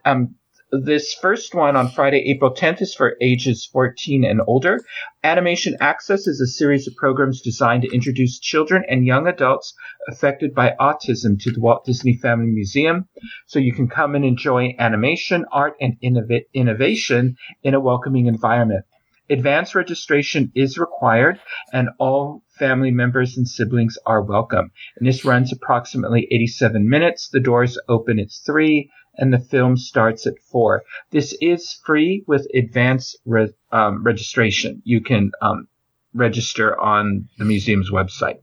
Um, 0.05 0.35
this 0.71 1.15
first 1.15 1.55
one 1.55 1.75
on 1.75 1.89
Friday, 1.89 2.29
April 2.29 2.53
10th 2.53 2.81
is 2.81 2.93
for 2.93 3.17
ages 3.21 3.67
14 3.71 4.23
and 4.23 4.39
older. 4.45 4.79
Animation 5.23 5.75
Access 5.79 6.27
is 6.27 6.39
a 6.39 6.45
series 6.45 6.87
of 6.87 6.95
programs 6.95 7.41
designed 7.41 7.83
to 7.83 7.93
introduce 7.93 8.39
children 8.39 8.83
and 8.87 9.05
young 9.05 9.27
adults 9.27 9.73
affected 10.07 10.53
by 10.53 10.75
autism 10.79 11.39
to 11.41 11.51
the 11.51 11.59
Walt 11.59 11.85
Disney 11.85 12.13
Family 12.17 12.51
Museum. 12.51 13.07
So 13.47 13.57
you 13.57 13.73
can 13.73 13.87
come 13.87 14.13
and 14.13 14.23
enjoy 14.23 14.75
animation, 14.77 15.45
art, 15.51 15.73
and 15.81 15.97
innov- 16.03 16.45
innovation 16.53 17.35
in 17.63 17.73
a 17.73 17.79
welcoming 17.79 18.27
environment. 18.27 18.85
Advance 19.31 19.75
registration 19.75 20.51
is 20.55 20.77
required 20.77 21.39
and 21.71 21.89
all 21.99 22.43
family 22.57 22.91
members 22.91 23.37
and 23.37 23.47
siblings 23.47 23.97
are 24.05 24.23
welcome. 24.23 24.71
And 24.97 25.07
this 25.07 25.23
runs 25.23 25.51
approximately 25.51 26.27
87 26.31 26.89
minutes. 26.89 27.29
The 27.29 27.39
doors 27.39 27.79
open 27.87 28.19
at 28.19 28.31
3 28.45 28.89
and 29.19 29.31
the 29.31 29.39
film 29.39 29.77
starts 29.77 30.25
at 30.25 30.39
four. 30.51 30.83
This 31.11 31.37
is 31.41 31.79
free 31.85 32.23
with 32.27 32.47
advance 32.55 33.15
re- 33.25 33.53
um, 33.71 34.03
registration. 34.03 34.81
You 34.85 35.01
can 35.01 35.31
um, 35.41 35.67
register 36.13 36.79
on 36.79 37.29
the 37.37 37.45
museum's 37.45 37.91
website. 37.91 38.39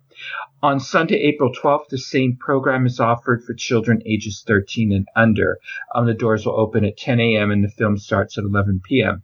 On 0.63 0.81
Sunday, 0.81 1.17
April 1.17 1.53
12th, 1.53 1.89
the 1.91 1.99
same 1.99 2.37
program 2.37 2.87
is 2.87 2.99
offered 2.99 3.45
for 3.45 3.55
children 3.55 4.03
ages 4.07 4.43
13 4.47 4.93
and 4.93 5.07
under. 5.15 5.59
Um, 5.95 6.07
the 6.07 6.15
doors 6.15 6.47
will 6.47 6.59
open 6.59 6.85
at 6.85 6.97
10 6.97 7.21
a.m. 7.21 7.51
and 7.51 7.63
the 7.63 7.69
film 7.69 7.99
starts 7.99 8.39
at 8.39 8.45
11 8.45 8.81
p.m. 8.85 9.23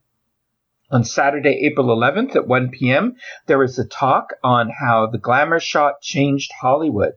On 0.92 1.05
Saturday, 1.05 1.61
April 1.62 1.87
11th 1.87 2.37
at 2.37 2.46
1 2.46 2.68
p.m., 2.68 3.16
there 3.46 3.59
was 3.59 3.78
a 3.78 3.88
talk 3.88 4.35
on 4.44 4.68
how 4.68 5.07
the 5.07 5.16
glamour 5.16 5.59
shot 5.59 6.02
changed 6.02 6.52
Hollywood. 6.61 7.14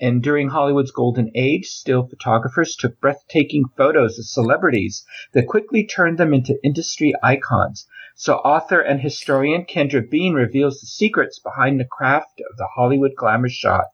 And 0.00 0.22
during 0.22 0.48
Hollywood's 0.48 0.92
golden 0.92 1.30
age, 1.34 1.66
still 1.66 2.06
photographers 2.06 2.74
took 2.74 2.98
breathtaking 3.02 3.64
photos 3.76 4.18
of 4.18 4.24
celebrities 4.24 5.04
that 5.34 5.46
quickly 5.46 5.84
turned 5.84 6.16
them 6.16 6.32
into 6.32 6.58
industry 6.64 7.12
icons. 7.22 7.86
So 8.20 8.38
author 8.38 8.80
and 8.80 9.00
historian 9.00 9.64
Kendra 9.64 10.02
Bean 10.02 10.34
reveals 10.34 10.80
the 10.80 10.88
secrets 10.88 11.38
behind 11.38 11.78
the 11.78 11.84
craft 11.84 12.42
of 12.50 12.56
the 12.56 12.66
Hollywood 12.74 13.12
glamour 13.16 13.48
shot 13.48 13.84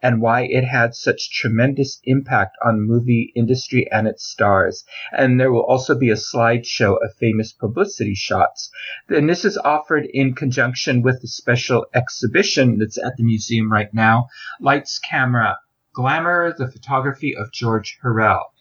and 0.00 0.20
why 0.20 0.42
it 0.42 0.62
had 0.62 0.94
such 0.94 1.32
tremendous 1.32 2.00
impact 2.04 2.56
on 2.64 2.76
the 2.76 2.82
movie 2.84 3.32
industry 3.34 3.90
and 3.90 4.06
its 4.06 4.24
stars. 4.24 4.84
And 5.10 5.40
there 5.40 5.50
will 5.50 5.64
also 5.64 5.98
be 5.98 6.10
a 6.10 6.14
slideshow 6.14 6.94
of 7.02 7.16
famous 7.16 7.52
publicity 7.52 8.14
shots. 8.14 8.70
And 9.08 9.28
this 9.28 9.44
is 9.44 9.58
offered 9.58 10.06
in 10.14 10.36
conjunction 10.36 11.02
with 11.02 11.20
the 11.20 11.26
special 11.26 11.86
exhibition 11.92 12.78
that's 12.78 12.98
at 12.98 13.16
the 13.16 13.24
museum 13.24 13.72
right 13.72 13.92
now, 13.92 14.28
Lights, 14.60 15.00
Camera, 15.00 15.58
Glamour, 15.92 16.54
the 16.56 16.70
photography 16.70 17.34
of 17.36 17.50
George 17.50 17.98
Hurrell. 18.00 18.54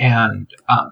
And 0.00 0.52
um, 0.68 0.90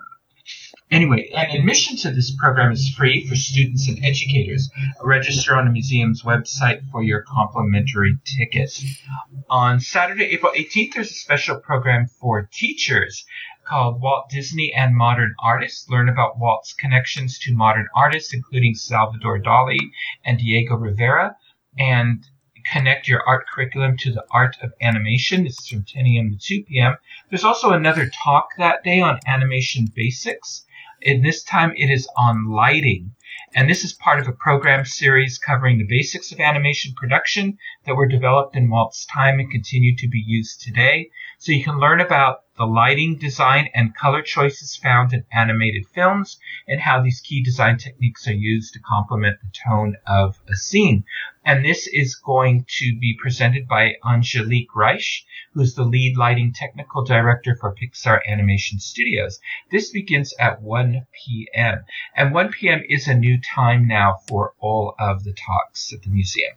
Anyway, 0.90 1.30
admission 1.34 1.96
to 1.96 2.10
this 2.10 2.34
program 2.34 2.72
is 2.72 2.92
free 2.96 3.24
for 3.24 3.36
students 3.36 3.88
and 3.88 4.04
educators. 4.04 4.68
Register 5.00 5.54
on 5.54 5.64
the 5.64 5.70
museum's 5.70 6.24
website 6.24 6.80
for 6.90 7.00
your 7.00 7.22
complimentary 7.22 8.18
ticket. 8.24 8.76
On 9.48 9.78
Saturday, 9.78 10.24
April 10.24 10.52
18th, 10.52 10.94
there's 10.94 11.12
a 11.12 11.14
special 11.14 11.60
program 11.60 12.08
for 12.08 12.48
teachers 12.52 13.24
called 13.64 14.02
Walt 14.02 14.30
Disney 14.30 14.72
and 14.74 14.96
Modern 14.96 15.32
Artists. 15.40 15.88
Learn 15.88 16.08
about 16.08 16.40
Walt's 16.40 16.72
connections 16.72 17.38
to 17.38 17.54
modern 17.54 17.86
artists, 17.94 18.34
including 18.34 18.74
Salvador 18.74 19.40
Dali 19.40 19.78
and 20.24 20.38
Diego 20.38 20.74
Rivera, 20.74 21.36
and 21.78 22.26
connect 22.66 23.06
your 23.06 23.22
art 23.28 23.46
curriculum 23.48 23.96
to 23.98 24.10
the 24.10 24.24
art 24.32 24.56
of 24.60 24.72
animation. 24.82 25.44
This 25.44 25.60
is 25.60 25.68
from 25.68 25.84
10 25.84 26.06
a.m. 26.06 26.30
to 26.32 26.36
2 26.36 26.64
p.m. 26.64 26.96
There's 27.28 27.44
also 27.44 27.70
another 27.70 28.10
talk 28.24 28.48
that 28.58 28.82
day 28.82 29.00
on 29.00 29.20
animation 29.28 29.86
basics 29.94 30.64
and 31.04 31.24
this 31.24 31.42
time 31.42 31.72
it 31.76 31.90
is 31.90 32.08
on 32.16 32.50
lighting. 32.50 33.12
And 33.54 33.68
this 33.68 33.84
is 33.84 33.92
part 33.92 34.20
of 34.20 34.28
a 34.28 34.32
program 34.32 34.84
series 34.84 35.38
covering 35.38 35.78
the 35.78 35.86
basics 35.88 36.30
of 36.30 36.40
animation 36.40 36.94
production 36.96 37.58
that 37.84 37.96
were 37.96 38.06
developed 38.06 38.54
in 38.54 38.70
Walt's 38.70 39.06
time 39.06 39.38
and 39.38 39.50
continue 39.50 39.96
to 39.96 40.08
be 40.08 40.22
used 40.24 40.60
today. 40.60 41.10
So 41.42 41.52
you 41.52 41.64
can 41.64 41.80
learn 41.80 42.02
about 42.02 42.42
the 42.58 42.66
lighting 42.66 43.16
design 43.16 43.70
and 43.74 43.96
color 43.96 44.20
choices 44.20 44.76
found 44.76 45.14
in 45.14 45.24
animated 45.32 45.86
films 45.86 46.38
and 46.68 46.78
how 46.78 47.00
these 47.00 47.22
key 47.22 47.42
design 47.42 47.78
techniques 47.78 48.28
are 48.28 48.34
used 48.34 48.74
to 48.74 48.80
complement 48.80 49.38
the 49.40 49.50
tone 49.66 49.96
of 50.06 50.38
a 50.50 50.54
scene. 50.54 51.04
And 51.42 51.64
this 51.64 51.86
is 51.86 52.14
going 52.14 52.66
to 52.80 52.94
be 52.98 53.16
presented 53.18 53.66
by 53.66 53.94
Angelique 54.06 54.74
Reisch, 54.76 55.22
who's 55.54 55.74
the 55.74 55.84
lead 55.84 56.18
lighting 56.18 56.52
technical 56.52 57.06
director 57.06 57.56
for 57.58 57.74
Pixar 57.74 58.20
Animation 58.28 58.78
Studios. 58.78 59.40
This 59.70 59.88
begins 59.88 60.34
at 60.38 60.60
1 60.60 61.06
p.m. 61.24 61.86
And 62.14 62.34
1 62.34 62.50
p.m. 62.50 62.82
is 62.86 63.08
a 63.08 63.14
new 63.14 63.40
time 63.40 63.88
now 63.88 64.18
for 64.28 64.52
all 64.60 64.94
of 64.98 65.24
the 65.24 65.32
talks 65.32 65.90
at 65.94 66.02
the 66.02 66.10
museum. 66.10 66.52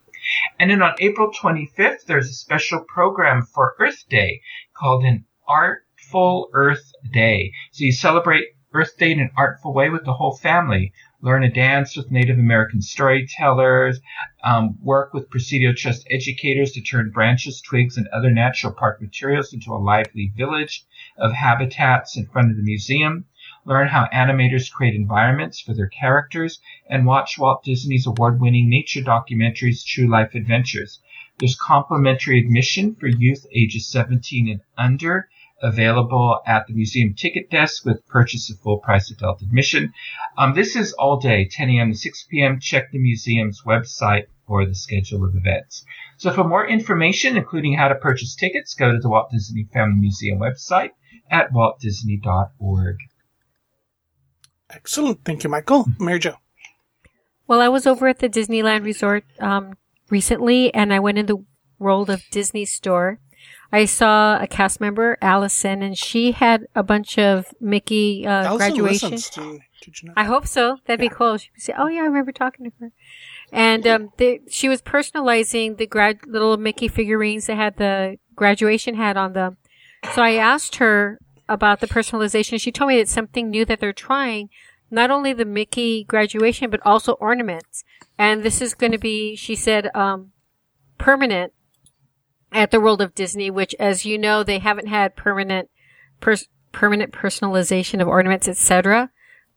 And 0.57 0.71
then 0.71 0.81
on 0.81 0.95
April 0.99 1.31
25th, 1.31 2.05
there's 2.05 2.29
a 2.29 2.33
special 2.33 2.79
program 2.79 3.45
for 3.45 3.75
Earth 3.77 4.07
Day 4.07 4.41
called 4.83 5.05
an 5.05 5.23
Artful 5.47 6.49
Earth 6.51 6.91
Day. 7.13 7.53
So 7.71 7.85
you 7.85 7.93
celebrate 7.93 8.47
Earth 8.73 8.97
Day 8.97 9.13
in 9.13 9.21
an 9.21 9.31
artful 9.37 9.73
way 9.73 9.89
with 9.89 10.03
the 10.03 10.11
whole 10.11 10.35
family. 10.35 10.91
Learn 11.21 11.45
a 11.45 11.49
dance 11.49 11.95
with 11.95 12.11
Native 12.11 12.37
American 12.37 12.81
storytellers, 12.81 14.01
um, 14.43 14.77
work 14.83 15.13
with 15.13 15.29
Presidio 15.29 15.71
Trust 15.71 16.05
educators 16.11 16.73
to 16.73 16.81
turn 16.81 17.11
branches, 17.11 17.61
twigs, 17.61 17.95
and 17.95 18.09
other 18.09 18.29
natural 18.29 18.73
park 18.73 19.01
materials 19.01 19.53
into 19.53 19.71
a 19.71 19.79
lively 19.79 20.33
village 20.35 20.83
of 21.17 21.31
habitats 21.31 22.17
in 22.17 22.25
front 22.25 22.51
of 22.51 22.57
the 22.57 22.63
museum 22.63 23.23
learn 23.65 23.87
how 23.87 24.07
animators 24.13 24.71
create 24.71 24.95
environments 24.95 25.61
for 25.61 25.73
their 25.73 25.87
characters, 25.87 26.59
and 26.89 27.05
watch 27.05 27.37
Walt 27.39 27.63
Disney's 27.63 28.05
award-winning 28.05 28.69
nature 28.69 28.99
documentaries 28.99 29.85
True 29.85 30.07
Life 30.07 30.35
Adventures. 30.35 30.99
There's 31.39 31.55
complimentary 31.55 32.39
admission 32.39 32.95
for 32.95 33.07
youth 33.07 33.45
ages 33.51 33.87
17 33.87 34.49
and 34.49 34.61
under, 34.77 35.29
available 35.61 36.39
at 36.45 36.67
the 36.67 36.73
museum 36.73 37.13
ticket 37.13 37.49
desk 37.49 37.85
with 37.85 38.05
purchase 38.07 38.49
of 38.49 38.59
full 38.59 38.77
price 38.77 39.09
adult 39.09 39.41
admission. 39.41 39.93
Um, 40.37 40.53
this 40.53 40.75
is 40.75 40.93
all 40.93 41.17
day, 41.17 41.45
10 41.45 41.69
a.m. 41.69 41.91
to 41.91 41.97
6 41.97 42.27
p.m. 42.29 42.59
Check 42.59 42.91
the 42.91 42.99
museum's 42.99 43.63
website 43.65 44.25
for 44.45 44.65
the 44.65 44.75
schedule 44.75 45.23
of 45.23 45.35
events. 45.35 45.85
So 46.17 46.31
for 46.31 46.43
more 46.43 46.67
information, 46.67 47.37
including 47.37 47.73
how 47.73 47.87
to 47.87 47.95
purchase 47.95 48.35
tickets, 48.35 48.73
go 48.75 48.91
to 48.91 48.99
the 48.99 49.09
Walt 49.09 49.31
Disney 49.31 49.67
Family 49.73 49.99
Museum 49.99 50.39
website 50.39 50.91
at 51.31 51.51
waltdisney.org. 51.51 52.97
Excellent. 54.69 55.23
Thank 55.23 55.43
you, 55.43 55.49
Michael. 55.49 55.85
Mary 55.99 56.19
Jo. 56.19 56.35
Well, 57.47 57.61
I 57.61 57.69
was 57.69 57.85
over 57.85 58.07
at 58.07 58.19
the 58.19 58.29
Disneyland 58.29 58.83
Resort 58.83 59.23
um, 59.39 59.77
recently, 60.09 60.73
and 60.73 60.93
I 60.93 60.99
went 60.99 61.17
in 61.17 61.25
the 61.25 61.43
World 61.79 62.09
of 62.09 62.23
Disney 62.31 62.65
store. 62.65 63.19
I 63.71 63.85
saw 63.85 64.39
a 64.39 64.47
cast 64.47 64.79
member, 64.79 65.17
Allison, 65.21 65.81
and 65.81 65.97
she 65.97 66.31
had 66.31 66.67
a 66.75 66.83
bunch 66.83 67.17
of 67.17 67.47
Mickey 67.59 68.25
uh, 68.25 68.55
graduation. 68.55 69.17
to-? 69.17 69.59
I 70.15 70.23
hope 70.23 70.47
so. 70.47 70.77
That'd 70.85 70.99
be 70.99 71.09
cool. 71.09 71.37
She 71.37 71.49
could 71.49 71.61
say, 71.61 71.73
"Oh 71.77 71.87
yeah, 71.87 72.01
I 72.01 72.05
remember 72.05 72.31
talking 72.31 72.65
to 72.65 72.71
her." 72.79 72.91
And 73.51 73.85
um, 73.85 74.09
they, 74.17 74.39
she 74.49 74.69
was 74.69 74.81
personalizing 74.81 75.77
the 75.77 75.87
grad 75.87 76.19
little 76.25 76.57
Mickey 76.57 76.87
figurines 76.87 77.47
that 77.47 77.57
had 77.57 77.77
the 77.77 78.17
graduation 78.35 78.95
hat 78.95 79.17
on 79.17 79.33
them. 79.33 79.57
So 80.13 80.21
I 80.21 80.35
asked 80.35 80.77
her 80.77 81.19
about 81.49 81.79
the 81.79 81.87
personalization. 81.87 82.59
She 82.59 82.71
told 82.71 82.89
me 82.89 82.99
it's 82.99 83.11
something 83.11 83.49
new 83.49 83.65
that 83.65 83.79
they're 83.79 83.93
trying. 83.93 84.49
Not 84.93 85.11
only 85.11 85.33
the 85.33 85.45
Mickey 85.45 86.03
graduation, 86.03 86.69
but 86.69 86.79
also 86.85 87.13
ornaments. 87.13 87.83
And 88.17 88.43
this 88.43 88.61
is 88.61 88.73
going 88.73 88.91
to 88.91 88.97
be, 88.97 89.35
she 89.35 89.55
said, 89.55 89.93
um, 89.95 90.31
permanent 90.97 91.51
at 92.51 92.71
the 92.71 92.79
World 92.79 93.01
of 93.01 93.15
Disney, 93.15 93.49
which, 93.49 93.75
as 93.79 94.05
you 94.05 94.17
know, 94.17 94.43
they 94.43 94.59
haven't 94.59 94.87
had 94.87 95.15
permanent, 95.15 95.69
pers- 96.21 96.47
permanent 96.71 97.11
personalization 97.11 98.01
of 98.01 98.07
ornaments, 98.07 98.47
etc 98.47 99.09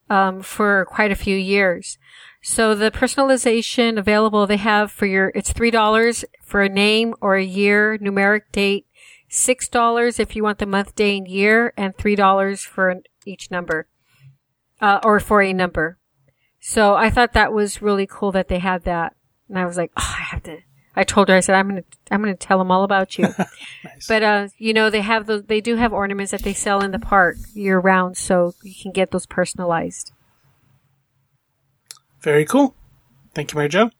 um, 0.08 0.42
for 0.42 0.84
quite 0.86 1.10
a 1.10 1.16
few 1.16 1.36
years. 1.36 1.98
So 2.42 2.74
the 2.74 2.90
personalization 2.90 3.98
available 3.98 4.46
they 4.46 4.56
have 4.56 4.92
for 4.92 5.06
your, 5.06 5.32
it's 5.34 5.52
$3 5.52 6.24
for 6.42 6.62
a 6.62 6.68
name 6.68 7.14
or 7.20 7.36
a 7.36 7.44
year, 7.44 7.98
numeric 7.98 8.42
date, 8.52 8.86
$6 9.30 10.20
if 10.20 10.36
you 10.36 10.42
want 10.44 10.58
the 10.58 10.66
month, 10.66 10.94
day, 10.94 11.16
and 11.18 11.26
year, 11.26 11.72
and 11.76 11.96
$3 11.96 12.60
for 12.60 12.96
each 13.24 13.50
number, 13.50 13.88
uh, 14.80 15.00
or 15.02 15.20
for 15.20 15.42
a 15.42 15.52
number. 15.52 15.98
So 16.60 16.94
I 16.94 17.10
thought 17.10 17.32
that 17.34 17.52
was 17.52 17.82
really 17.82 18.06
cool 18.06 18.32
that 18.32 18.48
they 18.48 18.58
had 18.58 18.84
that. 18.84 19.14
And 19.48 19.58
I 19.58 19.66
was 19.66 19.76
like, 19.76 19.92
oh, 19.96 20.14
I 20.18 20.22
have 20.22 20.42
to, 20.44 20.58
I 20.96 21.04
told 21.04 21.28
her, 21.28 21.36
I 21.36 21.40
said, 21.40 21.54
I'm 21.54 21.68
going 21.68 21.82
to, 21.82 21.88
I'm 22.10 22.22
going 22.22 22.34
to 22.34 22.46
tell 22.46 22.58
them 22.58 22.70
all 22.70 22.82
about 22.82 23.18
you. 23.18 23.28
But, 24.08 24.22
uh, 24.22 24.48
you 24.58 24.74
know, 24.74 24.90
they 24.90 25.00
have 25.00 25.26
those, 25.26 25.44
they 25.44 25.60
do 25.60 25.76
have 25.76 25.92
ornaments 25.92 26.32
that 26.32 26.42
they 26.42 26.52
sell 26.52 26.82
in 26.82 26.90
the 26.90 26.98
park 26.98 27.36
year 27.54 27.78
round, 27.78 28.16
so 28.18 28.54
you 28.62 28.74
can 28.80 28.92
get 28.92 29.10
those 29.10 29.24
personalized. 29.24 30.12
Very 32.20 32.44
cool. 32.44 32.74
Thank 33.34 33.52
you, 33.52 33.56
Mary 33.56 33.68
Jo. 33.68 33.90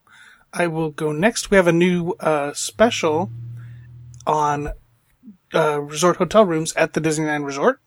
I 0.53 0.67
will 0.67 0.91
go 0.91 1.13
next. 1.13 1.51
We 1.51 1.57
have 1.57 1.67
a 1.67 1.73
new 1.73 2.13
uh, 2.21 2.53
special 2.53 3.31
on 4.27 4.73
uh, 5.55 5.81
resort 5.81 6.17
hotel 6.17 6.45
rooms 6.45 6.75
at 6.75 6.93
the 6.93 7.01
Disneyland 7.01 7.45
Resort. 7.45 7.81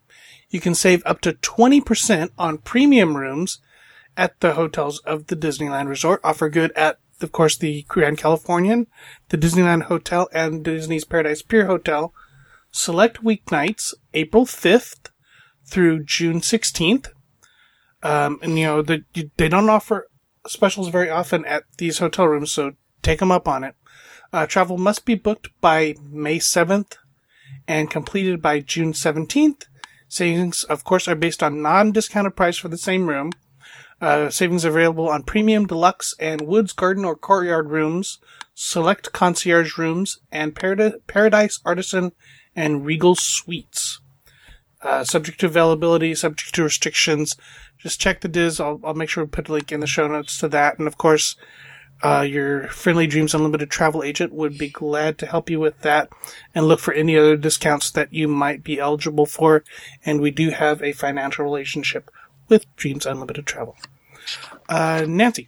You 0.50 0.60
can 0.60 0.76
save 0.76 1.04
up 1.06 1.22
to 1.22 1.34
20% 1.34 2.32
on 2.38 2.58
premium 2.60 3.16
rooms 3.16 3.60
at 4.18 4.40
the 4.40 4.54
hotels 4.54 5.00
of 5.00 5.28
the 5.28 5.36
Disneyland 5.36 5.88
Resort. 5.88 6.20
Offer 6.24 6.50
good 6.50 6.72
at, 6.74 7.00
of 7.22 7.32
course, 7.32 7.56
the 7.56 7.84
Grand 7.88 8.18
Californian, 8.18 8.88
the 9.30 9.38
Disneyland 9.38 9.84
Hotel, 9.84 10.28
and 10.34 10.64
Disney's 10.64 11.06
Paradise 11.06 11.42
Pier 11.42 11.68
Hotel. 11.68 12.14
Select 12.72 13.24
weeknights, 13.24 13.94
April 14.14 14.46
5th 14.46 15.10
through 15.66 16.04
June 16.04 16.42
16th. 16.42 17.08
Um, 18.02 18.40
and 18.42 18.58
you 18.58 18.66
know, 18.66 18.82
the, 18.82 19.04
they 19.38 19.50
don't 19.50 19.70
offer 19.70 20.08
specials 20.48 20.90
very 20.90 21.10
often 21.10 21.46
at 21.46 21.64
these 21.78 22.00
hotel 22.00 22.28
rooms, 22.28 22.52
so 22.52 22.74
take 23.02 23.20
them 23.20 23.32
up 23.32 23.48
on 23.48 23.64
it. 23.64 23.76
Uh, 24.32 24.46
travel 24.46 24.78
must 24.78 25.06
be 25.06 25.16
booked 25.16 25.50
by 25.62 25.96
May 26.10 26.40
7th 26.40 26.98
and 27.68 27.90
completed 27.90 28.42
by 28.42 28.60
June 28.60 28.94
17th. 28.94 29.66
Savings, 30.10 30.64
of 30.66 30.84
course, 30.84 31.08
are 31.08 31.16
based 31.16 31.42
on 31.42 31.62
non-discounted 31.62 32.36
price 32.36 32.58
for 32.58 32.68
the 32.68 32.78
same 32.78 33.08
room. 33.08 33.32
Uh, 34.02 34.30
savings 34.30 34.66
available 34.66 35.08
on 35.08 35.24
premium, 35.24 35.68
deluxe, 35.68 36.16
and 36.20 36.42
woods, 36.42 36.74
garden, 36.74 37.06
or 37.06 37.16
courtyard 37.16 37.70
rooms, 37.70 38.18
select 38.56 39.14
concierge 39.14 39.78
rooms, 39.78 40.20
and 40.32 40.56
Parad- 40.56 41.02
paradise, 41.06 41.60
artisan, 41.64 42.12
and 42.56 42.86
regal 42.86 43.14
suites. 43.16 44.02
Uh, 44.82 45.04
subject 45.04 45.40
to 45.42 45.46
availability, 45.46 46.16
subject 46.16 46.56
to 46.56 46.64
restrictions. 46.64 47.36
Just 47.78 48.02
check 48.02 48.22
the 48.22 48.28
Dis. 48.28 48.60
I'll, 48.60 48.80
I'll 48.84 48.94
make 48.94 49.10
sure 49.10 49.24
we 49.24 49.30
put 49.30 49.50
a 49.50 49.54
link 49.54 49.72
in 49.72 49.82
the 49.82 49.88
show 49.88 50.08
notes 50.08 50.38
to 50.40 50.48
that. 50.50 50.80
And 50.80 50.88
of 50.88 50.98
course, 50.98 51.36
uh, 52.04 52.22
your 52.22 52.68
Friendly 52.70 53.08
Dreams 53.08 53.34
Unlimited 53.34 53.70
travel 53.70 54.04
agent 54.04 54.34
would 54.34 54.58
be 54.58 54.70
glad 54.70 55.18
to 55.20 55.26
help 55.26 55.50
you 55.50 55.60
with 55.60 55.80
that 55.82 56.10
and 56.56 56.68
look 56.68 56.80
for 56.80 56.94
any 56.94 57.18
other 57.18 57.36
discounts 57.36 57.92
that 57.92 58.14
you 58.14 58.28
might 58.28 58.64
be 58.64 58.80
eligible 58.80 59.26
for. 59.26 59.64
And 60.06 60.22
we 60.22 60.32
do 60.32 60.50
have 60.50 60.82
a 60.82 60.94
financial 60.94 61.44
relationship 61.44 62.10
with 62.48 62.74
Dreams 62.76 63.06
Unlimited 63.06 63.46
Travel. 63.46 63.76
Uh, 64.68 65.06
Nancy, 65.08 65.48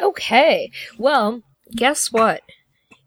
Okay. 0.00 0.70
Well, 0.98 1.42
guess 1.74 2.12
what? 2.12 2.42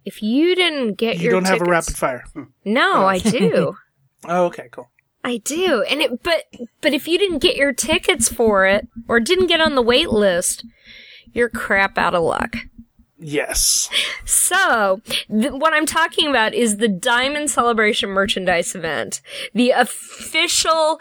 If 0.03 0.21
you 0.21 0.55
didn't 0.55 0.93
get 0.95 1.17
you 1.17 1.23
your 1.23 1.33
you 1.33 1.35
don't 1.41 1.47
have 1.47 1.61
a 1.61 1.69
rapid 1.69 1.95
fire. 1.95 2.25
No, 2.63 3.05
I 3.05 3.19
do. 3.19 3.77
Oh, 4.27 4.45
okay, 4.45 4.69
cool. 4.71 4.89
I 5.23 5.37
do. 5.37 5.83
And 5.87 6.01
it 6.01 6.23
but 6.23 6.45
but 6.81 6.93
if 6.95 7.07
you 7.07 7.19
didn't 7.19 7.43
get 7.43 7.55
your 7.57 7.71
tickets 7.73 8.27
for 8.27 8.65
it 8.65 8.87
or 9.07 9.19
didn't 9.19 9.45
get 9.47 9.61
on 9.61 9.75
the 9.75 9.83
wait 9.83 10.09
list, 10.09 10.65
you're 11.31 11.49
crap 11.49 11.99
out 11.99 12.15
of 12.15 12.23
luck. 12.23 12.55
Yes. 13.18 13.89
So, 14.26 15.01
th- 15.30 15.53
what 15.53 15.74
I'm 15.74 15.86
talking 15.86 16.28
about 16.28 16.53
is 16.53 16.78
the 16.78 16.89
Diamond 16.89 17.49
Celebration 17.49 18.09
merchandise 18.09 18.76
event. 18.76 19.22
The 19.53 19.72
official 19.72 20.99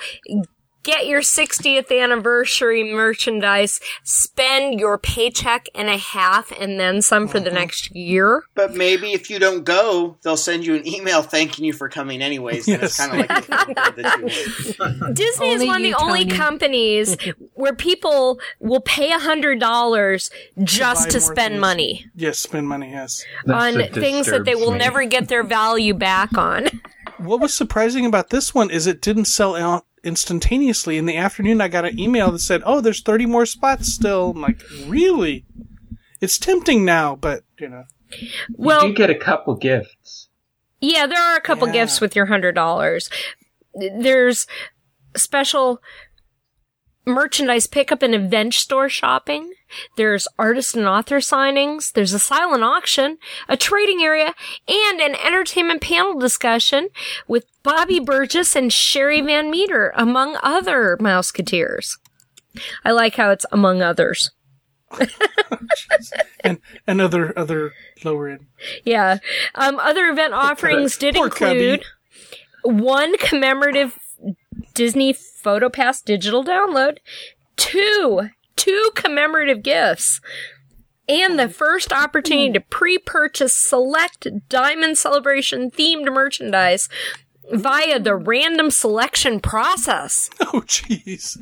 get 0.84 1.06
your 1.06 1.20
60th 1.20 1.90
anniversary 1.90 2.84
merchandise, 2.92 3.80
spend 4.04 4.78
your 4.78 4.98
paycheck 4.98 5.68
and 5.74 5.88
a 5.88 5.96
half 5.96 6.52
and 6.52 6.78
then 6.78 7.02
some 7.02 7.26
for 7.26 7.40
the 7.40 7.46
mm-hmm. 7.46 7.58
next 7.58 7.94
year. 7.94 8.44
But 8.54 8.74
maybe 8.74 9.12
if 9.12 9.28
you 9.28 9.38
don't 9.38 9.64
go, 9.64 10.16
they'll 10.22 10.36
send 10.36 10.64
you 10.64 10.76
an 10.76 10.86
email 10.86 11.22
thanking 11.22 11.64
you 11.64 11.72
for 11.72 11.88
coming 11.88 12.22
anyways. 12.22 12.68
And 12.68 12.82
it's 12.82 12.96
kind 12.96 13.12
of 13.12 13.18
like 13.28 13.46
the 13.46 13.92
that 13.96 15.06
you 15.08 15.14
Disney 15.14 15.50
is 15.50 15.66
one 15.66 15.82
of 15.82 15.86
you, 15.86 15.94
the 15.94 15.98
only 16.00 16.24
Tony. 16.24 16.36
companies 16.36 17.16
where 17.54 17.74
people 17.74 18.38
will 18.60 18.80
pay 18.80 19.10
a 19.10 19.18
hundred 19.18 19.58
dollars 19.58 20.30
just 20.62 21.06
buy 21.06 21.10
to 21.10 21.20
spend 21.20 21.52
things. 21.52 21.60
money 21.60 22.04
Yes, 22.14 22.38
spend 22.38 22.68
money, 22.68 22.90
yes. 22.90 23.24
That's 23.44 23.76
on 23.76 23.92
things 23.92 24.26
that 24.26 24.44
they 24.44 24.54
will 24.54 24.72
me. 24.72 24.78
never 24.78 25.04
get 25.04 25.28
their 25.28 25.42
value 25.42 25.94
back 25.94 26.36
on. 26.36 26.68
What 27.18 27.40
was 27.40 27.54
surprising 27.54 28.06
about 28.06 28.30
this 28.30 28.54
one 28.54 28.70
is 28.70 28.86
it 28.86 29.00
didn't 29.00 29.26
sell 29.26 29.56
out 29.56 29.84
instantaneously. 30.04 30.98
In 30.98 31.06
the 31.06 31.16
afternoon, 31.16 31.60
I 31.60 31.68
got 31.68 31.84
an 31.84 31.98
email 31.98 32.30
that 32.32 32.38
said, 32.40 32.62
"Oh, 32.64 32.80
there's 32.80 33.02
30 33.02 33.26
more 33.26 33.46
spots 33.46 33.92
still." 33.92 34.30
I'm 34.30 34.40
like, 34.42 34.60
"Really?" 34.86 35.44
It's 36.20 36.38
tempting 36.38 36.84
now, 36.84 37.16
but 37.16 37.44
you 37.58 37.68
know, 37.68 37.84
Well, 38.52 38.82
you 38.82 38.88
do 38.90 38.94
get 38.96 39.10
a 39.10 39.14
couple 39.14 39.54
gifts. 39.56 40.28
Yeah, 40.80 41.06
there 41.06 41.20
are 41.20 41.36
a 41.36 41.40
couple 41.40 41.66
Yeah. 41.68 41.72
gifts 41.74 42.00
with 42.00 42.14
your 42.14 42.26
hundred 42.26 42.54
dollars. 42.54 43.10
There's 43.74 44.46
special 45.16 45.80
merchandise 47.06 47.66
pickup 47.66 48.02
and 48.02 48.14
event 48.14 48.54
store 48.54 48.88
shopping. 48.88 49.52
There's 49.96 50.28
artist 50.38 50.76
and 50.76 50.86
author 50.86 51.18
signings. 51.18 51.92
There's 51.92 52.12
a 52.12 52.18
silent 52.18 52.62
auction, 52.64 53.18
a 53.48 53.56
trading 53.56 54.02
area, 54.02 54.34
and 54.68 55.00
an 55.00 55.14
entertainment 55.14 55.80
panel 55.80 56.18
discussion 56.18 56.88
with 57.26 57.46
Bobby 57.62 58.00
Burgess 58.00 58.56
and 58.56 58.72
Sherry 58.72 59.20
Van 59.20 59.50
Meter, 59.50 59.92
among 59.96 60.36
other 60.42 60.96
Mouseketeers. 61.00 61.98
I 62.84 62.92
like 62.92 63.16
how 63.16 63.30
it's 63.30 63.46
among 63.50 63.82
others. 63.82 64.30
and 66.40 66.60
and 66.86 67.00
other 67.00 67.36
other 67.36 67.72
lower 68.04 68.28
end. 68.28 68.46
Yeah. 68.84 69.18
Um, 69.54 69.78
other 69.80 70.08
event 70.08 70.34
offerings 70.34 70.96
did 70.96 71.14
Poor 71.16 71.30
Cubby. 71.30 71.70
include 71.70 71.84
one 72.62 73.16
commemorative 73.18 73.98
Disney 74.74 75.12
PhotoPass 75.12 76.04
digital 76.04 76.44
download, 76.44 76.98
two, 77.56 78.30
two 78.56 78.90
commemorative 78.94 79.62
gifts, 79.62 80.20
and 81.08 81.38
the 81.38 81.48
first 81.48 81.92
opportunity 81.92 82.52
to 82.52 82.60
pre-purchase 82.60 83.56
select 83.56 84.26
Diamond 84.48 84.96
Celebration 84.98 85.70
themed 85.70 86.12
merchandise 86.12 86.88
via 87.52 88.00
the 88.00 88.14
random 88.14 88.70
selection 88.70 89.40
process. 89.40 90.30
Oh, 90.40 90.60
jeez. 90.60 91.36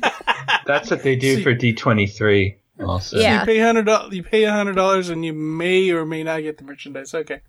That's 0.65 0.89
what 0.89 1.03
they 1.03 1.15
do 1.15 1.43
for 1.43 1.53
D23. 1.53 2.55
Also. 2.79 3.17
Yeah. 3.17 3.41
You 3.41 3.45
pay 3.45 3.59
hundred 3.59 3.85
dollars. 3.85 4.15
You 4.15 4.23
pay 4.23 4.43
hundred 4.45 4.75
dollars, 4.75 5.09
and 5.09 5.23
you 5.23 5.31
may 5.31 5.91
or 5.91 6.05
may 6.05 6.23
not 6.23 6.41
get 6.41 6.57
the 6.57 6.63
merchandise. 6.63 7.13
Okay. 7.13 7.41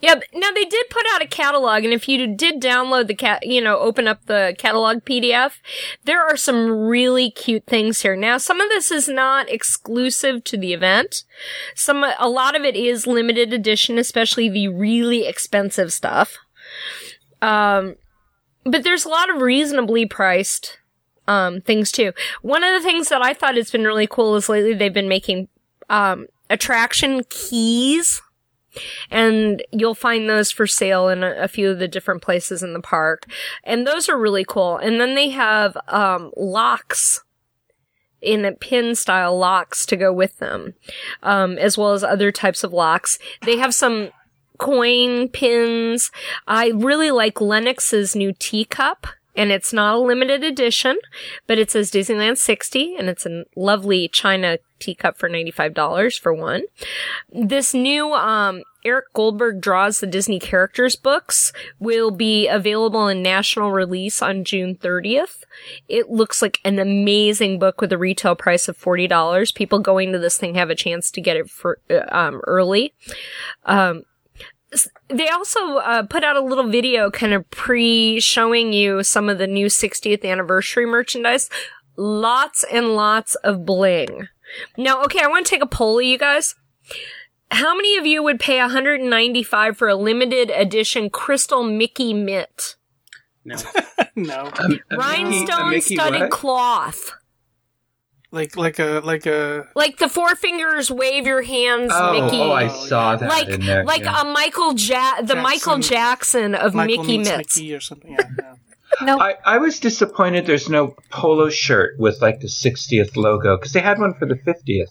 Yeah, 0.00 0.14
now 0.32 0.50
they 0.52 0.64
did 0.64 0.88
put 0.88 1.04
out 1.12 1.20
a 1.20 1.26
catalog, 1.26 1.84
and 1.84 1.92
if 1.92 2.08
you 2.08 2.26
did 2.34 2.62
download 2.62 3.06
the 3.06 3.14
cat, 3.14 3.46
you 3.46 3.60
know, 3.60 3.78
open 3.78 4.08
up 4.08 4.24
the 4.24 4.54
catalog 4.56 5.04
PDF, 5.04 5.52
there 6.04 6.22
are 6.22 6.36
some 6.36 6.70
really 6.70 7.30
cute 7.30 7.66
things 7.66 8.00
here. 8.00 8.16
Now, 8.16 8.38
some 8.38 8.58
of 8.60 8.70
this 8.70 8.90
is 8.90 9.06
not 9.06 9.50
exclusive 9.50 10.44
to 10.44 10.56
the 10.56 10.72
event. 10.72 11.24
Some, 11.74 12.02
a 12.18 12.28
lot 12.28 12.56
of 12.56 12.62
it 12.62 12.74
is 12.74 13.06
limited 13.06 13.52
edition, 13.52 13.98
especially 13.98 14.48
the 14.48 14.68
really 14.68 15.26
expensive 15.26 15.92
stuff. 15.92 16.38
Um, 17.42 17.96
but 18.64 18.82
there's 18.82 19.04
a 19.04 19.10
lot 19.10 19.28
of 19.28 19.42
reasonably 19.42 20.06
priced 20.06 20.78
um, 21.26 21.60
things 21.60 21.92
too. 21.92 22.12
One 22.42 22.64
of 22.64 22.72
the 22.72 22.86
things 22.86 23.08
that 23.08 23.22
I 23.22 23.34
thought 23.34 23.56
has 23.56 23.70
been 23.70 23.84
really 23.84 24.06
cool 24.06 24.36
is 24.36 24.48
lately 24.48 24.74
they've 24.74 24.92
been 24.92 25.08
making 25.08 25.48
um, 25.88 26.26
attraction 26.48 27.22
keys 27.28 28.22
and 29.10 29.62
you'll 29.72 29.94
find 29.94 30.28
those 30.28 30.50
for 30.50 30.66
sale 30.66 31.08
in 31.08 31.24
a, 31.24 31.32
a, 31.32 31.48
few 31.48 31.70
of 31.70 31.78
the 31.78 31.88
different 31.88 32.22
places 32.22 32.62
in 32.62 32.72
the 32.72 32.80
park. 32.80 33.26
And 33.64 33.86
those 33.86 34.08
are 34.08 34.16
really 34.16 34.44
cool. 34.44 34.76
And 34.76 35.00
then 35.00 35.16
they 35.16 35.30
have, 35.30 35.76
um, 35.88 36.32
locks 36.36 37.24
in 38.20 38.44
a 38.44 38.52
pin 38.52 38.94
style 38.94 39.36
locks 39.36 39.86
to 39.86 39.96
go 39.96 40.12
with 40.12 40.38
them, 40.38 40.74
um, 41.22 41.58
as 41.58 41.78
well 41.78 41.92
as 41.92 42.04
other 42.04 42.30
types 42.30 42.62
of 42.62 42.72
locks. 42.72 43.18
They 43.42 43.56
have 43.56 43.74
some 43.74 44.10
coin 44.58 45.28
pins. 45.28 46.10
I 46.46 46.68
really 46.74 47.10
like 47.10 47.40
Lenox's 47.40 48.14
new 48.14 48.32
teacup 48.38 49.06
and 49.36 49.50
it's 49.52 49.72
not 49.72 49.94
a 49.94 49.98
limited 49.98 50.42
edition, 50.42 50.98
but 51.46 51.58
it 51.58 51.70
says 51.70 51.90
Disneyland 51.90 52.38
60 52.38 52.96
and 52.96 53.08
it's 53.08 53.26
a 53.26 53.44
lovely 53.56 54.08
china 54.08 54.58
teacup 54.78 55.18
for 55.18 55.28
$95 55.28 56.18
for 56.18 56.32
one. 56.32 56.62
This 57.30 57.74
new, 57.74 58.12
um, 58.14 58.62
Eric 58.84 59.12
Goldberg 59.12 59.60
Draws 59.60 60.00
the 60.00 60.06
Disney 60.06 60.40
Characters 60.40 60.96
books 60.96 61.52
will 61.78 62.10
be 62.10 62.48
available 62.48 63.08
in 63.08 63.22
national 63.22 63.72
release 63.72 64.22
on 64.22 64.42
June 64.42 64.74
30th. 64.74 65.44
It 65.86 66.10
looks 66.10 66.40
like 66.40 66.60
an 66.64 66.78
amazing 66.78 67.58
book 67.58 67.80
with 67.80 67.92
a 67.92 67.98
retail 67.98 68.34
price 68.34 68.68
of 68.68 68.78
$40. 68.78 69.54
People 69.54 69.80
going 69.80 70.12
to 70.12 70.18
this 70.18 70.38
thing 70.38 70.54
have 70.54 70.70
a 70.70 70.74
chance 70.74 71.10
to 71.10 71.20
get 71.20 71.36
it 71.36 71.50
for, 71.50 71.78
uh, 71.90 72.00
um, 72.10 72.40
early. 72.46 72.94
Um, 73.66 74.04
they 75.08 75.28
also 75.28 75.78
uh, 75.78 76.04
put 76.04 76.22
out 76.22 76.36
a 76.36 76.40
little 76.40 76.68
video 76.68 77.10
kind 77.10 77.32
of 77.32 77.48
pre 77.50 78.20
showing 78.20 78.72
you 78.72 79.02
some 79.02 79.28
of 79.28 79.38
the 79.38 79.46
new 79.46 79.66
60th 79.66 80.24
anniversary 80.24 80.86
merchandise. 80.86 81.50
Lots 81.96 82.64
and 82.70 82.94
lots 82.94 83.34
of 83.36 83.66
bling. 83.66 84.28
Now, 84.76 85.02
okay, 85.04 85.20
I 85.22 85.26
want 85.26 85.46
to 85.46 85.50
take 85.50 85.62
a 85.62 85.66
poll 85.66 85.98
of 85.98 86.04
you 86.04 86.18
guys. 86.18 86.54
How 87.50 87.74
many 87.74 87.96
of 87.96 88.06
you 88.06 88.22
would 88.22 88.38
pay 88.38 88.58
195 88.60 89.76
for 89.76 89.88
a 89.88 89.96
limited 89.96 90.50
edition 90.50 91.10
crystal 91.10 91.64
Mickey 91.64 92.14
mitt? 92.14 92.76
No. 93.44 93.56
no. 94.16 94.50
Um, 94.58 94.80
a 94.90 94.96
Rhinestone 94.96 95.70
Mickey 95.70 95.96
studded 95.96 96.22
what? 96.22 96.30
cloth. 96.30 97.12
Like 98.32 98.56
like 98.56 98.78
a 98.78 99.00
like 99.04 99.26
a 99.26 99.66
Like 99.74 99.98
the 99.98 100.08
four 100.08 100.36
fingers 100.36 100.88
wave 100.90 101.26
your 101.26 101.42
hands 101.42 101.90
Oh, 101.92 102.12
Mickey. 102.12 102.38
oh, 102.40 102.52
I 102.52 102.68
saw 102.68 103.16
that 103.16 103.28
like 103.28 103.48
in 103.48 103.66
there. 103.66 103.84
like 103.84 104.02
yeah. 104.04 104.20
a 104.20 104.24
Michael 104.24 104.74
ja- 104.76 105.20
the 105.22 105.34
Michael 105.34 105.78
Jackson. 105.78 106.52
Jackson 106.52 106.54
of 106.54 106.74
Michael 106.74 107.02
Mickey 107.02 107.18
meets 107.18 107.28
mitts. 107.30 107.56
Mickey 107.56 107.74
or 107.74 107.80
something. 107.80 108.12
Yeah, 108.12 108.28
yeah. 108.38 108.54
No, 109.02 109.20
I, 109.20 109.36
I 109.44 109.58
was 109.58 109.78
disappointed 109.78 110.46
there's 110.46 110.68
no 110.68 110.96
polo 111.10 111.48
shirt 111.48 111.98
with 111.98 112.20
like 112.20 112.40
the 112.40 112.48
60th 112.48 113.16
logo 113.16 113.56
because 113.56 113.72
they 113.72 113.80
had 113.80 113.98
one 114.00 114.14
for 114.14 114.26
the 114.26 114.34
50th. 114.34 114.88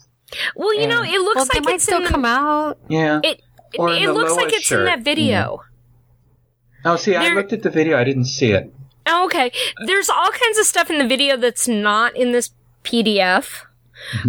Well, 0.56 0.74
you 0.74 0.88
know, 0.88 1.04
it 1.04 1.20
looks 1.20 1.36
well, 1.36 1.46
they 1.52 1.60
like 1.60 1.66
might 1.66 1.82
still 1.82 2.02
the, 2.02 2.08
come 2.08 2.24
out. 2.24 2.78
Yeah. 2.88 3.20
It 3.24 3.42
Or 3.78 3.90
in 3.90 4.04
it 4.04 4.06
the 4.08 4.14
looks 4.14 4.32
like 4.32 4.40
lowest 4.52 4.56
it's 4.56 4.72
in 4.72 4.78
shirt. 4.78 4.86
that 4.86 5.02
video. 5.02 5.58
Mm-hmm. 5.58 6.88
oh, 6.88 6.96
see, 6.96 7.16
I 7.16 7.30
looked 7.34 7.52
at 7.52 7.62
the 7.62 7.70
video. 7.70 7.98
I 7.98 8.04
didn't 8.06 8.26
see 8.26 8.52
it. 8.54 8.74
Oh, 9.06 9.26
okay. 9.26 9.52
There's 9.86 10.10
all 10.10 10.30
kinds 10.32 10.58
of 10.58 10.66
stuff 10.66 10.90
in 10.90 10.98
the 10.98 11.08
video 11.08 11.36
that's 11.36 11.68
not 11.68 12.16
in 12.16 12.32
this 12.32 12.50
PDF. 12.84 13.66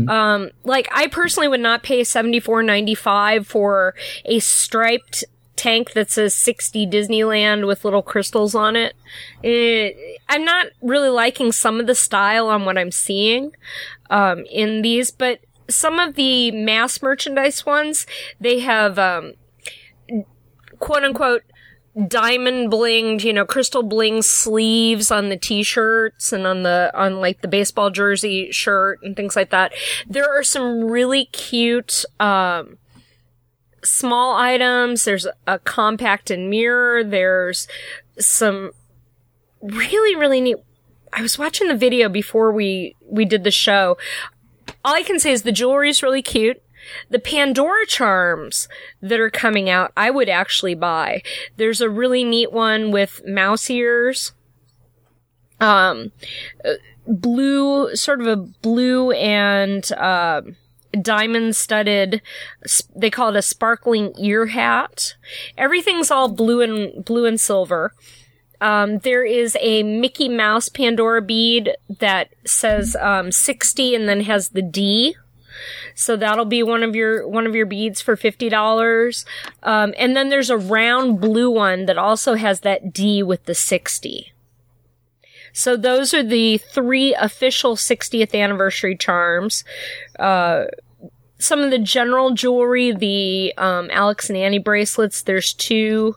Um, 0.09 0.51
like 0.65 0.89
I 0.93 1.07
personally 1.07 1.49
would 1.49 1.61
not 1.61 1.83
pay 1.83 2.03
seventy 2.03 2.41
four 2.41 2.63
ninety 2.63 2.95
five 2.95 3.47
for 3.47 3.95
a 4.25 4.41
striped 4.41 5.25
tank 5.55 5.93
that 5.93 6.11
says 6.11 6.35
sixty 6.35 6.87
Disneyland 6.87 7.67
with 7.67 7.85
little 7.85 8.03
crystals 8.03 8.55
on 8.55 8.75
it. 8.75 8.95
Eh, 9.45 9.93
I'm 10.29 10.45
not 10.45 10.67
really 10.83 11.09
liking 11.09 11.53
some 11.53 11.79
of 11.79 11.87
the 11.87 11.95
style 11.95 12.49
on 12.49 12.65
what 12.65 12.77
I'm 12.77 12.91
seeing 12.91 13.53
um, 14.11 14.45
in 14.51 14.83
these, 14.83 15.13
but 15.13 15.39
some 15.69 16.01
of 16.01 16.15
the 16.15 16.51
mass 16.51 17.01
merchandise 17.01 17.65
ones 17.65 18.07
they 18.41 18.59
have 18.59 18.99
um, 18.99 19.35
quote 20.81 21.05
unquote 21.05 21.43
diamond 22.07 22.71
blinged, 22.71 23.25
you 23.25 23.33
know, 23.33 23.45
crystal 23.45 23.83
bling 23.83 24.23
sleeves 24.23 25.11
on 25.11 25.29
the 25.29 25.37
t-shirts 25.37 26.33
and 26.33 26.47
on 26.47 26.63
the, 26.63 26.91
on 26.95 27.21
like 27.21 27.41
the 27.41 27.49
baseball 27.49 27.91
jersey 27.91 28.53
shirt 28.53 29.01
and 29.03 29.17
things 29.17 29.35
like 29.35 29.51
that. 29.51 29.73
There 30.09 30.29
are 30.29 30.43
some 30.43 30.85
really 30.85 31.25
cute, 31.27 32.05
um, 32.21 32.79
small 33.83 34.37
items. 34.37 35.05
There's 35.05 35.27
a 35.47 35.59
compact 35.59 36.31
and 36.31 36.49
mirror. 36.49 37.03
There's 37.03 37.67
some 38.19 38.71
really, 39.61 40.15
really 40.15 40.41
neat. 40.41 40.57
I 41.13 41.23
was 41.23 41.39
watching 41.39 41.69
the 41.69 41.77
video 41.77 42.09
before 42.09 42.53
we, 42.53 42.95
we 43.03 43.25
did 43.25 43.43
the 43.43 43.51
show. 43.51 43.99
All 44.85 44.95
I 44.95 45.03
can 45.03 45.19
say 45.19 45.33
is 45.33 45.43
the 45.43 45.53
jewelry 45.53 45.91
is 45.91 46.03
really 46.03 46.23
cute. 46.23 46.63
The 47.09 47.19
Pandora 47.19 47.87
charms 47.87 48.69
that 49.01 49.21
are 49.21 49.31
coming 49.31 49.69
out, 49.69 49.93
I 49.97 50.11
would 50.11 50.29
actually 50.29 50.75
buy. 50.75 51.23
There's 51.57 51.81
a 51.81 51.91
really 51.91 52.25
neat 52.25 52.53
one 52.53 52.91
with 52.91 53.23
mouse 53.27 53.71
ears. 53.71 54.33
Um, 55.61 56.13
blue, 57.07 57.95
sort 57.95 58.21
of 58.21 58.27
a 58.27 58.37
blue 58.37 59.11
and, 59.13 59.91
uh, 59.93 60.43
diamond 61.01 61.55
studded, 61.55 62.21
they 62.97 63.11
call 63.11 63.29
it 63.29 63.37
a 63.37 63.43
sparkling 63.43 64.13
ear 64.19 64.47
hat. 64.47 65.15
Everything's 65.57 66.11
all 66.11 66.29
blue 66.29 66.61
and, 66.61 67.05
blue 67.05 67.27
and 67.27 67.41
silver. 67.41 67.93
Um, 68.61 68.99
there 68.99 69.25
is 69.25 69.57
a 69.61 69.83
Mickey 69.83 70.29
Mouse 70.29 70.69
Pandora 70.69 71.23
bead 71.23 71.77
that 71.89 72.31
says, 72.45 72.97
um, 72.97 73.33
60 73.33 73.95
and 73.95 74.09
then 74.09 74.21
has 74.23 74.51
the 74.51 74.63
D. 74.63 75.17
So 75.95 76.17
that'll 76.17 76.45
be 76.45 76.63
one 76.63 76.83
of 76.83 76.95
your 76.95 77.27
one 77.29 77.47
of 77.47 77.55
your 77.55 77.67
beads 77.67 78.01
for 78.01 78.17
fifty 78.17 78.49
dollars. 78.49 79.25
Um, 79.63 79.95
and 79.99 80.17
then 80.17 80.29
there's 80.29 80.51
a 80.51 80.59
round 80.59 81.21
blue 81.21 81.51
one 81.51 81.87
that 81.87 81.99
also 81.99 82.35
has 82.35 82.61
that 82.61 82.93
D 82.93 83.23
with 83.23 83.45
the 83.45 83.55
sixty. 83.55 84.33
So 85.53 85.77
those 85.77 86.15
are 86.15 86.23
the 86.23 86.59
three 86.59 87.15
official 87.15 87.75
60th 87.75 88.39
anniversary 88.41 88.97
charms. 88.97 89.65
Uh, 90.19 90.67
some 91.39 91.61
of 91.61 91.71
the 91.71 91.79
general 91.79 92.33
jewelry, 92.33 92.93
the 92.93 93.55
um, 93.57 93.89
Alex 93.91 94.29
and 94.29 94.39
Ani 94.39 94.59
bracelets. 94.59 95.23
There's 95.23 95.53
two 95.53 96.15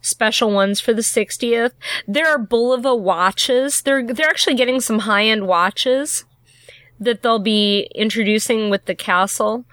special 0.00 0.50
ones 0.50 0.80
for 0.80 0.94
the 0.94 1.02
60th. 1.02 1.72
There 2.06 2.28
are 2.28 2.38
Bulova 2.38 2.98
watches. 2.98 3.82
They're 3.82 4.06
they're 4.06 4.28
actually 4.28 4.54
getting 4.54 4.80
some 4.80 5.00
high 5.00 5.26
end 5.26 5.46
watches 5.46 6.24
that 7.00 7.22
they'll 7.22 7.38
be 7.38 7.90
introducing 7.94 8.70
with 8.70 8.84
the 8.84 8.94
castle. 8.94 9.64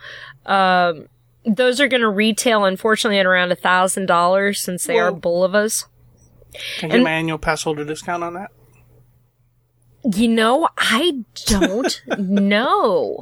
Um, 0.45 1.07
those 1.45 1.80
are 1.80 1.88
going 1.88 2.01
to 2.01 2.09
retail, 2.09 2.65
unfortunately, 2.65 3.19
at 3.19 3.25
around 3.25 3.51
a 3.51 3.55
thousand 3.55 4.05
dollars 4.07 4.59
since 4.59 4.86
they 4.86 4.97
are 4.97 5.11
Whoa. 5.11 5.19
Bulovas. 5.19 5.86
Can 6.80 6.91
I 6.91 6.95
get 6.95 7.03
my 7.03 7.11
annual 7.11 7.38
pass 7.38 7.63
holder 7.63 7.84
discount 7.84 8.23
on 8.23 8.34
that? 8.34 8.51
You 10.03 10.30
know, 10.30 10.69
I 10.78 11.23
don't 11.45 12.01
know. 12.17 13.19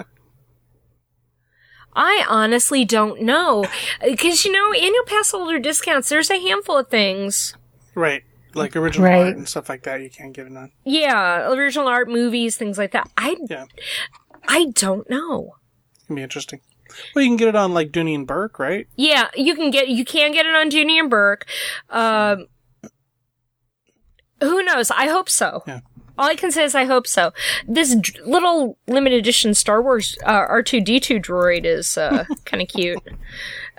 I 1.96 2.26
honestly 2.30 2.84
don't 2.84 3.22
know. 3.22 3.66
Because, 4.04 4.44
you 4.46 4.52
know, 4.52 4.74
annual 4.74 5.06
pass 5.06 5.32
holder 5.32 5.60
discounts, 5.60 6.10
there's 6.10 6.30
a 6.30 6.40
handful 6.40 6.78
of 6.78 6.90
things. 6.90 7.56
Right. 7.96 8.24
Like 8.56 8.76
original 8.76 9.08
Right. 9.10 9.28
art 9.28 9.36
and 9.38 9.48
stuff 9.48 9.70
like 9.70 9.84
that, 9.84 10.02
you 10.02 10.10
can't 10.10 10.34
get 10.34 10.48
it 10.48 10.56
on. 10.56 10.72
Yeah, 10.84 11.52
original 11.52 11.88
art, 11.88 12.08
movies, 12.10 12.58
things 12.58 12.78
like 12.78 12.92
that. 12.92 13.10
I, 13.18 13.36
Yeah, 13.50 13.66
I 14.48 14.68
don't 14.74 15.10
know. 15.10 15.56
can 16.08 16.16
be 16.16 16.24
interesting. 16.24 16.62
Well, 17.14 17.24
you 17.24 17.30
can 17.30 17.38
get 17.38 17.48
it 17.50 17.56
on 17.56 17.74
like 17.74 17.92
Dooney 17.92 18.16
and 18.16 18.26
Bourke, 18.28 18.58
right? 18.60 18.88
Yeah, 18.96 19.28
you 19.36 19.56
can 19.56 19.72
get, 19.72 19.90
you 19.90 20.06
can 20.06 20.32
get 20.32 20.46
it 20.46 20.56
on 20.56 20.70
Dooney 20.70 21.00
and 21.00 21.10
Bourke. 21.10 21.46
Um, 21.90 22.48
who 24.42 24.64
knows? 24.64 24.92
I 24.92 25.08
hope 25.08 25.30
so. 25.30 25.64
Yeah. 25.68 25.80
All 26.18 26.28
I 26.30 26.36
can 26.36 26.52
say 26.52 26.64
is 26.64 26.76
I 26.76 26.86
hope 26.86 27.08
so. 27.08 27.34
This 27.68 27.94
d- 27.96 28.14
little 28.26 28.78
limited 28.88 29.20
edition 29.20 29.54
Star 29.54 29.82
Wars 29.82 30.16
uh, 30.24 30.48
R2D2 30.48 31.22
droid 31.22 31.66
is 31.66 31.98
uh, 31.98 32.24
kind 32.46 32.62
of 32.64 32.70
cute. 32.70 33.00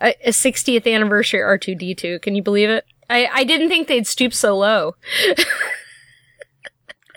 A, 0.01 0.15
a 0.25 0.31
60th 0.31 0.93
anniversary 0.93 1.41
R2D2. 1.41 2.21
Can 2.21 2.35
you 2.35 2.43
believe 2.43 2.69
it? 2.69 2.85
I, 3.09 3.27
I 3.33 3.45
didn't 3.45 3.69
think 3.69 3.89
they'd 3.89 4.07
stoop 4.07 4.33
so 4.35 4.57
low. 4.57 4.95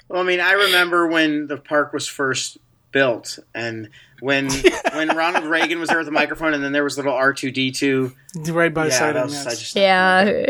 Well, 0.07 0.21
I 0.23 0.25
mean, 0.25 0.39
I 0.39 0.53
remember 0.53 1.05
when 1.07 1.45
the 1.45 1.57
park 1.57 1.93
was 1.93 2.07
first 2.07 2.57
built. 2.91 3.37
And 3.53 3.89
when 4.21 4.49
when 4.93 5.09
Ronald 5.15 5.45
Reagan 5.45 5.79
was 5.79 5.89
there 5.89 5.99
with 5.99 6.07
the 6.07 6.11
microphone, 6.11 6.55
and 6.55 6.63
then 6.63 6.71
there 6.71 6.83
was 6.83 6.97
little 6.97 7.13
R 7.13 7.31
two 7.33 7.51
D 7.51 7.71
two. 7.71 8.13
Right 8.35 8.73
by 8.73 8.85
Yeah, 8.87 8.91
side 8.91 9.15
of 9.15 9.25
was, 9.25 9.35
him. 9.35 9.43
Yes. 9.45 9.59
just 9.59 9.75
Yeah. 9.75 10.45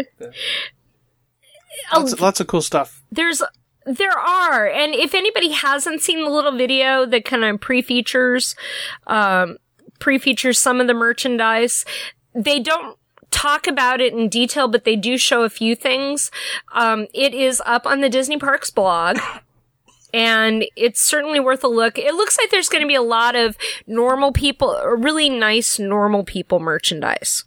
Lots, 1.93 2.19
lots 2.21 2.39
of 2.39 2.47
cool 2.47 2.61
stuff. 2.61 3.03
there's 3.11 3.41
there 3.85 4.11
are 4.17 4.67
and 4.67 4.93
if 4.93 5.15
anybody 5.15 5.49
hasn't 5.51 6.01
seen 6.01 6.23
the 6.23 6.29
little 6.29 6.51
video 6.55 7.05
that 7.07 7.25
kind 7.25 7.43
of 7.43 7.59
pre-features 7.59 8.55
um 9.07 9.57
pre-features 9.99 10.59
some 10.59 10.79
of 10.79 10.85
the 10.85 10.93
merchandise 10.93 11.85
they 12.35 12.59
don't 12.59 12.98
talk 13.31 13.67
about 13.67 14.01
it 14.01 14.13
in 14.13 14.27
detail 14.27 14.67
but 14.67 14.83
they 14.83 14.95
do 14.95 15.17
show 15.17 15.43
a 15.43 15.49
few 15.49 15.75
things 15.75 16.31
um 16.73 17.07
it 17.13 17.33
is 17.33 17.61
up 17.65 17.85
on 17.85 18.01
the 18.01 18.09
disney 18.09 18.37
parks 18.37 18.69
blog 18.69 19.17
and 20.13 20.65
it's 20.75 21.01
certainly 21.01 21.39
worth 21.39 21.63
a 21.63 21.67
look. 21.67 21.97
It 21.97 22.15
looks 22.15 22.37
like 22.37 22.49
there's 22.49 22.69
going 22.69 22.81
to 22.81 22.87
be 22.87 22.95
a 22.95 23.01
lot 23.01 23.35
of 23.35 23.57
normal 23.85 24.31
people, 24.31 24.79
really 24.97 25.29
nice 25.29 25.77
normal 25.77 26.23
people 26.23 26.59
merchandise. 26.59 27.43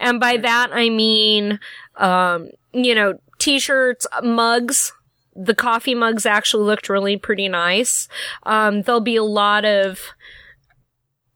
And 0.00 0.20
by 0.20 0.36
that 0.38 0.70
I 0.72 0.90
mean, 0.90 1.60
um, 1.96 2.50
you 2.72 2.94
know, 2.94 3.18
t-shirts, 3.38 4.06
mugs. 4.22 4.92
The 5.36 5.54
coffee 5.54 5.96
mugs 5.96 6.26
actually 6.26 6.64
looked 6.64 6.88
really 6.88 7.16
pretty 7.16 7.48
nice. 7.48 8.08
Um, 8.44 8.82
there'll 8.82 9.00
be 9.00 9.16
a 9.16 9.24
lot 9.24 9.64
of, 9.64 10.00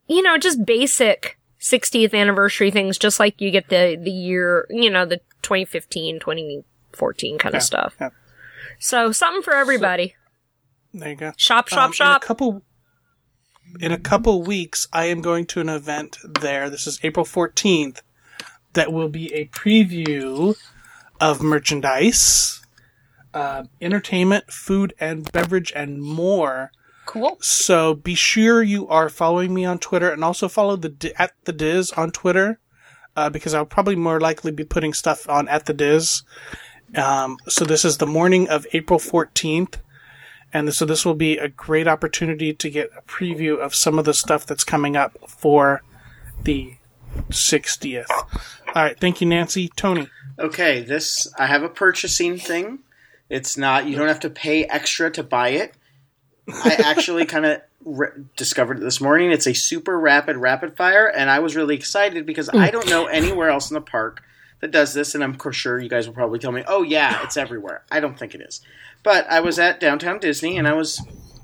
you 0.07 0.23
know, 0.23 0.39
just 0.39 0.65
basic 0.65 1.38
60th 1.61 2.15
anniversary 2.15 2.71
things, 2.71 2.99
just 2.99 3.19
like 3.19 3.41
you 3.41 3.51
get 3.51 3.69
the, 3.69 3.99
the 4.01 4.11
year, 4.11 4.67
you 4.71 4.91
know, 4.91 5.05
the 5.05 5.19
2015, 5.43 6.21
2014 6.21 7.39
kind 7.39 7.53
Yeah, 7.53 7.57
of 7.57 7.63
stuff. 7.63 7.97
yeah. 8.01 8.11
So 8.79 9.11
something 9.13 9.43
for 9.43 9.55
everybody. 9.55 10.15
There 10.95 11.11
you 11.11 11.17
go. 11.17 11.33
Shop, 11.37 11.69
shop, 11.69 11.87
Um, 11.89 11.93
shop. 11.93 12.23
In 12.23 12.25
a 12.25 12.27
couple, 12.27 12.63
in 13.81 13.93
a 13.93 13.99
couple 13.99 14.43
weeks, 14.43 14.87
I 14.93 15.07
am 15.07 15.21
going 15.21 15.47
to 15.47 15.61
an 15.61 15.69
event 15.69 16.19
there. 16.41 16.71
This 16.71 16.87
is 16.87 16.99
April 17.03 17.25
fourteenth. 17.25 18.03
That 18.75 18.93
will 18.93 19.09
be 19.09 19.33
a 19.35 19.47
preview 19.49 20.57
of 21.21 21.43
merchandise, 21.43 22.63
uh, 23.35 23.65
entertainment, 23.81 24.53
food 24.53 24.95
and 25.01 25.31
beverage, 25.33 25.73
and 25.75 26.01
more. 26.01 26.71
Cool. 27.09 27.39
So 27.41 27.95
be 27.95 28.15
sure 28.15 28.63
you 28.63 28.87
are 28.89 29.09
following 29.09 29.55
me 29.55 29.65
on 29.65 29.79
Twitter 29.79 30.11
and 30.11 30.23
also 30.23 30.47
follow 30.47 30.77
the 30.77 31.15
at 31.17 31.33
the 31.45 31.55
Dis 31.55 31.91
on 31.95 32.11
Twitter 32.11 32.61
uh, 33.17 33.31
because 33.31 33.55
I'll 33.55 33.65
probably 33.65 33.97
more 33.97 34.21
likely 34.21 34.53
be 34.53 34.63
putting 34.63 34.93
stuff 34.93 35.27
on 35.27 35.49
at 35.49 35.65
the 35.65 35.73
Dis. 35.73 36.23
Um, 36.95 37.39
so 37.49 37.65
this 37.65 37.83
is 37.83 37.97
the 37.97 38.07
morning 38.07 38.47
of 38.51 38.67
April 38.75 38.99
14th. 38.99 39.77
And 40.53 40.75
so 40.75 40.85
this 40.85 41.07
will 41.07 41.15
be 41.15 41.39
a 41.39 41.49
great 41.49 41.89
opportunity 41.89 42.53
to 42.53 42.69
get 42.69 42.91
a 42.95 43.01
preview 43.01 43.59
of 43.59 43.75
some 43.75 43.99
of 43.99 44.05
the 44.05 44.13
stuff 44.13 44.45
that's 44.45 44.65
coming 44.65 44.95
up 44.95 45.17
for 45.27 45.83
the 46.43 46.75
60th. 47.31 48.11
All 48.11 48.29
right. 48.75 49.01
Thank 49.01 49.23
you, 49.23 49.27
Nancy. 49.27 49.71
Tony. 49.77 50.11
Okay, 50.39 50.83
this 50.83 51.27
I 51.39 51.47
have 51.47 51.63
a 51.63 51.71
purchasing 51.71 52.37
thing. 52.37 52.81
It's 53.31 53.57
not 53.57 53.87
you 53.87 53.97
don't 53.97 54.09
have 54.09 54.21
to 54.21 54.31
pay 54.31 54.65
extra 54.67 55.11
to 55.13 55.23
buy 55.23 55.51
it. 55.51 55.75
I 56.49 56.77
actually 56.85 57.27
kind 57.27 57.47
of 57.47 57.63
re- 57.85 58.09
discovered 58.37 58.79
it 58.79 58.81
this 58.81 59.01
morning. 59.01 59.31
It's 59.31 59.47
a 59.47 59.55
super 59.55 59.99
rapid 59.99 60.37
rapid 60.37 60.77
fire, 60.77 61.07
and 61.07 61.31
I 61.31 61.39
was 61.41 61.57
really 61.57 61.75
excited 61.75 62.27
because 62.27 62.49
I 62.53 62.71
don't 62.71 62.89
know 62.89 63.07
anywhere 63.07 63.51
else 63.51 63.71
in 63.71 63.75
the 63.75 63.81
park 63.81 64.23
that 64.61 64.71
does 64.71 64.95
this, 64.95 65.15
and 65.15 65.23
I'm 65.23 65.39
sure 65.53 65.79
you 65.79 65.89
guys 65.89 66.07
will 66.07 66.15
probably 66.15 66.39
tell 66.39 66.53
me, 66.53 66.65
"Oh 66.67 66.83
yeah, 66.83 67.23
it's 67.23 67.37
everywhere." 67.37 67.83
I 67.91 68.01
don't 68.01 68.19
think 68.19 68.35
it 68.35 68.41
is, 68.41 68.61
but 69.03 69.27
I 69.31 69.41
was 69.41 69.59
at 69.59 69.81
downtown 69.81 70.19
Disney 70.19 70.57
and 70.57 70.67
I 70.67 70.73
was 70.73 71.01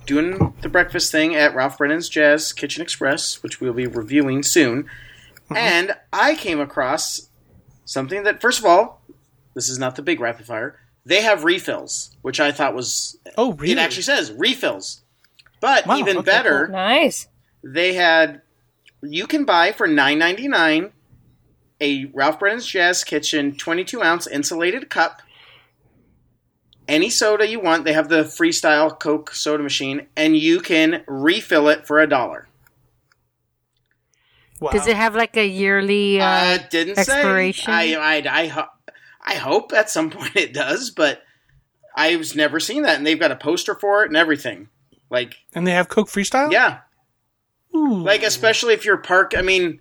doing 0.07 0.55
the 0.61 0.69
breakfast 0.69 1.11
thing 1.11 1.35
at 1.35 1.55
Ralph 1.55 1.79
Brennan's 1.79 2.09
Jazz 2.09 2.53
Kitchen 2.53 2.83
Express, 2.83 3.43
which 3.43 3.61
we'll 3.61 3.73
be 3.73 3.87
reviewing 3.87 4.43
soon, 4.43 4.85
mm-hmm. 4.85 5.57
and 5.57 5.97
I 6.13 6.35
came 6.35 6.61
across 6.61 7.29
something 7.85 8.23
that, 8.25 8.41
first 8.41 8.59
of 8.59 8.65
all, 8.65 9.03
this 9.55 9.69
is 9.69 9.79
not 9.79 9.97
the 9.97 10.03
big 10.03 10.21
rapid 10.21 10.47
fire. 10.47 10.79
They 11.07 11.21
have 11.23 11.45
refills, 11.45 12.17
which 12.23 12.41
I 12.41 12.51
thought 12.53 12.75
was 12.75 13.19
Oh, 13.37 13.53
really? 13.53 13.73
it 13.73 13.79
actually 13.79 14.03
says 14.05 14.33
refills. 14.33 15.03
But 15.61 15.87
Wow, 15.87 15.99
even 15.99 16.19
okay, 16.19 16.25
better, 16.25 16.69
Nice. 16.69 17.29
they 17.63 17.95
had 17.95 18.41
you 19.03 19.27
can 19.27 19.45
buy 19.45 19.73
for 19.73 19.87
nine 19.87 20.19
ninety 20.19 20.49
nine 20.49 20.93
a 21.81 22.07
Ralph 22.15 22.39
Brennan's 22.39 22.67
Jazz 22.67 23.05
Kitchen 23.05 23.55
twenty 23.57 23.85
two 23.85 24.03
ounce 24.03 24.27
insulated 24.27 24.89
cup. 24.89 25.21
Any 26.87 27.09
soda 27.11 27.47
you 27.47 27.61
want, 27.61 27.85
they 27.85 27.95
have 27.95 28.09
the 28.11 28.25
freestyle 28.25 28.99
Coke 28.99 29.35
soda 29.35 29.63
machine, 29.63 30.07
and 30.17 30.37
you 30.37 30.61
can 30.61 31.03
refill 31.07 31.69
it 31.69 31.87
for 31.87 31.99
a 32.01 32.07
dollar. 32.07 32.47
Wow. 34.61 34.71
Does 34.71 34.87
it 34.87 34.97
have 34.97 35.15
like 35.15 35.37
a 35.37 35.47
yearly? 35.47 36.21
Uh, 36.21 36.25
Uh, 36.27 36.59
didn't 36.71 36.99
expiration? 36.99 37.65
say. 37.73 37.95
I, 37.95 38.17
I, 38.19 38.41
I, 38.43 38.47
ho- 38.49 38.69
I 39.25 39.35
hope 39.37 39.73
at 39.73 39.91
some 39.91 40.11
point 40.11 40.37
it 40.37 40.53
does, 40.53 40.91
but 40.91 41.23
I've 41.97 42.35
never 42.35 42.61
seen 42.61 42.83
that, 42.83 42.97
and 42.99 43.07
they've 43.07 43.19
got 43.19 43.31
a 43.33 43.37
poster 43.37 43.75
for 43.75 44.03
it 44.03 44.09
and 44.09 44.17
everything. 44.17 44.69
Like, 45.11 45.37
and 45.55 45.67
they 45.67 45.73
have 45.73 45.89
Coke 45.89 46.09
Freestyle? 46.09 46.51
yeah, 46.51 46.81
Ooh. 47.75 48.03
like 48.03 48.23
especially 48.23 48.75
if 48.75 48.85
you're 48.85 48.97
park. 48.97 49.35
I 49.37 49.43
mean, 49.43 49.81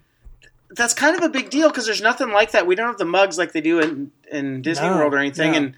that's 0.70 0.94
kind 0.94 1.16
of 1.16 1.24
a 1.24 1.30
big 1.30 1.50
deal 1.50 1.70
because 1.70 1.86
there's 1.86 2.02
nothing 2.02 2.32
like 2.32 2.52
that. 2.52 2.68
We 2.68 2.76
don't 2.76 2.88
have 2.88 2.98
the 2.98 3.06
mugs 3.06 3.38
like 3.38 3.52
they 3.52 3.62
do 3.62 3.80
in 3.80 4.12
in 4.32 4.62
Disney 4.62 4.88
No, 4.88 4.98
World 4.98 5.14
or 5.14 5.18
anything, 5.18 5.54
yeah. 5.54 5.60
and. 5.60 5.76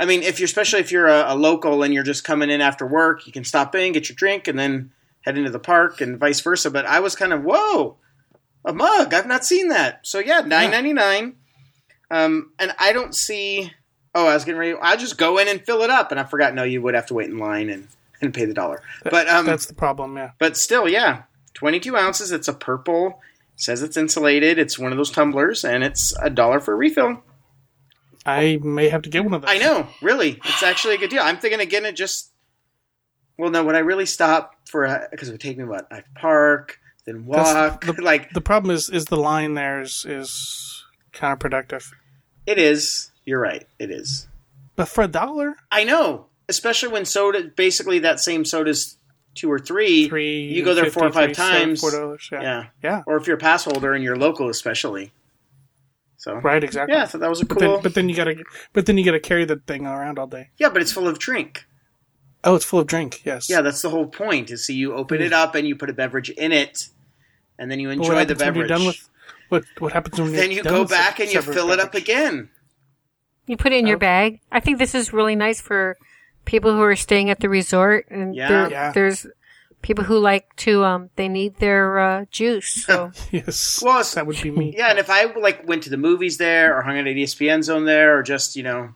I 0.00 0.04
mean, 0.04 0.22
if 0.22 0.38
you're 0.38 0.44
especially 0.44 0.78
if 0.78 0.92
you're 0.92 1.08
a, 1.08 1.34
a 1.34 1.34
local 1.34 1.82
and 1.82 1.92
you're 1.92 2.04
just 2.04 2.22
coming 2.22 2.50
in 2.50 2.60
after 2.60 2.86
work, 2.86 3.26
you 3.26 3.32
can 3.32 3.42
stop 3.42 3.74
in, 3.74 3.90
get 3.90 4.08
your 4.08 4.14
drink, 4.14 4.46
and 4.46 4.56
then 4.56 4.92
head 5.22 5.36
into 5.36 5.50
the 5.50 5.58
park, 5.58 6.00
and 6.00 6.18
vice 6.20 6.40
versa. 6.40 6.70
But 6.70 6.86
I 6.86 7.00
was 7.00 7.16
kind 7.16 7.32
of 7.32 7.42
whoa, 7.42 7.96
a 8.64 8.72
mug. 8.72 9.12
I've 9.12 9.26
not 9.26 9.44
seen 9.44 9.70
that. 9.70 10.06
So 10.06 10.20
yeah, 10.20 10.42
nine 10.42 10.70
ninety 10.70 10.92
nine. 10.92 11.34
Um, 12.10 12.52
and 12.58 12.72
I 12.78 12.92
don't 12.92 13.14
see. 13.14 13.72
Oh, 14.14 14.26
I 14.26 14.34
was 14.34 14.44
getting 14.44 14.58
ready. 14.58 14.74
I'll 14.80 14.96
just 14.96 15.18
go 15.18 15.38
in 15.38 15.48
and 15.48 15.60
fill 15.64 15.82
it 15.82 15.90
up, 15.90 16.10
and 16.10 16.18
I 16.18 16.24
forgot. 16.24 16.54
No, 16.54 16.64
you 16.64 16.80
would 16.82 16.94
have 16.94 17.06
to 17.06 17.14
wait 17.14 17.28
in 17.28 17.38
line 17.38 17.68
and 17.68 17.88
and 18.20 18.34
pay 18.34 18.44
the 18.46 18.54
dollar. 18.54 18.82
But 19.04 19.28
um, 19.28 19.46
That's 19.46 19.66
the 19.66 19.74
problem, 19.74 20.16
yeah. 20.16 20.30
but 20.38 20.56
still, 20.56 20.88
yeah, 20.88 21.22
twenty 21.54 21.78
two 21.80 21.96
ounces. 21.96 22.32
It's 22.32 22.48
a 22.48 22.52
purple. 22.54 23.20
Says 23.56 23.82
it's 23.82 23.96
insulated. 23.96 24.58
It's 24.58 24.78
one 24.78 24.92
of 24.92 24.98
those 24.98 25.10
tumblers, 25.10 25.64
and 25.64 25.82
it's 25.82 26.14
a 26.22 26.30
dollar 26.30 26.60
for 26.60 26.72
a 26.72 26.76
refill. 26.76 27.22
I 28.24 28.58
may 28.62 28.88
have 28.88 29.02
to 29.02 29.10
get 29.10 29.24
one 29.24 29.34
of 29.34 29.42
those. 29.42 29.50
I 29.50 29.58
know, 29.58 29.86
really, 30.02 30.38
it's 30.44 30.62
actually 30.62 30.94
a 30.94 30.98
good 30.98 31.10
deal. 31.10 31.22
I'm 31.22 31.38
thinking 31.38 31.60
of 31.60 31.68
getting 31.68 31.88
it 31.88 31.96
just. 31.96 32.30
Well, 33.36 33.50
no, 33.50 33.64
would 33.64 33.74
I 33.74 33.80
really 33.80 34.06
stop 34.06 34.54
for 34.68 35.08
because 35.10 35.28
it 35.28 35.32
would 35.32 35.40
take 35.40 35.56
me 35.58 35.64
what 35.64 35.86
I 35.92 36.02
park, 36.16 36.78
then 37.04 37.24
walk, 37.24 37.84
the- 37.84 37.92
like 38.02 38.30
The 38.30 38.40
problem 38.40 38.74
is, 38.74 38.90
is 38.90 39.06
the 39.06 39.16
line 39.16 39.54
there 39.54 39.80
is, 39.80 40.04
is 40.08 40.77
counterproductive. 41.18 41.92
it 42.46 42.58
is. 42.58 43.10
You're 43.24 43.40
right, 43.40 43.66
it 43.78 43.90
is. 43.90 44.26
But 44.76 44.88
for 44.88 45.02
a 45.04 45.08
dollar, 45.08 45.56
I 45.70 45.84
know, 45.84 46.26
especially 46.48 46.88
when 46.90 47.04
soda, 47.04 47.50
basically 47.54 47.98
that 47.98 48.20
same 48.20 48.44
soda's 48.44 48.96
two 49.34 49.50
or 49.50 49.58
three. 49.58 50.08
three. 50.08 50.44
You 50.44 50.64
go 50.64 50.74
there 50.74 50.90
four 50.90 51.06
or 51.06 51.12
five 51.12 51.32
times. 51.32 51.80
Four 51.80 51.90
dollars. 51.90 52.28
Yeah. 52.32 52.40
Yeah, 52.42 52.66
Yeah. 52.82 53.02
or 53.06 53.16
if 53.16 53.26
you're 53.26 53.36
a 53.36 53.40
pass 53.40 53.64
holder 53.64 53.92
and 53.92 54.02
you're 54.02 54.16
local, 54.16 54.48
especially. 54.48 55.12
So 56.16 56.34
Right. 56.36 56.64
Exactly. 56.64 56.94
yeah, 56.96 57.04
so 57.04 57.18
that 57.18 57.28
was 57.28 57.42
a 57.42 57.46
But 57.46 57.58
cool. 57.58 57.72
then, 57.74 57.82
but 57.82 57.94
then 57.94 58.08
you 58.08 58.16
gotta, 58.16 58.36
but 58.72 58.86
then 58.86 58.98
you 58.98 59.04
gotta 59.04 59.20
carry 59.20 59.44
the 59.44 59.56
thing 59.56 59.86
around 59.86 60.18
all 60.18 60.26
day. 60.26 60.50
yeah, 60.58 60.68
but 60.68 60.80
it's 60.82 60.92
full 60.92 61.06
of 61.06 61.18
drink. 61.18 61.66
Oh, 62.44 62.54
it's 62.54 62.64
full 62.64 62.80
of 62.80 62.86
drink. 62.86 63.22
Yes. 63.24 63.50
Yeah, 63.50 63.60
that's 63.60 63.82
the 63.82 63.90
whole 63.90 64.06
point. 64.06 64.50
Is 64.50 64.64
see 64.64 64.74
you 64.74 64.94
open 64.94 65.20
it 65.20 65.32
mm. 65.32 65.36
up 65.36 65.54
and 65.54 65.66
you 65.66 65.76
put 65.76 65.90
a 65.90 65.92
beverage 65.92 66.30
in 66.30 66.52
it, 66.52 66.88
and 67.58 67.70
then 67.70 67.78
you 67.80 67.90
enjoy 67.90 68.24
the 68.24 68.34
beverage. 68.34 68.68
you're 68.68 68.78
done 68.78 68.86
with 68.86 69.08
what? 69.48 69.64
What 69.78 69.92
happens 69.92 70.20
when 70.20 70.32
then 70.32 70.50
you 70.50 70.62
go 70.62 70.84
back 70.84 71.20
and 71.20 71.32
you 71.32 71.40
fill 71.42 71.70
it 71.72 71.80
up 71.80 71.92
beverage? 71.92 72.04
again. 72.08 72.50
you 73.46 73.56
put 73.56 73.72
it 73.72 73.76
in 73.78 73.86
your 73.86 73.98
bag. 73.98 74.40
I 74.52 74.60
think 74.60 74.78
this 74.78 74.94
is 74.94 75.12
really 75.12 75.34
nice 75.36 75.60
for 75.60 75.96
people 76.44 76.72
who 76.72 76.82
are 76.82 76.96
staying 76.96 77.30
at 77.30 77.40
the 77.40 77.48
resort, 77.48 78.06
and 78.10 78.34
Yeah. 78.34 78.48
there- 78.48 78.70
Yeah. 78.70 78.92
there's 78.92 79.26
people 79.80 80.04
who 80.04 80.18
like 80.18 80.54
to. 80.56 80.84
Um, 80.84 81.10
they 81.16 81.28
need 81.28 81.56
their 81.58 81.98
uh, 81.98 82.24
juice. 82.30 82.84
So 82.84 83.10
Yes. 83.30 83.80
Well, 83.82 83.94
it's- 84.00 84.14
that 84.14 84.26
would 84.26 84.40
be 84.42 84.50
me. 84.50 84.74
Yeah, 84.76 84.88
and 84.90 84.98
if 84.98 85.08
I 85.08 85.24
like 85.24 85.66
went 85.66 85.82
to 85.84 85.90
the 85.90 85.96
movies 85.96 86.36
there 86.38 86.76
or 86.76 86.82
hung 86.82 86.98
out 86.98 87.06
at 87.06 87.16
ESPN 87.16 87.62
Zone 87.62 87.84
there 87.84 88.18
or 88.18 88.22
just 88.22 88.54
you 88.56 88.62
know, 88.62 88.94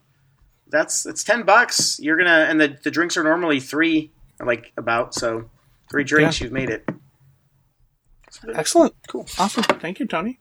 that's 0.68 1.06
it's 1.06 1.22
ten 1.24 1.44
bucks. 1.44 1.98
You're 2.00 2.16
gonna 2.18 2.46
and 2.48 2.60
the 2.60 2.76
the 2.82 2.90
drinks 2.90 3.16
are 3.16 3.22
normally 3.24 3.60
three, 3.60 4.10
like 4.40 4.72
about 4.76 5.14
so 5.14 5.48
three 5.90 6.04
drinks. 6.04 6.40
Yeah. 6.40 6.44
You've 6.46 6.52
made 6.52 6.68
it. 6.70 6.88
Excellent. 8.54 8.94
Cool. 9.08 9.26
Awesome. 9.38 9.62
Thank 9.64 10.00
you, 10.00 10.06
Tony. 10.06 10.40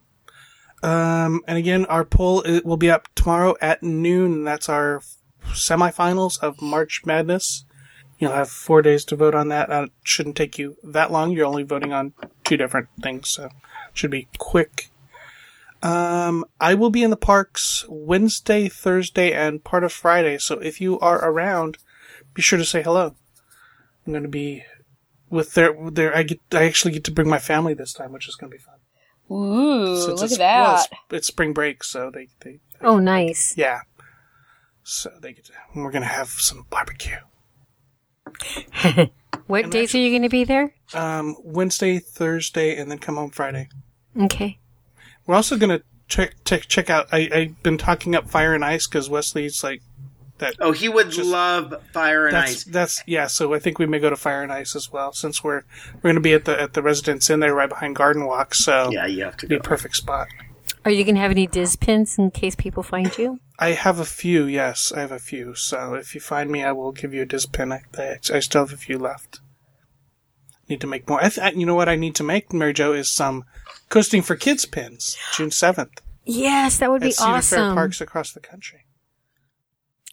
Um, 0.83 1.41
and 1.47 1.57
again, 1.57 1.85
our 1.85 2.03
poll 2.03 2.41
it 2.41 2.65
will 2.65 2.77
be 2.77 2.89
up 2.89 3.07
tomorrow 3.15 3.55
at 3.61 3.83
noon. 3.83 4.43
That's 4.43 4.69
our 4.69 5.01
semifinals 5.49 6.41
of 6.41 6.61
March 6.61 7.01
Madness. 7.05 7.65
You'll 8.17 8.31
have 8.31 8.49
four 8.49 8.81
days 8.81 9.03
to 9.05 9.15
vote 9.15 9.33
on 9.33 9.49
that. 9.49 9.71
Uh, 9.71 9.83
it 9.83 9.91
shouldn't 10.03 10.35
take 10.35 10.59
you 10.59 10.77
that 10.83 11.11
long. 11.11 11.31
You're 11.31 11.47
only 11.47 11.63
voting 11.63 11.91
on 11.91 12.13
two 12.43 12.57
different 12.57 12.89
things, 13.01 13.29
so 13.29 13.49
should 13.93 14.11
be 14.11 14.27
quick. 14.37 14.91
Um, 15.83 16.45
I 16.59 16.75
will 16.75 16.91
be 16.91 17.03
in 17.03 17.09
the 17.09 17.17
parks 17.17 17.83
Wednesday, 17.89 18.69
Thursday, 18.69 19.33
and 19.33 19.63
part 19.63 19.83
of 19.83 19.91
Friday. 19.91 20.37
So 20.37 20.59
if 20.59 20.79
you 20.79 20.99
are 20.99 21.17
around, 21.17 21.79
be 22.33 22.41
sure 22.41 22.59
to 22.59 22.65
say 22.65 22.83
hello. 22.83 23.15
I'm 24.05 24.13
going 24.13 24.23
to 24.23 24.29
be 24.29 24.65
with 25.29 25.53
their 25.53 25.73
their 25.89 26.15
I 26.15 26.23
get 26.23 26.39
I 26.51 26.65
actually 26.65 26.91
get 26.91 27.03
to 27.05 27.11
bring 27.11 27.29
my 27.29 27.39
family 27.39 27.73
this 27.73 27.93
time, 27.93 28.11
which 28.11 28.27
is 28.27 28.35
going 28.35 28.51
to 28.51 28.57
be 28.57 28.63
fun. 28.63 28.75
Ooh, 29.31 29.95
Since 29.97 30.07
look 30.21 30.23
it's, 30.25 30.33
at 30.33 30.39
that. 30.39 30.61
Well, 30.63 30.75
it's, 30.75 30.87
it's 31.11 31.27
spring 31.27 31.53
break, 31.53 31.83
so 31.83 32.09
they 32.11 32.27
they 32.41 32.59
Oh, 32.81 32.99
nice. 32.99 33.53
yeah. 33.57 33.81
So 34.83 35.11
they 35.21 35.33
get 35.33 35.45
to, 35.45 35.53
we're 35.75 35.91
going 35.91 36.01
to 36.01 36.07
have 36.07 36.29
some 36.29 36.65
barbecue. 36.69 37.17
What 39.47 39.69
days 39.69 39.93
are 39.93 39.97
you 39.97 40.09
going 40.11 40.21
to 40.21 40.29
be 40.29 40.43
there? 40.45 40.73
Um, 40.93 41.35
Wednesday, 41.43 41.99
Thursday, 41.99 42.77
and 42.77 42.89
then 42.89 42.99
come 42.99 43.15
home 43.15 43.31
Friday. 43.31 43.67
Okay. 44.17 44.59
We're 45.25 45.35
also 45.35 45.57
going 45.57 45.77
to 45.77 45.83
check 46.07 46.35
check 46.45 46.67
check 46.67 46.89
out. 46.89 47.07
I 47.11 47.29
I've 47.33 47.63
been 47.63 47.77
talking 47.77 48.15
up 48.15 48.29
Fire 48.29 48.53
and 48.53 48.63
Ice 48.63 48.87
because 48.87 49.09
Wesley's 49.09 49.61
like 49.63 49.81
that. 50.41 50.55
Oh, 50.59 50.73
he 50.73 50.87
would 50.89 51.09
Just- 51.09 51.27
love 51.29 51.73
fire 51.93 52.27
and 52.27 52.35
that's 52.35 52.51
ice. 52.51 52.63
that's 52.65 53.03
yeah. 53.07 53.25
So 53.27 53.53
I 53.53 53.59
think 53.59 53.79
we 53.79 53.85
may 53.87 53.97
go 53.99 54.09
to 54.11 54.15
Fire 54.15 54.43
and 54.43 54.51
Ice 54.51 54.75
as 54.75 54.91
well 54.91 55.13
since 55.13 55.43
we're 55.43 55.63
we're 55.95 56.01
going 56.01 56.15
to 56.15 56.21
be 56.21 56.33
at 56.33 56.45
the 56.45 56.61
at 56.61 56.73
the 56.73 56.81
Residence 56.83 57.29
Inn 57.29 57.39
there 57.39 57.55
right 57.55 57.69
behind 57.69 57.95
Garden 57.95 58.25
Walk. 58.25 58.53
So 58.53 58.91
Yeah, 58.91 59.05
you 59.07 59.23
have 59.23 59.37
to 59.37 59.47
be 59.47 59.55
go. 59.55 59.59
a 59.59 59.63
perfect 59.63 59.95
spot. 59.95 60.27
Are 60.83 60.91
you 60.91 61.03
going 61.03 61.15
to 61.15 61.21
have 61.21 61.31
any 61.31 61.47
Dis 61.47 61.75
pins 61.75 62.17
in 62.17 62.31
case 62.31 62.55
people 62.55 62.83
find 62.83 63.15
you? 63.17 63.39
I 63.59 63.69
have 63.73 63.99
a 63.99 64.05
few. 64.05 64.45
Yes, 64.45 64.91
I 64.91 64.99
have 65.01 65.11
a 65.11 65.19
few. 65.19 65.53
So 65.55 65.93
if 65.93 66.13
you 66.15 66.21
find 66.21 66.49
me, 66.51 66.63
I 66.63 66.71
will 66.71 66.91
give 66.91 67.13
you 67.13 67.21
a 67.21 67.25
Dis 67.25 67.45
pin. 67.45 67.71
I, 67.71 67.81
I, 67.97 68.17
I 68.33 68.39
still 68.39 68.65
have 68.65 68.73
a 68.73 68.77
few 68.77 68.97
left. 68.97 69.39
Need 70.67 70.81
to 70.81 70.87
make 70.87 71.07
more. 71.07 71.19
I 71.23 71.29
th- 71.29 71.39
I- 71.39 71.51
you 71.57 71.65
know 71.65 71.75
what 71.75 71.89
I 71.89 71.95
need 71.95 72.15
to 72.15 72.23
make, 72.23 72.51
Mary 72.53 72.73
Jo, 72.73 72.93
is 72.93 73.11
some 73.11 73.43
coasting 73.89 74.21
for 74.21 74.35
kids 74.35 74.65
pins. 74.65 75.17
June 75.33 75.51
seventh 75.51 76.01
Yes, 76.23 76.77
that 76.79 76.89
would 76.89 77.01
at 77.03 77.07
be 77.07 77.11
Cedar 77.11 77.25
Fair 77.41 77.59
awesome. 77.59 77.73
parks 77.75 77.99
across 78.01 78.31
the 78.31 78.39
country. 78.39 78.85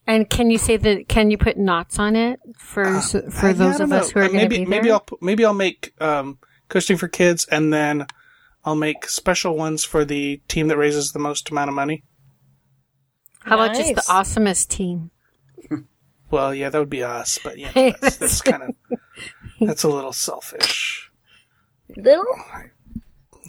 And 0.08 0.28
can 0.28 0.50
you 0.50 0.56
say 0.58 0.76
that? 0.78 1.06
Can 1.08 1.30
you 1.30 1.36
put 1.38 1.56
knots 1.58 1.98
on 1.98 2.16
it 2.16 2.40
for 2.56 2.82
s 2.96 3.12
for 3.12 3.18
Uh, 3.18 3.22
I- 3.28 3.28
yeah, 3.42 3.48
I 3.48 3.52
those 3.52 3.78
don't 3.78 3.92
of 3.92 3.92
us 3.92 4.10
who 4.10 4.20
are 4.20 4.22
Uh, 4.24 4.26
going 4.28 4.38
to 4.38 4.44
maybe 4.44 4.58
be 4.58 4.64
there? 4.64 4.70
maybe 4.70 4.90
I'll 4.90 5.04
maybe 5.20 5.44
I'll 5.44 5.52
make 5.54 5.92
um, 6.00 6.38
coasting 6.70 6.96
for 6.96 7.08
kids, 7.08 7.44
and 7.50 7.72
then 7.72 8.06
I'll 8.64 8.74
make 8.74 9.06
special 9.08 9.54
ones 9.56 9.84
for 9.84 10.04
the 10.06 10.40
team 10.48 10.68
that 10.68 10.76
raises 10.78 11.12
the 11.12 11.18
most 11.18 11.50
amount 11.50 11.68
of 11.68 11.74
money. 11.74 12.04
How 13.40 13.56
about 13.60 13.76
just 13.76 13.94
the 13.94 14.00
awesomest 14.12 14.68
team? 14.68 15.10
Well, 16.30 16.54
yeah, 16.54 16.68
that 16.68 16.78
would 16.78 16.90
be 16.90 17.02
us, 17.02 17.38
but 17.42 17.56
yeah, 17.56 17.70
that's, 17.74 18.16
that's 18.18 18.42
kind 18.42 18.62
of 18.62 18.74
that's 19.62 19.82
a 19.82 19.88
little 19.88 20.12
selfish. 20.12 21.10
Little? 21.96 22.26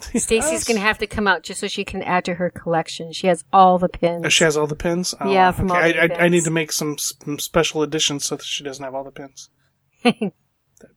Stacy's 0.16 0.64
going 0.64 0.76
to 0.76 0.82
have 0.82 0.98
to 0.98 1.06
come 1.06 1.26
out 1.28 1.42
just 1.42 1.60
so 1.60 1.68
she 1.68 1.84
can 1.84 2.02
add 2.02 2.24
to 2.24 2.34
her 2.34 2.50
collection. 2.50 3.12
She 3.12 3.26
has 3.26 3.44
all 3.52 3.78
the 3.78 3.88
pins. 3.88 4.24
Oh, 4.24 4.28
she 4.28 4.44
has 4.44 4.56
all 4.56 4.66
the 4.66 4.76
pins. 4.76 5.14
Oh, 5.20 5.30
Yeah, 5.30 5.52
from 5.52 5.70
all 5.70 5.76
I, 5.76 5.92
the 5.92 6.20
I, 6.20 6.24
I 6.24 6.28
need 6.28 6.44
to 6.44 6.50
make 6.50 6.72
some, 6.72 6.98
some 6.98 7.38
special 7.38 7.82
editions 7.82 8.24
so 8.24 8.36
that 8.36 8.44
she 8.44 8.64
doesn't 8.64 8.84
have 8.84 8.94
all 8.94 9.04
the 9.04 9.10
pins. 9.10 9.50
That'd 10.02 10.32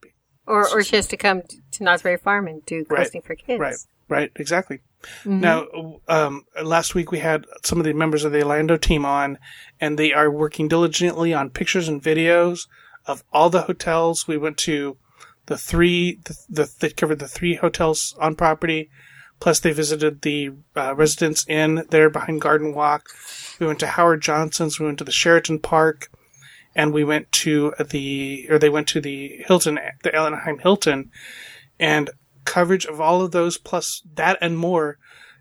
be 0.02 0.14
or, 0.46 0.68
or 0.70 0.84
she 0.84 0.96
has 0.96 1.08
to 1.08 1.18
come 1.18 1.42
to 1.72 1.84
Knott's 1.84 2.04
Berry 2.04 2.18
Farm 2.18 2.48
and 2.48 2.66
do 2.66 2.86
Right, 2.90 3.10
for 3.24 3.36
kids. 3.36 3.60
right, 3.60 3.76
right, 4.10 4.32
exactly. 4.36 4.82
Mm-hmm. 5.24 5.40
Now, 5.40 5.66
um, 6.08 6.44
last 6.62 6.96
week 6.96 7.12
we 7.12 7.20
had 7.20 7.46
some 7.64 7.80
of 7.80 7.86
the 7.86 7.94
members 7.94 8.24
of 8.24 8.32
the 8.32 8.42
Orlando 8.42 8.78
team 8.78 9.06
on, 9.06 9.38
and 9.80 9.98
they 9.98 10.14
are 10.14 10.32
working 10.32 10.68
diligently 10.68 11.34
on 11.34 11.50
pictures 11.50 11.88
and 11.88 12.02
videos 12.02 12.68
of 13.06 13.24
all 13.32 13.50
the 13.50 13.64
hotels. 13.64 14.28
We 14.28 14.38
went 14.38 14.58
to 14.60 14.98
the 15.46 15.58
three, 15.58 16.20
the, 16.24 16.38
the 16.50 16.74
they 16.80 16.90
covered 16.90 17.20
the 17.20 17.28
three 17.28 17.56
hotels 17.56 18.16
on 18.20 18.36
property. 18.36 18.90
Plus, 19.40 19.60
they 19.60 19.74
visited 19.74 20.22
the 20.22 20.52
uh, 20.76 20.96
Residence 20.96 21.46
Inn 21.50 21.86
there 21.90 22.10
behind 22.10 22.40
Garden 22.40 22.74
Walk. 22.74 23.10
We 23.60 23.68
went 23.68 23.80
to 23.80 23.88
Howard 23.88 24.22
Johnson's. 24.22 24.80
We 24.80 24.86
went 24.86 25.00
to 25.00 25.04
the 25.04 25.12
Sheraton 25.12 25.60
Park, 25.60 26.10
and 26.76 26.94
we 26.94 27.04
went 27.04 27.32
to 27.34 27.74
the 27.78 28.48
or 28.50 28.58
they 28.58 28.70
went 28.70 28.88
to 28.90 29.02
the 29.02 29.44
Hilton, 29.46 29.80
the 30.04 30.16
Anaheim 30.16 30.60
Hilton, 30.60 31.12
and 31.80 32.10
coverage 32.46 32.86
of 32.86 33.02
all 33.02 33.22
of 33.22 33.32
those 33.32 33.58
plus 33.58 34.02
that 34.16 34.38
and 34.42 34.58
more 34.58 34.98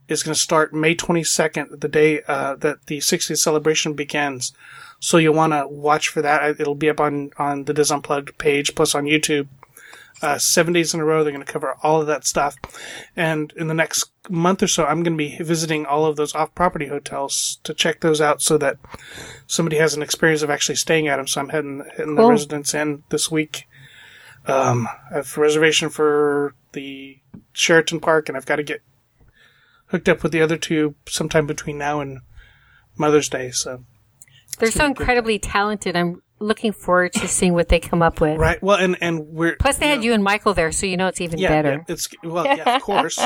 is 0.08 0.22
going 0.22 0.34
to 0.34 0.40
start 0.40 0.74
May 0.74 0.94
22nd, 0.94 1.80
the 1.80 1.88
day 1.88 2.22
uh, 2.26 2.56
that 2.56 2.86
the 2.86 2.98
60th 2.98 3.38
celebration 3.38 3.94
begins. 3.94 4.52
So 5.00 5.16
you'll 5.16 5.34
want 5.34 5.52
to 5.52 5.66
watch 5.66 6.08
for 6.08 6.22
that. 6.22 6.60
It'll 6.60 6.74
be 6.74 6.90
up 6.90 7.00
on, 7.00 7.30
on 7.38 7.64
the 7.64 7.74
Dis 7.74 7.90
Unplugged 7.90 8.38
page, 8.38 8.74
plus 8.74 8.94
on 8.94 9.04
YouTube. 9.04 9.48
Uh, 10.20 10.38
seven 10.38 10.72
days 10.72 10.94
in 10.94 11.00
a 11.00 11.04
row, 11.04 11.24
they're 11.24 11.32
going 11.32 11.44
to 11.44 11.52
cover 11.52 11.76
all 11.82 12.00
of 12.00 12.06
that 12.06 12.24
stuff. 12.24 12.56
And 13.16 13.52
in 13.56 13.66
the 13.66 13.74
next 13.74 14.10
month 14.28 14.62
or 14.62 14.68
so, 14.68 14.84
I'm 14.84 15.02
going 15.02 15.16
to 15.16 15.24
be 15.24 15.36
visiting 15.42 15.84
all 15.84 16.06
of 16.06 16.16
those 16.16 16.34
off-property 16.34 16.86
hotels 16.86 17.58
to 17.64 17.74
check 17.74 18.00
those 18.00 18.20
out 18.20 18.40
so 18.40 18.56
that 18.58 18.76
somebody 19.46 19.78
has 19.78 19.94
an 19.94 20.02
experience 20.02 20.42
of 20.42 20.50
actually 20.50 20.76
staying 20.76 21.08
at 21.08 21.16
them. 21.16 21.26
So 21.26 21.40
I'm 21.40 21.48
heading, 21.48 21.84
heading 21.96 22.14
the 22.14 22.22
Cool. 22.22 22.30
Residence 22.30 22.72
Inn 22.74 23.02
this 23.08 23.30
week. 23.30 23.66
Um, 24.46 24.88
I 25.10 25.16
have 25.16 25.36
a 25.36 25.40
reservation 25.40 25.88
for 25.88 26.54
the 26.72 27.18
Sheraton 27.52 28.00
Park, 28.00 28.28
and 28.28 28.36
I've 28.36 28.46
got 28.46 28.56
to 28.56 28.62
get 28.62 28.82
hooked 29.86 30.08
up 30.08 30.22
with 30.22 30.32
the 30.32 30.42
other 30.42 30.56
two 30.56 30.94
sometime 31.08 31.46
between 31.46 31.78
now 31.78 32.00
and 32.00 32.20
Mother's 32.96 33.28
Day. 33.28 33.50
So 33.50 33.84
They're 34.58 34.70
so 34.70 34.86
incredibly 34.86 35.38
talented. 35.38 35.96
I'm 35.96 36.22
looking 36.42 36.72
forward 36.72 37.12
to 37.14 37.28
seeing 37.28 37.54
what 37.54 37.68
they 37.68 37.80
come 37.80 38.02
up 38.02 38.20
with. 38.20 38.38
right, 38.38 38.62
well, 38.62 38.76
and 38.76 38.96
and 39.00 39.28
we're 39.28 39.56
Plus, 39.56 39.78
they 39.78 39.88
had 39.88 40.04
you 40.04 40.12
and 40.12 40.22
Michael 40.22 40.54
there, 40.54 40.72
so 40.72 40.86
you 40.86 40.96
know 40.96 41.06
it's 41.06 41.20
even 41.20 41.38
yeah, 41.38 41.48
better. 41.48 41.72
yeah, 41.72 41.84
it's 41.88 42.08
well, 42.22 42.44
yeah, 42.44 42.76
of 42.76 42.82
course, 42.82 43.18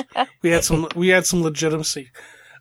we 0.42 0.50
had 0.50 0.64
some 0.64 0.88
we 0.94 1.08
had 1.08 1.26
some 1.26 1.42
legitimacy. 1.42 2.10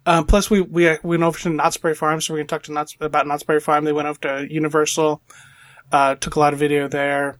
Um, 0.05 0.25
plus, 0.25 0.49
we 0.49 0.61
we 0.61 0.87
uh, 0.87 0.97
we 1.03 1.17
went 1.17 1.23
over 1.23 1.39
to 1.39 1.49
Knott's 1.49 1.77
Berry 1.77 1.95
Farm, 1.95 2.21
so 2.21 2.33
we're 2.33 2.39
going 2.39 2.47
to 2.47 2.55
talk 2.55 2.63
to 2.63 2.71
Knott's 2.71 2.95
about 2.99 3.27
Knott's 3.27 3.43
Berry 3.43 3.59
Farm. 3.59 3.85
They 3.85 3.93
went 3.93 4.07
over 4.07 4.19
to 4.21 4.47
Universal, 4.53 5.21
uh, 5.91 6.15
took 6.15 6.35
a 6.35 6.39
lot 6.39 6.53
of 6.53 6.59
video 6.59 6.87
there. 6.87 7.39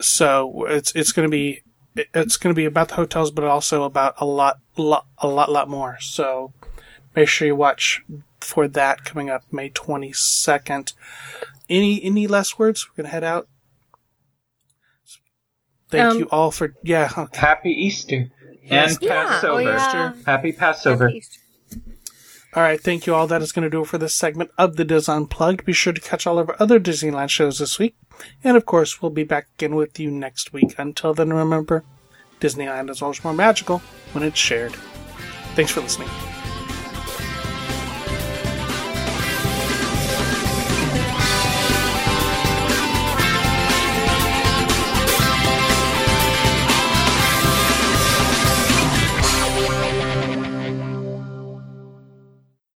So 0.00 0.66
it's 0.66 0.92
it's 0.94 1.12
going 1.12 1.28
to 1.28 1.30
be 1.30 1.62
it's 1.94 2.36
going 2.36 2.54
to 2.54 2.58
be 2.58 2.64
about 2.64 2.88
the 2.88 2.94
hotels, 2.94 3.30
but 3.30 3.44
also 3.44 3.84
about 3.84 4.14
a 4.18 4.24
lot 4.24 4.58
lot 4.76 5.06
a 5.18 5.28
lot 5.28 5.50
lot 5.50 5.68
more. 5.68 5.98
So 6.00 6.52
make 7.14 7.28
sure 7.28 7.46
you 7.46 7.56
watch 7.56 8.02
for 8.40 8.66
that 8.68 9.04
coming 9.04 9.30
up 9.30 9.44
May 9.52 9.68
twenty 9.68 10.12
second. 10.12 10.94
Any 11.72 12.02
any 12.04 12.26
last 12.26 12.58
words? 12.58 12.86
We're 12.88 13.02
going 13.02 13.06
to 13.06 13.12
head 13.12 13.24
out. 13.24 13.48
Thank 15.88 16.04
Um, 16.12 16.18
you 16.18 16.28
all 16.30 16.50
for 16.50 16.74
yeah. 16.82 17.10
Okay. 17.16 17.38
Happy 17.38 17.70
Easter 17.70 18.30
and 18.68 18.98
Yeah, 19.00 19.24
Passover. 19.26 19.52
oh, 19.52 19.58
yeah. 19.58 20.12
Happy 20.26 20.52
Passover. 20.52 21.10
All 22.54 22.62
right, 22.62 22.78
thank 22.80 23.06
you 23.06 23.14
all. 23.14 23.26
That 23.26 23.40
is 23.40 23.50
going 23.50 23.62
to 23.62 23.70
do 23.70 23.80
it 23.82 23.86
for 23.88 23.96
this 23.96 24.14
segment 24.14 24.50
of 24.58 24.76
the 24.76 24.84
Dis 24.84 25.08
Unplugged. 25.08 25.64
Be 25.64 25.72
sure 25.72 25.94
to 25.94 26.00
catch 26.02 26.26
all 26.26 26.38
of 26.38 26.50
our 26.50 26.56
other 26.60 26.78
Disneyland 26.78 27.30
shows 27.30 27.58
this 27.58 27.78
week. 27.78 27.96
And 28.44 28.58
of 28.58 28.66
course, 28.66 29.00
we'll 29.00 29.10
be 29.10 29.24
back 29.24 29.46
again 29.56 29.74
with 29.74 29.98
you 29.98 30.10
next 30.10 30.52
week. 30.52 30.74
Until 30.76 31.14
then, 31.14 31.32
remember, 31.32 31.82
Disneyland 32.40 32.90
is 32.90 33.00
always 33.00 33.24
more 33.24 33.32
magical 33.32 33.78
when 34.12 34.22
it's 34.22 34.38
shared. 34.38 34.74
Thanks 35.54 35.72
for 35.72 35.80
listening. 35.80 36.08